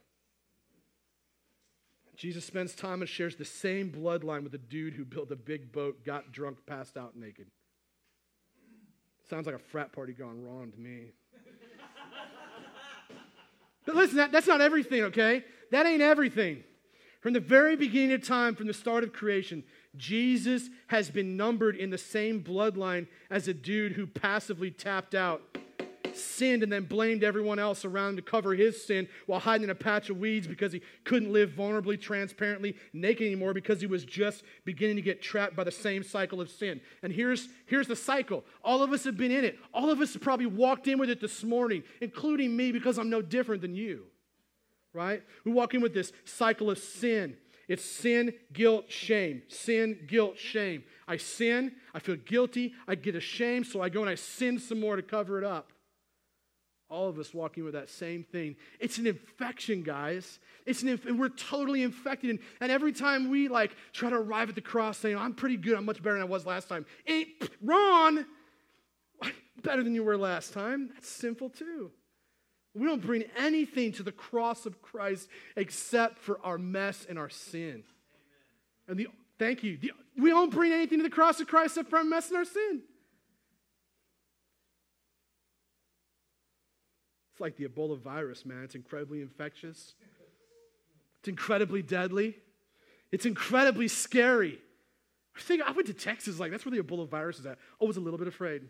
Jesus 2.16 2.46
spends 2.46 2.76
time 2.76 3.02
and 3.02 3.10
shares 3.10 3.36
the 3.36 3.46
same 3.46 3.92
bloodline 3.92 4.44
with 4.44 4.54
a 4.54 4.60
dude 4.60 4.94
who 4.94 5.06
built 5.06 5.32
a 5.32 5.36
big 5.36 5.72
boat, 5.72 6.06
got 6.06 6.32
drunk, 6.32 6.58
passed 6.68 6.98
out 6.98 7.16
naked. 7.16 7.48
Sounds 9.30 9.46
like 9.46 9.56
a 9.56 9.60
frat 9.60 9.94
party 9.94 10.14
gone 10.14 10.44
wrong 10.44 10.72
to 10.72 10.80
me. 10.80 11.14
but 13.86 13.96
listen, 13.96 14.18
that, 14.18 14.32
that's 14.32 14.48
not 14.48 14.62
everything, 14.62 15.04
okay? 15.04 15.44
That 15.72 15.86
ain't 15.86 16.02
everything. 16.02 16.64
From 17.22 17.34
the 17.34 17.40
very 17.40 17.76
beginning 17.76 18.14
of 18.14 18.28
time, 18.28 18.56
from 18.56 18.68
the 18.68 18.74
start 18.74 19.04
of 19.04 19.14
creation, 19.14 19.64
Jesus 19.96 20.70
has 20.88 21.10
been 21.10 21.38
numbered 21.38 21.76
in 21.76 21.92
the 21.92 21.98
same 21.98 22.44
bloodline 22.44 23.08
as 23.30 23.48
a 23.48 23.54
dude 23.54 23.94
who 23.94 24.06
passively 24.06 24.72
tapped 24.72 25.16
out 25.16 25.42
sinned 26.16 26.64
and 26.64 26.72
then 26.72 26.84
blamed 26.84 27.24
everyone 27.24 27.60
else 27.60 27.86
around 27.86 28.16
to 28.16 28.22
cover 28.22 28.54
his 28.54 28.84
sin 28.84 29.08
while 29.26 29.40
hiding 29.40 29.66
in 29.66 29.70
a 29.70 29.76
patch 29.76 30.10
of 30.10 30.18
weeds 30.18 30.48
because 30.48 30.72
he 30.72 30.82
couldn't 31.04 31.32
live 31.32 31.52
vulnerably, 31.52 32.00
transparently, 32.00 32.76
naked 32.94 33.26
anymore 33.26 33.54
because 33.54 33.82
he 33.82 33.88
was 33.88 34.06
just 34.06 34.44
beginning 34.66 34.96
to 34.96 35.02
get 35.02 35.22
trapped 35.22 35.56
by 35.56 35.64
the 35.64 35.72
same 35.72 36.04
cycle 36.04 36.42
of 36.42 36.50
sin. 36.50 36.82
And 37.04 37.12
here's, 37.12 37.48
here's 37.66 37.88
the 37.88 37.96
cycle. 37.96 38.44
All 38.64 38.84
of 38.84 38.92
us 38.92 39.04
have 39.04 39.18
been 39.18 39.32
in 39.32 39.46
it. 39.46 39.58
All 39.74 39.90
of 39.90 40.02
us 40.02 40.14
have 40.14 40.22
probably 40.22 40.46
walked 40.46 40.88
in 40.88 40.98
with 40.98 41.10
it 41.10 41.22
this 41.22 41.44
morning, 41.44 41.84
including 42.02 42.56
me 42.56 42.72
because 42.72 42.98
I'm 42.98 43.10
no 43.10 43.22
different 43.22 43.62
than 43.62 43.76
you. 43.76 44.06
Right? 44.94 45.24
We 45.46 45.52
walk 45.52 45.74
in 45.74 45.82
with 45.82 45.94
this 45.94 46.12
cycle 46.26 46.70
of 46.70 46.78
sin. 46.78 47.38
It's 47.68 47.86
sin, 47.86 48.34
guilt, 48.52 48.92
shame. 48.92 49.44
Sin, 49.48 50.00
guilt, 50.06 50.38
shame. 50.38 50.84
I 51.08 51.18
sin, 51.18 51.74
I 51.94 52.00
feel 52.00 52.18
guilty, 52.18 52.74
I 52.88 52.96
get 52.96 53.16
ashamed, 53.16 53.68
so 53.68 53.82
I 53.82 53.90
go 53.90 54.02
and 54.02 54.10
I 54.10 54.16
sin 54.16 54.60
some 54.60 54.80
more 54.80 54.98
to 54.98 55.02
cover 55.02 55.38
it 55.38 55.46
up. 55.46 55.72
All 56.92 57.08
of 57.08 57.18
us 57.18 57.34
walking 57.34 57.64
with 57.64 57.74
that 57.74 57.90
same 57.90 58.24
thing. 58.24 58.58
It's 58.80 58.98
an 58.98 59.08
infection, 59.08 59.82
guys. 59.82 60.40
It's 60.66 60.84
an 60.84 60.90
inf- 60.90 61.06
and 61.06 61.18
we're 61.18 61.30
totally 61.30 61.84
infected. 61.84 62.30
And, 62.30 62.40
and 62.60 62.72
every 62.72 62.92
time 62.92 63.30
we 63.30 63.48
like 63.48 63.76
try 63.94 64.10
to 64.10 64.18
arrive 64.18 64.50
at 64.50 64.56
the 64.56 64.62
cross 64.62 64.98
saying, 64.98 65.18
I'm 65.18 65.34
pretty 65.34 65.56
good, 65.56 65.78
I'm 65.78 65.86
much 65.86 66.04
better 66.04 66.16
than 66.16 66.22
I 66.22 66.30
was 66.30 66.46
last 66.46 66.68
time. 66.68 66.86
Ain't 67.08 67.30
Ron, 67.64 68.26
better 69.64 69.84
than 69.84 69.96
you 69.96 70.04
were 70.04 70.18
last 70.18 70.52
time. 70.52 70.90
That's 70.94 71.08
sinful 71.08 71.52
too. 71.52 71.92
We 72.74 72.86
don't 72.86 73.02
bring 73.02 73.24
anything 73.38 73.94
to 73.94 74.04
the 74.04 74.12
cross 74.12 74.66
of 74.66 74.82
Christ 74.82 75.30
except 75.56 76.20
for 76.20 76.40
our 76.44 76.58
mess 76.58 77.06
and 77.10 77.18
our 77.18 77.30
sin. 77.30 77.64
Amen. 77.70 77.84
And 78.90 79.00
the 79.00 79.08
thank 79.40 79.64
you. 79.64 79.78
The, 79.78 79.92
we 80.18 80.30
don't 80.30 80.52
bring 80.52 80.74
anything 80.74 81.00
to 81.00 81.04
the 81.04 81.10
cross 81.10 81.40
of 81.40 81.48
Christ 81.48 81.78
except 81.78 81.90
for 81.90 82.00
our 82.00 82.04
mess 82.04 82.28
and 82.28 82.38
our 82.38 82.46
sin. 82.46 82.82
Like 87.42 87.58
the 87.58 87.68
Ebola 87.68 87.98
virus, 88.00 88.46
man. 88.46 88.64
It's 88.64 88.76
incredibly 88.76 89.22
infectious, 89.22 89.96
it's 91.20 91.28
incredibly 91.28 91.82
deadly, 91.82 92.38
it's 93.12 93.26
incredibly 93.26 93.88
scary. 93.88 94.60
I 95.36 95.40
think 95.40 95.62
I 95.62 95.72
went 95.72 95.88
to 95.88 95.94
Texas, 95.94 96.40
like, 96.40 96.52
that's 96.52 96.66
where 96.66 96.76
the 96.76 96.84
Ebola 96.84 97.08
virus 97.08 97.40
is 97.40 97.46
at. 97.46 97.58
Oh, 97.80 97.86
I 97.86 97.88
was 97.88 97.98
a 97.98 98.02
little 98.02 98.20
bit 98.20 98.28
afraid. 98.28 98.64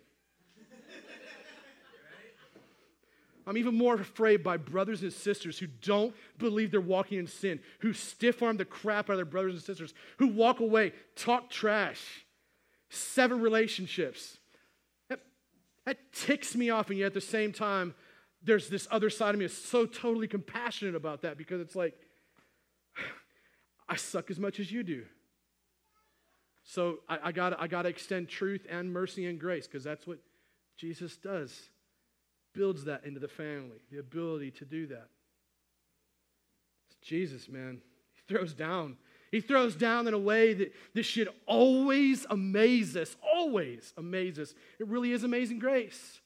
I'm 3.48 3.58
even 3.58 3.76
more 3.76 3.96
afraid 3.96 4.44
by 4.44 4.58
brothers 4.58 5.02
and 5.02 5.12
sisters 5.12 5.58
who 5.58 5.66
don't 5.68 6.14
believe 6.38 6.70
they're 6.70 6.80
walking 6.80 7.18
in 7.18 7.28
sin, 7.28 7.60
who 7.80 7.92
stiff 7.92 8.44
arm 8.44 8.58
the 8.58 8.66
crap 8.66 9.10
out 9.10 9.14
of 9.14 9.18
their 9.18 9.26
brothers 9.26 9.54
and 9.54 9.64
sisters, 9.64 9.94
who 10.18 10.28
walk 10.28 10.60
away, 10.60 10.94
talk 11.16 11.50
trash, 11.50 12.26
sever 12.90 13.36
relationships. 13.36 14.38
That, 15.10 15.22
that 15.86 16.14
ticks 16.14 16.56
me 16.56 16.70
off, 16.70 16.92
and 16.92 17.00
yet 17.00 17.08
at 17.08 17.14
the 17.16 17.22
same 17.22 17.52
time, 17.52 17.96
there's 18.44 18.70
this 18.70 18.88
other 18.92 19.10
side 19.10 19.36
of 19.36 19.40
me 19.40 19.46
that's 19.46 19.58
so 19.58 19.86
totally 19.86 20.28
compassionate 20.28 20.96
about 20.96 21.22
that 21.22 21.38
because 21.38 21.62
it's 21.62 21.76
like, 21.76 21.94
I 23.90 23.96
suck 23.96 24.32
as 24.32 24.40
much 24.40 24.60
as 24.60 24.72
you 24.72 24.84
do. 24.84 25.04
So 26.64 27.00
I, 27.10 27.20
I 27.26 27.32
got 27.32 27.60
I 27.60 27.68
to 27.68 27.90
extend 27.90 28.30
truth 28.30 28.66
and 28.70 28.94
mercy 28.94 29.26
and 29.26 29.40
grace 29.40 29.68
because 29.68 29.84
that's 29.84 30.08
what 30.08 30.20
Jesus 30.78 31.18
does. 31.18 31.70
Builds 32.54 32.86
that 32.86 33.06
into 33.06 33.20
the 33.20 33.28
family, 33.28 33.80
the 33.92 34.00
ability 34.00 34.52
to 34.52 34.66
do 34.66 34.88
that. 34.88 35.08
It's 36.88 36.98
Jesus, 37.02 37.50
man. 37.50 37.82
He 38.14 38.22
throws 38.34 38.54
down. 38.54 38.98
He 39.32 39.42
throws 39.42 39.76
down 39.76 40.08
in 40.08 40.14
a 40.14 40.20
way 40.20 40.54
that 40.54 40.74
this 40.94 41.06
should 41.06 41.30
always 41.46 42.26
amaze 42.30 42.98
us, 42.98 43.16
always 43.22 43.94
amaze 43.98 44.40
us. 44.40 44.54
It 44.80 44.88
really 44.88 45.12
is 45.12 45.24
amazing 45.24 45.60
grace. 45.60 46.21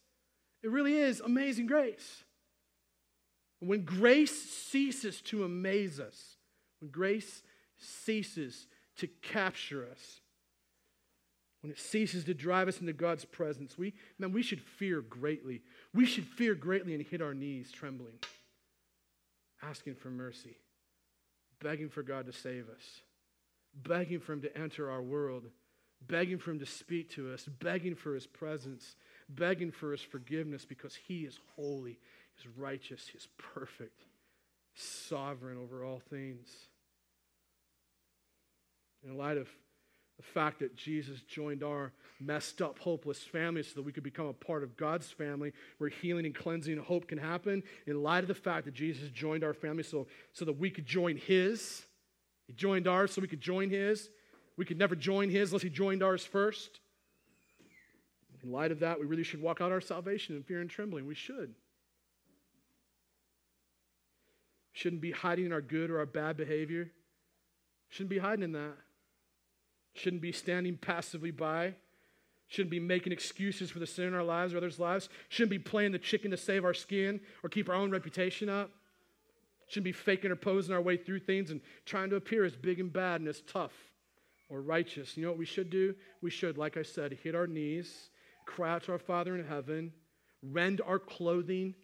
It 0.64 0.72
really 0.72 0.98
is 0.98 1.20
amazing 1.20 1.68
grace. 1.68 2.24
When 3.60 3.84
grace 3.84 4.32
ceases 4.32 5.22
to 5.24 5.44
amaze 5.44 6.00
us, 6.00 6.36
when 6.80 6.92
grace 6.92 7.44
ceases 7.78 8.68
to 8.98 9.08
capture 9.08 9.88
us, 9.90 10.22
when 11.62 11.72
it 11.72 11.80
ceases 11.80 12.24
to 12.26 12.36
drive 12.36 12.68
us 12.68 12.80
into 12.80 12.94
God's 12.94 13.26
presence, 13.26 13.76
we, 13.76 13.96
man, 14.20 14.32
we 14.32 14.44
should 14.44 14.62
fear 14.62 15.02
greatly. 15.02 15.64
We 15.96 16.06
should 16.06 16.28
fear 16.28 16.54
greatly 16.54 16.94
and 16.94 17.04
hit 17.04 17.24
our 17.24 17.34
knees 17.34 17.72
trembling, 17.72 18.20
asking 19.64 19.96
for 19.96 20.12
mercy, 20.12 20.58
begging 21.64 21.90
for 21.90 22.04
God 22.04 22.28
to 22.28 22.34
save 22.34 22.70
us, 22.70 23.02
begging 23.74 24.20
for 24.20 24.34
Him 24.34 24.42
to 24.42 24.56
enter 24.56 24.92
our 24.92 25.02
world, 25.02 25.46
begging 26.06 26.38
for 26.38 26.52
Him 26.52 26.60
to 26.60 26.68
speak 26.68 27.10
to 27.16 27.34
us, 27.34 27.46
begging 27.46 27.96
for 27.96 28.14
His 28.14 28.28
presence, 28.28 28.96
begging 29.30 29.72
for 29.72 29.92
his 29.92 30.02
forgiveness 30.02 30.66
because 30.66 30.96
he 30.96 31.22
is 31.22 31.40
holy, 31.56 32.00
he's 32.36 32.48
righteous, 32.58 33.08
he's 33.12 33.28
perfect, 33.38 34.04
sovereign 34.76 35.58
over 35.58 35.84
all 35.84 36.02
things. 36.10 36.48
In 39.04 39.18
light 39.18 39.38
of 39.38 39.48
the 40.18 40.24
fact 40.24 40.60
that 40.60 40.76
Jesus 40.76 41.22
joined 41.22 41.64
our 41.64 41.92
messed 42.20 42.62
up, 42.62 42.80
hopeless 42.80 43.20
family 43.20 43.64
so 43.64 43.76
that 43.76 43.84
we 43.84 43.92
could 43.92 44.04
become 44.04 44.28
a 44.28 44.34
part 44.34 44.64
of 44.64 44.78
God's 44.78 45.12
family 45.12 45.52
where 45.78 45.90
healing 45.90 46.26
and 46.26 46.34
cleansing 46.34 46.74
and 46.74 46.82
hope 46.82 47.08
can 47.08 47.18
happen, 47.18 47.62
in 47.86 48.02
light 48.02 48.24
of 48.24 48.28
the 48.28 48.34
fact 48.34 48.66
that 48.66 48.74
Jesus 48.74 49.10
joined 49.10 49.44
our 49.44 49.54
family 49.54 49.84
so, 49.84 50.08
so 50.32 50.46
that 50.46 50.58
we 50.58 50.70
could 50.70 50.86
join 50.86 51.18
His, 51.18 51.84
He 52.48 52.54
joined 52.54 52.88
ours 52.88 53.14
so 53.14 53.22
we 53.22 53.28
could 53.28 53.42
join 53.42 53.70
His. 53.70 54.10
We 54.58 54.64
could 54.64 54.78
never 54.78 54.96
join 54.96 55.30
His 55.30 55.52
unless 55.52 55.64
He 55.64 55.70
joined 55.70 56.02
ours 56.02 56.26
first. 56.26 56.80
In 58.46 58.52
light 58.52 58.72
of 58.72 58.82
that, 58.82 59.00
we 59.00 59.08
really 59.08 59.24
should 59.24 59.42
walk 59.42 59.60
out 59.60 59.72
our 59.72 59.82
salvation 59.82 60.36
in 60.36 60.44
fear 60.44 60.62
and 60.62 60.70
trembling. 60.70 61.08
We 61.08 61.16
should. 61.16 61.56
Shouldn't 64.72 65.02
be 65.02 65.12
hiding 65.12 65.52
our 65.52 65.62
good 65.62 65.90
or 65.90 65.98
our 65.98 66.06
bad 66.06 66.38
behavior. 66.38 66.92
Shouldn't 67.90 68.12
be 68.12 68.20
hiding 68.20 68.44
in 68.44 68.52
that. 68.52 68.76
Shouldn't 69.96 70.22
be 70.22 70.32
standing 70.32 70.78
passively 70.78 71.32
by. 71.32 71.74
Shouldn't 72.48 72.70
be 72.70 72.80
making 72.80 73.14
excuses 73.14 73.72
for 73.72 73.80
the 73.80 73.88
sin 73.88 74.06
in 74.06 74.14
our 74.14 74.24
lives 74.24 74.54
or 74.54 74.58
others' 74.58 74.80
lives. 74.80 75.10
Shouldn't 75.30 75.50
be 75.50 75.58
playing 75.58 75.94
the 75.94 75.98
chicken 75.98 76.30
to 76.30 76.38
save 76.38 76.64
our 76.64 76.74
skin 76.76 77.22
or 77.42 77.50
keep 77.50 77.68
our 77.68 77.76
own 77.76 77.90
reputation 77.90 78.48
up. 78.48 78.70
Shouldn't 79.70 79.86
be 79.86 79.92
faking 79.92 80.30
or 80.30 80.36
posing 80.36 80.76
our 80.76 80.82
way 80.82 80.98
through 80.98 81.20
things 81.20 81.50
and 81.50 81.62
trying 81.86 82.12
to 82.12 82.16
appear 82.16 82.46
as 82.46 82.56
big 82.56 82.80
and 82.80 82.94
bad 82.94 83.22
and 83.22 83.28
as 83.28 83.42
tough 83.42 83.74
or 84.50 84.62
righteous. 84.62 85.18
You 85.18 85.24
know 85.24 85.30
what 85.30 85.40
we 85.40 85.46
should 85.46 85.72
do? 85.72 85.96
We 86.22 86.30
should, 86.30 86.60
like 86.60 86.78
I 86.78 86.84
said, 86.84 87.18
hit 87.24 87.34
our 87.34 87.48
knees 87.48 88.10
cry 88.46 88.72
out 88.72 88.84
to 88.84 88.92
our 88.92 89.00
Father 89.00 89.36
in 89.36 89.46
heaven, 89.46 89.92
rend 90.42 90.82
our 90.86 91.00
clothing, 91.00 91.76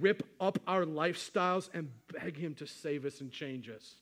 rip 0.00 0.22
up 0.40 0.58
our 0.66 0.84
lifestyles, 0.84 1.68
and 1.74 1.90
beg 2.12 2.36
Him 2.36 2.54
to 2.56 2.66
save 2.66 3.04
us 3.04 3.20
and 3.20 3.30
change 3.30 3.68
us. 3.68 3.96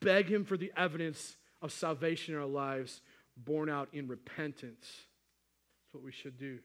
Beg 0.00 0.28
Him 0.28 0.44
for 0.44 0.56
the 0.56 0.72
evidence 0.76 1.36
of 1.62 1.72
salvation 1.72 2.34
in 2.34 2.40
our 2.40 2.46
lives 2.46 3.00
born 3.36 3.68
out 3.68 3.88
in 3.92 4.06
repentance. 4.06 4.86
That's 4.86 5.94
what 5.94 6.04
we 6.04 6.12
should 6.12 6.38
do. 6.38 6.58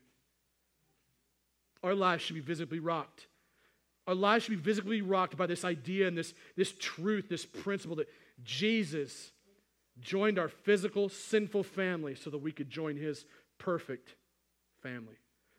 Our 1.84 1.96
lives 1.96 2.24
should 2.24 2.36
be 2.36 2.42
visibly 2.42 2.80
rocked. 2.80 3.28
Our 4.08 4.16
lives 4.16 4.46
should 4.46 4.52
be 4.52 4.62
visibly 4.62 5.02
rocked 5.02 5.38
by 5.38 5.46
this 5.46 5.64
idea 5.64 6.08
and 6.08 6.18
this, 6.18 6.34
this 6.56 6.74
truth, 6.78 7.30
this 7.30 7.46
principle 7.46 7.98
that 7.98 8.10
Jesus 8.44 9.32
joined 10.02 10.40
our 10.40 10.50
physical, 10.50 11.10
sinful 11.10 11.64
family 11.64 12.16
so 12.16 12.30
that 12.30 12.38
we 12.38 12.52
could 12.52 12.70
join 12.70 12.98
his 12.98 13.26
perfect 13.60 14.16
family 14.82 15.16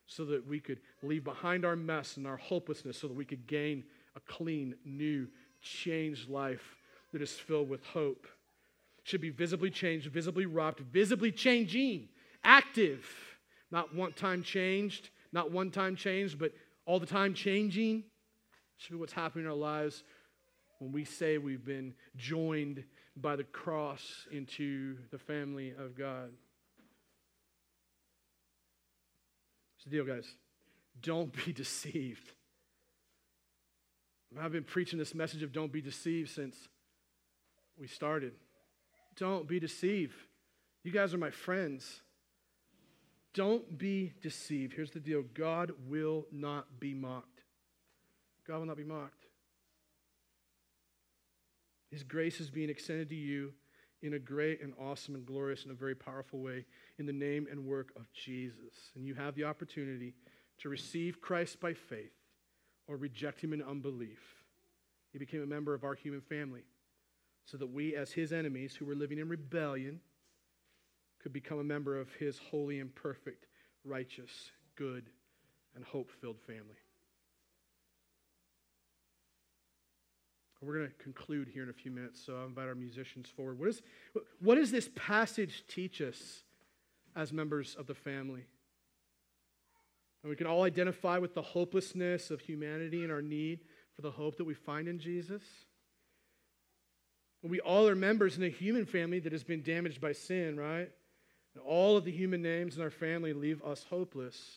so 0.07 0.25
that 0.25 0.45
we 0.47 0.59
could 0.59 0.81
leave 1.03 1.23
behind 1.23 1.65
our 1.65 1.77
mess 1.77 2.17
and 2.17 2.27
our 2.27 2.37
hopelessness 2.37 2.99
so 2.99 3.07
that 3.07 3.17
we 3.17 3.25
could 3.25 3.47
gain 3.47 3.85
a 4.17 4.21
clean, 4.21 4.75
new, 4.85 5.29
changed 5.63 6.29
life 6.29 6.77
that 7.13 7.23
is 7.23 7.33
filled 7.33 7.69
with 7.69 7.85
hope. 7.85 8.27
Should 9.05 9.21
be 9.21 9.31
visibly 9.31 9.71
changed, 9.71 10.09
visibly 10.09 10.47
rocked, 10.47 10.81
visibly 10.81 11.31
changing, 11.31 12.09
active, 12.43 13.07
not 13.71 13.95
one 13.95 14.13
time 14.13 14.43
changed, 14.43 15.11
not 15.33 15.53
one 15.53 15.71
time 15.71 15.95
changed, 15.95 16.39
but 16.39 16.53
all 16.87 16.99
the 16.99 17.07
time 17.07 17.33
changing. 17.33 18.03
Should 18.79 18.93
be 18.93 18.99
what's 18.99 19.13
happening 19.13 19.45
in 19.45 19.51
our 19.51 19.57
lives 19.57 20.03
when 20.81 20.91
we 20.91 21.05
say 21.05 21.39
we've 21.39 21.65
been 21.65 21.95
joined 22.17 22.83
by 23.17 23.37
the 23.37 23.45
cross 23.45 24.27
into 24.33 24.97
the 25.11 25.19
family 25.19 25.73
of 25.79 25.97
God. 25.97 26.31
The 29.85 29.91
deal, 29.91 30.05
guys. 30.05 30.35
Don't 31.03 31.33
be 31.45 31.53
deceived. 31.55 32.33
I've 34.39 34.53
been 34.53 34.65
preaching 34.65 34.99
this 34.99 35.15
message 35.15 35.43
of 35.43 35.53
don't 35.53 35.73
be 35.73 35.81
deceived 35.81 36.31
since 36.31 36.57
we 37.79 37.89
started. 37.89 38.33
Don't 39.17 39.49
be 39.49 39.59
deceived. 39.59 40.15
You 40.85 40.93
guys 40.93 41.13
are 41.13 41.19
my 41.19 41.31
friends. 41.31 42.03
Don't 43.35 43.77
be 43.77 44.13
deceived. 44.23 44.73
Here's 44.73 44.91
the 44.91 45.01
deal 45.01 45.23
God 45.35 45.73
will 45.89 46.27
not 46.31 46.81
be 46.81 46.95
mocked. 46.95 47.43
God 48.47 48.59
will 48.59 48.67
not 48.67 48.77
be 48.77 48.85
mocked. 48.85 49.27
His 51.91 52.03
grace 52.05 52.41
is 52.41 52.51
being 52.51 52.71
extended 52.71 53.09
to 53.09 53.17
you 53.17 53.53
in 54.03 54.15
a 54.15 54.19
great 54.19 54.63
and 54.63 54.73
awesome 54.81 55.15
and 55.15 55.27
glorious 55.27 55.63
and 55.63 55.73
a 55.73 55.75
very 55.75 55.95
powerful 55.95 56.41
way 56.41 56.65
in 56.99 57.07
the 57.07 57.13
name 57.13 57.47
and 57.51 57.67
work 57.67 57.93
of 57.97 58.11
Jesus. 58.13 58.93
And 58.95 59.07
you 59.07 59.15
have 59.15 59.35
the 59.35 59.45
opportunity 59.45 60.15
to 60.59 60.69
receive 60.69 61.21
Christ 61.21 61.61
by 61.61 61.75
faith 61.75 62.13
or 62.87 62.97
reject 62.97 63.41
him 63.41 63.53
in 63.53 63.63
unbelief. 63.63 64.21
He 65.13 65.19
became 65.19 65.43
a 65.43 65.47
member 65.47 65.75
of 65.75 65.85
our 65.85 65.95
human 65.95 66.21
family 66.21 66.63
so 67.45 67.57
that 67.57 67.67
we, 67.67 67.97
as 67.97 68.13
his 68.13 68.33
enemies 68.33 68.75
who 68.75 68.85
were 68.85 68.95
living 68.95 69.19
in 69.19 69.29
rebellion, 69.29 70.01
could 71.21 71.33
become 71.33 71.59
a 71.59 71.65
member 71.65 71.99
of 71.99 72.13
his 72.15 72.39
holy 72.51 72.81
and 72.81 72.95
perfect, 72.95 73.47
righteous, 73.85 74.51
good, 74.77 75.05
and 75.75 75.85
hope 75.85 76.11
filled 76.21 76.41
family. 76.41 76.77
We're 80.63 80.75
going 80.75 80.89
to 80.89 81.03
conclude 81.03 81.49
here 81.49 81.63
in 81.63 81.71
a 81.71 81.75
few 81.75 81.91
minutes, 81.91 82.21
so 82.25 82.37
I'll 82.37 82.47
invite 82.47 82.69
our 82.69 82.75
musicians 82.75 83.29
forward. 83.35 83.59
What, 83.59 83.71
is, 83.71 83.83
what 84.41 84.57
does 84.57 84.71
this 84.71 84.91
passage 84.95 85.65
teach 85.69 86.03
us 86.03 86.43
as 87.17 87.33
members 87.33 87.75
of 87.79 87.87
the 87.87 87.95
family? 87.95 88.45
And 90.23 90.29
we 90.29 90.37
can 90.37 90.47
all 90.47 90.65
identify 90.65 91.17
with 91.17 91.35
the 91.35 91.41
hopelessness 91.41 92.31
of 92.31 92.41
humanity 92.41 93.03
and 93.03 93.11
our 93.11 93.23
need 93.23 93.61
for 93.97 94.03
the 94.03 94.11
hope 94.11 94.37
that 94.37 94.45
we 94.45 94.53
find 94.53 94.87
in 94.87 94.99
Jesus. 94.99 95.43
We 97.43 97.61
all 97.61 97.89
are 97.89 97.95
members 97.95 98.37
in 98.37 98.43
a 98.43 98.51
human 98.51 98.85
family 98.85 99.19
that 99.21 99.33
has 99.33 99.45
been 99.45 99.63
damaged 99.63 99.99
by 99.99 100.13
sin, 100.13 100.61
right? 100.61 100.91
And 101.55 101.65
all 101.65 101.97
of 101.97 102.05
the 102.05 102.13
human 102.13 102.43
names 102.43 102.77
in 102.77 102.83
our 102.83 102.91
family 102.91 103.33
leave 103.33 103.63
us 103.63 103.87
hopeless. 103.89 104.57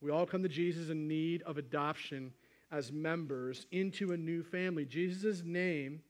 We 0.00 0.10
all 0.10 0.24
come 0.24 0.42
to 0.42 0.48
Jesus 0.48 0.88
in 0.88 1.06
need 1.06 1.42
of 1.42 1.58
adoption 1.58 2.32
as 2.72 2.90
members 2.90 3.66
into 3.70 4.12
a 4.12 4.16
new 4.16 4.42
family. 4.42 4.84
Jesus' 4.84 5.42
name 5.44 6.00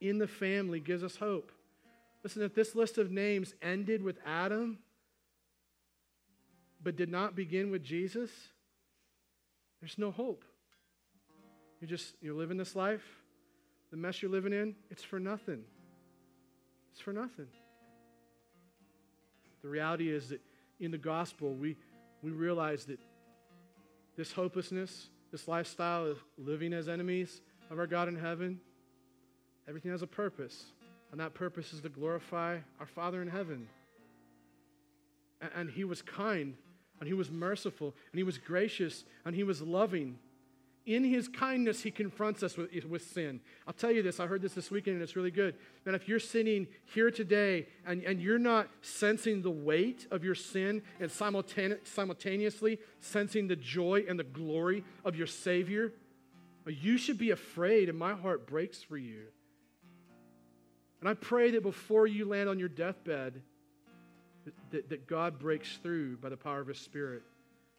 in 0.00 0.18
the 0.18 0.28
family 0.28 0.78
gives 0.78 1.02
us 1.02 1.16
hope. 1.16 1.50
Listen, 2.22 2.42
if 2.42 2.54
this 2.54 2.74
list 2.74 2.98
of 2.98 3.10
names 3.10 3.54
ended 3.62 4.02
with 4.02 4.18
Adam, 4.26 4.78
but 6.82 6.94
did 6.94 7.10
not 7.10 7.34
begin 7.34 7.70
with 7.70 7.82
Jesus, 7.82 8.30
there's 9.80 9.98
no 9.98 10.10
hope. 10.10 10.44
You're 11.80 11.88
just, 11.88 12.14
you're 12.20 12.34
living 12.34 12.56
this 12.56 12.76
life, 12.76 13.04
the 13.90 13.96
mess 13.96 14.20
you're 14.20 14.30
living 14.30 14.52
in, 14.52 14.74
it's 14.90 15.02
for 15.02 15.18
nothing. 15.18 15.62
It's 16.92 17.00
for 17.00 17.12
nothing. 17.12 17.46
The 19.62 19.68
reality 19.68 20.10
is 20.10 20.28
that 20.28 20.40
in 20.80 20.90
the 20.90 20.98
gospel, 20.98 21.54
we, 21.54 21.76
we 22.22 22.30
realize 22.30 22.84
that 22.86 22.98
this 24.16 24.32
hopelessness, 24.32 25.08
this 25.30 25.48
lifestyle 25.48 26.06
of 26.06 26.18
living 26.36 26.72
as 26.72 26.88
enemies 26.88 27.40
of 27.70 27.78
our 27.78 27.86
God 27.86 28.08
in 28.08 28.16
heaven, 28.16 28.60
everything 29.68 29.90
has 29.90 30.02
a 30.02 30.06
purpose. 30.06 30.72
And 31.10 31.20
that 31.20 31.34
purpose 31.34 31.72
is 31.72 31.80
to 31.82 31.88
glorify 31.88 32.58
our 32.80 32.86
Father 32.86 33.22
in 33.22 33.28
heaven. 33.28 33.68
And, 35.40 35.50
and 35.54 35.70
He 35.70 35.84
was 35.84 36.02
kind, 36.02 36.54
and 37.00 37.08
He 37.08 37.14
was 37.14 37.30
merciful, 37.30 37.94
and 38.12 38.18
He 38.18 38.24
was 38.24 38.38
gracious, 38.38 39.04
and 39.24 39.34
He 39.34 39.44
was 39.44 39.62
loving 39.62 40.18
in 40.88 41.04
his 41.04 41.28
kindness, 41.28 41.82
he 41.82 41.90
confronts 41.90 42.42
us 42.42 42.56
with, 42.56 42.72
with 42.86 43.02
sin. 43.02 43.40
I'll 43.66 43.74
tell 43.74 43.90
you 43.90 44.02
this, 44.02 44.20
I 44.20 44.26
heard 44.26 44.40
this 44.40 44.54
this 44.54 44.70
weekend 44.70 44.94
and 44.94 45.02
it's 45.02 45.16
really 45.16 45.30
good. 45.30 45.54
Man, 45.84 45.94
if 45.94 46.08
you're 46.08 46.18
sitting 46.18 46.66
here 46.86 47.10
today 47.10 47.66
and, 47.86 48.02
and 48.04 48.22
you're 48.22 48.38
not 48.38 48.68
sensing 48.80 49.42
the 49.42 49.50
weight 49.50 50.06
of 50.10 50.24
your 50.24 50.34
sin 50.34 50.82
and 50.98 51.10
simultane- 51.10 51.86
simultaneously 51.86 52.78
sensing 53.00 53.48
the 53.48 53.56
joy 53.56 54.06
and 54.08 54.18
the 54.18 54.24
glory 54.24 54.82
of 55.04 55.14
your 55.14 55.26
Savior, 55.26 55.92
you 56.66 56.96
should 56.98 57.18
be 57.18 57.30
afraid, 57.30 57.88
and 57.88 57.98
my 57.98 58.14
heart 58.14 58.46
breaks 58.46 58.82
for 58.82 58.96
you. 58.96 59.24
And 61.00 61.08
I 61.08 61.14
pray 61.14 61.50
that 61.52 61.62
before 61.62 62.06
you 62.06 62.24
land 62.24 62.48
on 62.48 62.58
your 62.58 62.68
deathbed, 62.68 63.40
that, 64.44 64.54
that, 64.70 64.88
that 64.88 65.06
God 65.06 65.38
breaks 65.38 65.76
through 65.82 66.16
by 66.16 66.30
the 66.30 66.36
power 66.36 66.60
of 66.60 66.66
His 66.66 66.78
Spirit 66.78 67.22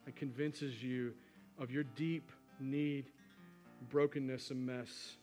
and 0.05 0.15
convinces 0.15 0.81
you 0.81 1.13
of 1.59 1.71
your 1.71 1.83
deep 1.83 2.31
need, 2.59 3.05
brokenness, 3.89 4.51
and 4.51 4.65
mess. 4.65 5.15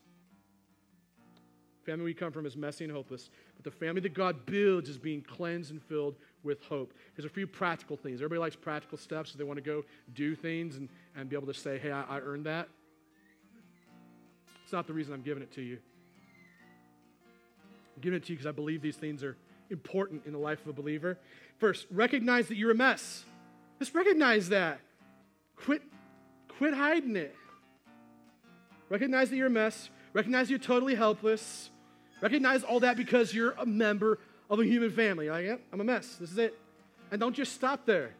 Family 1.85 2.05
we 2.05 2.13
come 2.13 2.33
from 2.33 2.45
is 2.45 2.57
messy 2.57 2.83
and 2.83 2.91
hopeless, 2.91 3.29
but 3.55 3.63
the 3.63 3.71
family 3.71 4.01
that 4.01 4.13
God 4.13 4.45
builds 4.45 4.89
is 4.89 4.97
being 4.97 5.21
cleansed 5.21 5.71
and 5.71 5.81
filled 5.81 6.15
with 6.43 6.61
hope. 6.63 6.93
There's 7.15 7.25
a 7.25 7.29
few 7.29 7.47
practical 7.47 7.95
things. 7.95 8.19
Everybody 8.19 8.39
likes 8.39 8.55
practical 8.57 8.97
steps, 8.97 9.31
so 9.31 9.37
they 9.37 9.45
want 9.45 9.57
to 9.57 9.63
go 9.63 9.83
do 10.13 10.35
things 10.35 10.75
and, 10.75 10.89
and 11.15 11.29
be 11.29 11.35
able 11.35 11.47
to 11.47 11.53
say, 11.53 11.77
hey, 11.77 11.91
I, 11.91 12.03
I 12.03 12.19
earned 12.19 12.45
that. 12.45 12.67
It's 14.63 14.73
not 14.73 14.85
the 14.85 14.91
reason 14.91 15.13
I'm 15.13 15.21
giving 15.21 15.41
it 15.41 15.51
to 15.53 15.61
you. 15.61 15.77
I'm 17.95 18.01
giving 18.01 18.17
it 18.17 18.25
to 18.25 18.33
you 18.33 18.37
because 18.37 18.47
I 18.47 18.51
believe 18.51 18.81
these 18.81 18.97
things 18.97 19.23
are 19.23 19.37
important 19.69 20.23
in 20.25 20.33
the 20.33 20.39
life 20.39 20.59
of 20.61 20.67
a 20.67 20.73
believer. 20.73 21.17
First, 21.57 21.87
recognize 21.89 22.49
that 22.49 22.57
you're 22.57 22.71
a 22.71 22.75
mess. 22.75 23.23
Just 23.79 23.95
recognize 23.95 24.49
that. 24.49 24.79
Quit 25.55 25.81
Quit 26.57 26.73
hiding 26.73 27.15
it. 27.15 27.35
Recognize 28.89 29.29
that 29.29 29.35
you're 29.35 29.47
a 29.47 29.51
mess. 29.51 29.89
Recognize 30.13 30.49
you're 30.49 30.59
totally 30.59 30.95
helpless. 30.95 31.69
Recognize 32.21 32.63
all 32.63 32.79
that 32.79 32.97
because 32.97 33.33
you're 33.33 33.51
a 33.59 33.65
member 33.65 34.19
of 34.49 34.59
a 34.59 34.65
human 34.65 34.91
family. 34.91 35.29
Like, 35.29 35.45
yep, 35.45 35.61
I'm 35.71 35.81
a 35.81 35.83
mess. 35.83 36.15
This 36.15 36.31
is 36.31 36.37
it. 36.37 36.57
And 37.11 37.19
don't 37.19 37.35
just 37.35 37.53
stop 37.53 37.85
there. 37.85 38.11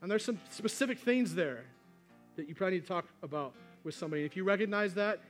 And 0.00 0.10
there's 0.10 0.24
some 0.24 0.40
specific 0.50 0.98
things 0.98 1.34
there 1.34 1.64
that 2.36 2.48
you 2.48 2.54
probably 2.54 2.76
need 2.76 2.82
to 2.82 2.88
talk 2.88 3.06
about 3.22 3.52
with 3.84 3.94
somebody. 3.94 4.24
If 4.24 4.36
you 4.36 4.44
recognize 4.44 4.94
that, 4.94 5.20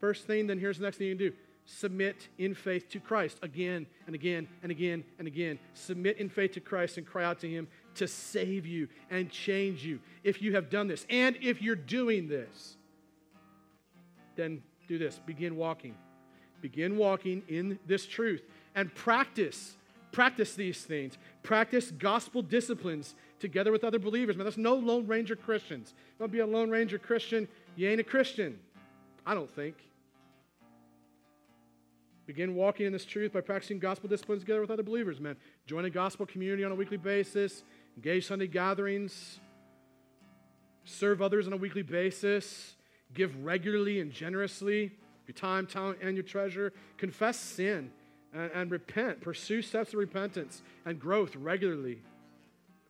first 0.00 0.26
thing, 0.26 0.46
then 0.46 0.58
here's 0.58 0.78
the 0.78 0.84
next 0.84 0.98
thing 0.98 1.06
you 1.06 1.16
can 1.16 1.26
do 1.30 1.32
submit 1.66 2.28
in 2.36 2.54
faith 2.54 2.90
to 2.90 3.00
Christ 3.00 3.38
again 3.42 3.86
and 4.04 4.14
again 4.14 4.46
and 4.62 4.70
again 4.70 5.02
and 5.18 5.26
again. 5.26 5.58
Submit 5.72 6.18
in 6.18 6.28
faith 6.28 6.52
to 6.52 6.60
Christ 6.60 6.98
and 6.98 7.06
cry 7.06 7.24
out 7.24 7.40
to 7.40 7.48
Him 7.48 7.66
to 7.96 8.08
save 8.08 8.66
you 8.66 8.88
and 9.10 9.30
change 9.30 9.84
you 9.84 10.00
if 10.22 10.42
you 10.42 10.54
have 10.54 10.70
done 10.70 10.88
this. 10.88 11.06
And 11.10 11.36
if 11.40 11.62
you're 11.62 11.76
doing 11.76 12.28
this, 12.28 12.76
then 14.36 14.62
do 14.88 14.98
this 14.98 15.20
begin 15.26 15.56
walking. 15.56 15.94
Begin 16.60 16.96
walking 16.96 17.42
in 17.48 17.78
this 17.86 18.06
truth 18.06 18.42
and 18.74 18.94
practice. 18.94 19.76
Practice 20.12 20.54
these 20.54 20.82
things. 20.82 21.18
Practice 21.42 21.90
gospel 21.90 22.40
disciplines 22.40 23.14
together 23.40 23.72
with 23.72 23.84
other 23.84 23.98
believers. 23.98 24.36
Man, 24.36 24.44
there's 24.44 24.56
no 24.56 24.74
Lone 24.74 25.06
Ranger 25.06 25.36
Christians. 25.36 25.92
Don't 26.18 26.30
be 26.30 26.38
a 26.38 26.46
Lone 26.46 26.70
Ranger 26.70 26.98
Christian. 26.98 27.48
You 27.76 27.90
ain't 27.90 28.00
a 28.00 28.04
Christian. 28.04 28.58
I 29.26 29.34
don't 29.34 29.50
think. 29.50 29.76
Begin 32.26 32.54
walking 32.54 32.86
in 32.86 32.92
this 32.92 33.04
truth 33.04 33.32
by 33.32 33.42
practicing 33.42 33.78
gospel 33.78 34.08
disciplines 34.08 34.40
together 34.40 34.60
with 34.60 34.70
other 34.70 34.82
believers, 34.82 35.20
man. 35.20 35.36
Join 35.66 35.84
a 35.84 35.90
gospel 35.90 36.24
community 36.24 36.64
on 36.64 36.72
a 36.72 36.74
weekly 36.74 36.96
basis 36.96 37.64
engage 37.96 38.26
Sunday 38.26 38.46
gatherings, 38.46 39.40
serve 40.84 41.22
others 41.22 41.46
on 41.46 41.52
a 41.52 41.56
weekly 41.56 41.82
basis, 41.82 42.74
give 43.12 43.44
regularly 43.44 44.00
and 44.00 44.10
generously 44.12 44.92
your 45.26 45.34
time, 45.34 45.66
talent, 45.66 45.98
and 46.02 46.16
your 46.16 46.24
treasure, 46.24 46.72
confess 46.98 47.38
sin 47.38 47.90
and, 48.34 48.50
and 48.52 48.70
repent, 48.70 49.20
pursue 49.20 49.62
steps 49.62 49.92
of 49.92 49.98
repentance 49.98 50.62
and 50.84 50.98
growth 51.00 51.34
regularly, 51.36 52.02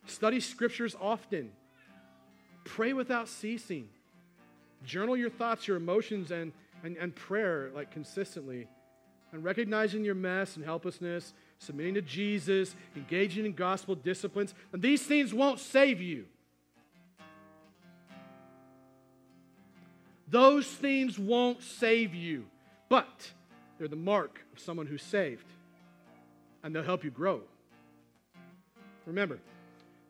study 0.06 0.40
scriptures 0.40 0.96
often, 1.00 1.50
pray 2.64 2.92
without 2.92 3.28
ceasing, 3.28 3.88
journal 4.84 5.16
your 5.16 5.30
thoughts, 5.30 5.68
your 5.68 5.76
emotions, 5.76 6.30
and, 6.30 6.52
and, 6.82 6.96
and 6.96 7.14
prayer 7.14 7.70
like 7.74 7.90
consistently, 7.90 8.66
and 9.32 9.44
recognizing 9.44 10.04
your 10.04 10.14
mess 10.14 10.56
and 10.56 10.64
helplessness 10.64 11.34
submitting 11.58 11.94
to 11.94 12.02
Jesus, 12.02 12.74
engaging 12.96 13.46
in 13.46 13.52
gospel 13.52 13.94
disciplines, 13.94 14.54
and 14.72 14.82
these 14.82 15.02
things 15.02 15.32
won't 15.32 15.60
save 15.60 16.00
you. 16.00 16.26
Those 20.28 20.66
things 20.66 21.18
won't 21.18 21.62
save 21.62 22.14
you, 22.14 22.46
but 22.88 23.32
they're 23.78 23.88
the 23.88 23.96
mark 23.96 24.40
of 24.52 24.58
someone 24.58 24.86
who's 24.86 25.02
saved, 25.02 25.46
and 26.62 26.74
they'll 26.74 26.82
help 26.82 27.04
you 27.04 27.10
grow. 27.10 27.40
Remember, 29.06 29.38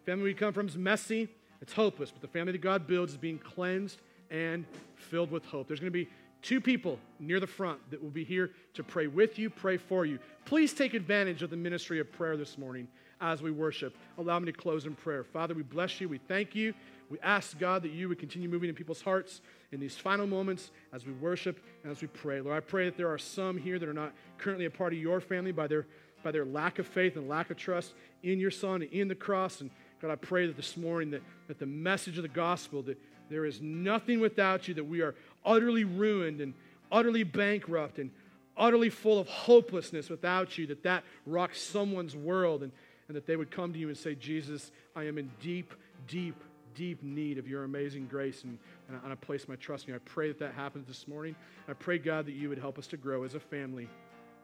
family 0.07 0.25
we 0.25 0.35
come 0.35 0.53
from 0.53 0.69
is 0.69 0.77
messy, 0.77 1.29
it's 1.61 1.73
hopeless, 1.73 2.11
but 2.11 2.23
the 2.23 2.29
family 2.29 2.53
that 2.53 2.61
God 2.61 2.87
builds 2.87 3.13
is 3.13 3.19
being 3.19 3.39
cleansed 3.39 4.01
and 4.31 4.65
filled 4.97 5.31
with 5.31 5.45
hope. 5.47 5.67
There's 5.67 5.81
going 5.81 5.93
to 5.93 5.99
be 5.99 6.09
two 6.45 6.61
people 6.61 6.99
near 7.19 7.41
the 7.41 7.47
front 7.47 7.81
that 7.91 8.01
will 8.01 8.11
be 8.11 8.23
here 8.23 8.51
to 8.75 8.85
pray 8.85 9.07
with 9.07 9.39
you, 9.39 9.49
pray 9.49 9.79
for 9.79 10.05
you. 10.05 10.19
Please 10.45 10.75
take 10.75 10.95
advantage 10.95 11.43
of 11.43 11.51
the 11.51 11.57
ministry 11.57 11.99
of 11.99 12.13
prayer 12.13 12.37
this 12.37 12.59
morning 12.59 12.87
as 13.21 13.41
we 13.41 13.51
worship. 13.51 13.97
Allow 14.19 14.39
me 14.39 14.47
to 14.47 14.53
close 14.53 14.85
in 14.85 14.95
prayer. 14.95 15.25
Father, 15.25 15.55
we 15.55 15.63
bless 15.63 16.01
you. 16.01 16.09
We 16.09 16.19
thank 16.19 16.55
you. 16.55 16.75
We 17.11 17.19
ask, 17.21 17.59
God, 17.59 17.83
that 17.83 17.93
you 17.93 18.09
would 18.11 18.19
continue 18.19 18.49
moving 18.49 18.69
in 18.69 18.75
people's 18.75 19.01
hearts 19.01 19.41
in 19.73 19.81
these 19.81 19.97
final 19.97 20.27
moments 20.27 20.71
as 20.93 21.07
we 21.07 21.13
worship 21.13 21.61
and 21.83 21.91
as 21.91 22.03
we 22.03 22.09
pray. 22.09 22.41
Lord, 22.41 22.57
I 22.57 22.61
pray 22.61 22.85
that 22.85 22.97
there 22.97 23.09
are 23.09 23.19
some 23.19 23.57
here 23.57 23.79
that 23.79 23.89
are 23.89 23.95
not 23.95 24.13
currently 24.37 24.67
a 24.67 24.71
part 24.71 24.93
of 24.93 24.99
your 24.99 25.21
family 25.21 25.53
by 25.53 25.67
their, 25.67 25.87
by 26.23 26.31
their 26.31 26.45
lack 26.45 26.79
of 26.79 26.87
faith 26.87 27.17
and 27.17 27.27
lack 27.27 27.51
of 27.51 27.57
trust 27.57 27.95
in 28.23 28.39
your 28.39 28.51
Son 28.51 28.83
and 28.83 28.93
in 28.93 29.09
the 29.09 29.15
cross. 29.15 29.63
And 29.63 29.71
God, 30.03 30.11
I 30.11 30.17
pray 30.17 30.47
that 30.47 30.57
this 30.57 30.77
morning 30.77 31.11
that, 31.13 31.23
that 31.49 31.59
the 31.59 31.67
message 31.67 32.19
of 32.19 32.23
the 32.23 32.29
gospel, 32.29 32.83
that 32.83 32.99
there 33.31 33.45
is 33.45 33.61
nothing 33.61 34.21
without 34.21 34.69
you, 34.69 34.75
that 34.75 34.85
we 34.85 35.01
are 35.01 35.15
utterly 35.45 35.85
ruined 35.85 36.41
and 36.41 36.55
utterly 36.91 37.23
bankrupt 37.23 37.99
and 37.99 38.11
utterly 38.57 38.91
full 38.91 39.19
of 39.19 39.29
hopelessness 39.29 40.09
without 40.09 40.57
you, 40.57 40.67
that 40.69 40.83
that 40.85 41.05
rocks 41.27 41.61
someone's 41.61 42.15
world 42.15 42.63
and, 42.63 42.73
and 43.09 43.17
that 43.17 43.27
they 43.27 43.37
would 43.37 43.51
come 43.51 43.73
to 43.73 43.79
you 43.79 43.89
and 43.89 43.97
say, 43.97 44.15
Jesus, 44.15 44.71
I 44.95 45.05
am 45.05 45.19
in 45.19 45.31
deep, 45.41 45.75
deep, 46.07 46.37
deep 46.75 47.03
need 47.03 47.39
of 47.39 47.49
your 47.49 47.65
amazing 47.65 48.07
grace 48.07 48.45
and, 48.45 48.59
and, 48.89 48.97
I, 48.97 49.05
and 49.05 49.13
I 49.13 49.17
place 49.17 49.49
my 49.49 49.57
trust 49.57 49.87
in 49.87 49.91
you. 49.91 49.97
I 49.97 50.03
pray 50.05 50.29
that 50.29 50.39
that 50.39 50.55
happens 50.55 50.87
this 50.87 51.09
morning. 51.09 51.35
I 51.69 51.73
pray, 51.73 51.99
God, 51.99 52.27
that 52.27 52.33
you 52.33 52.49
would 52.49 52.59
help 52.59 52.79
us 52.79 52.87
to 52.89 52.97
grow 52.97 53.25
as 53.25 53.35
a 53.35 53.41
family. 53.41 53.89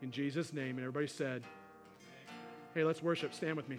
In 0.02 0.10
Jesus' 0.10 0.52
name. 0.52 0.70
And 0.70 0.80
everybody 0.80 1.06
said, 1.06 1.42
hey, 2.74 2.84
let's 2.84 3.02
worship. 3.02 3.34
Stand 3.34 3.56
with 3.56 3.68
me. 3.68 3.78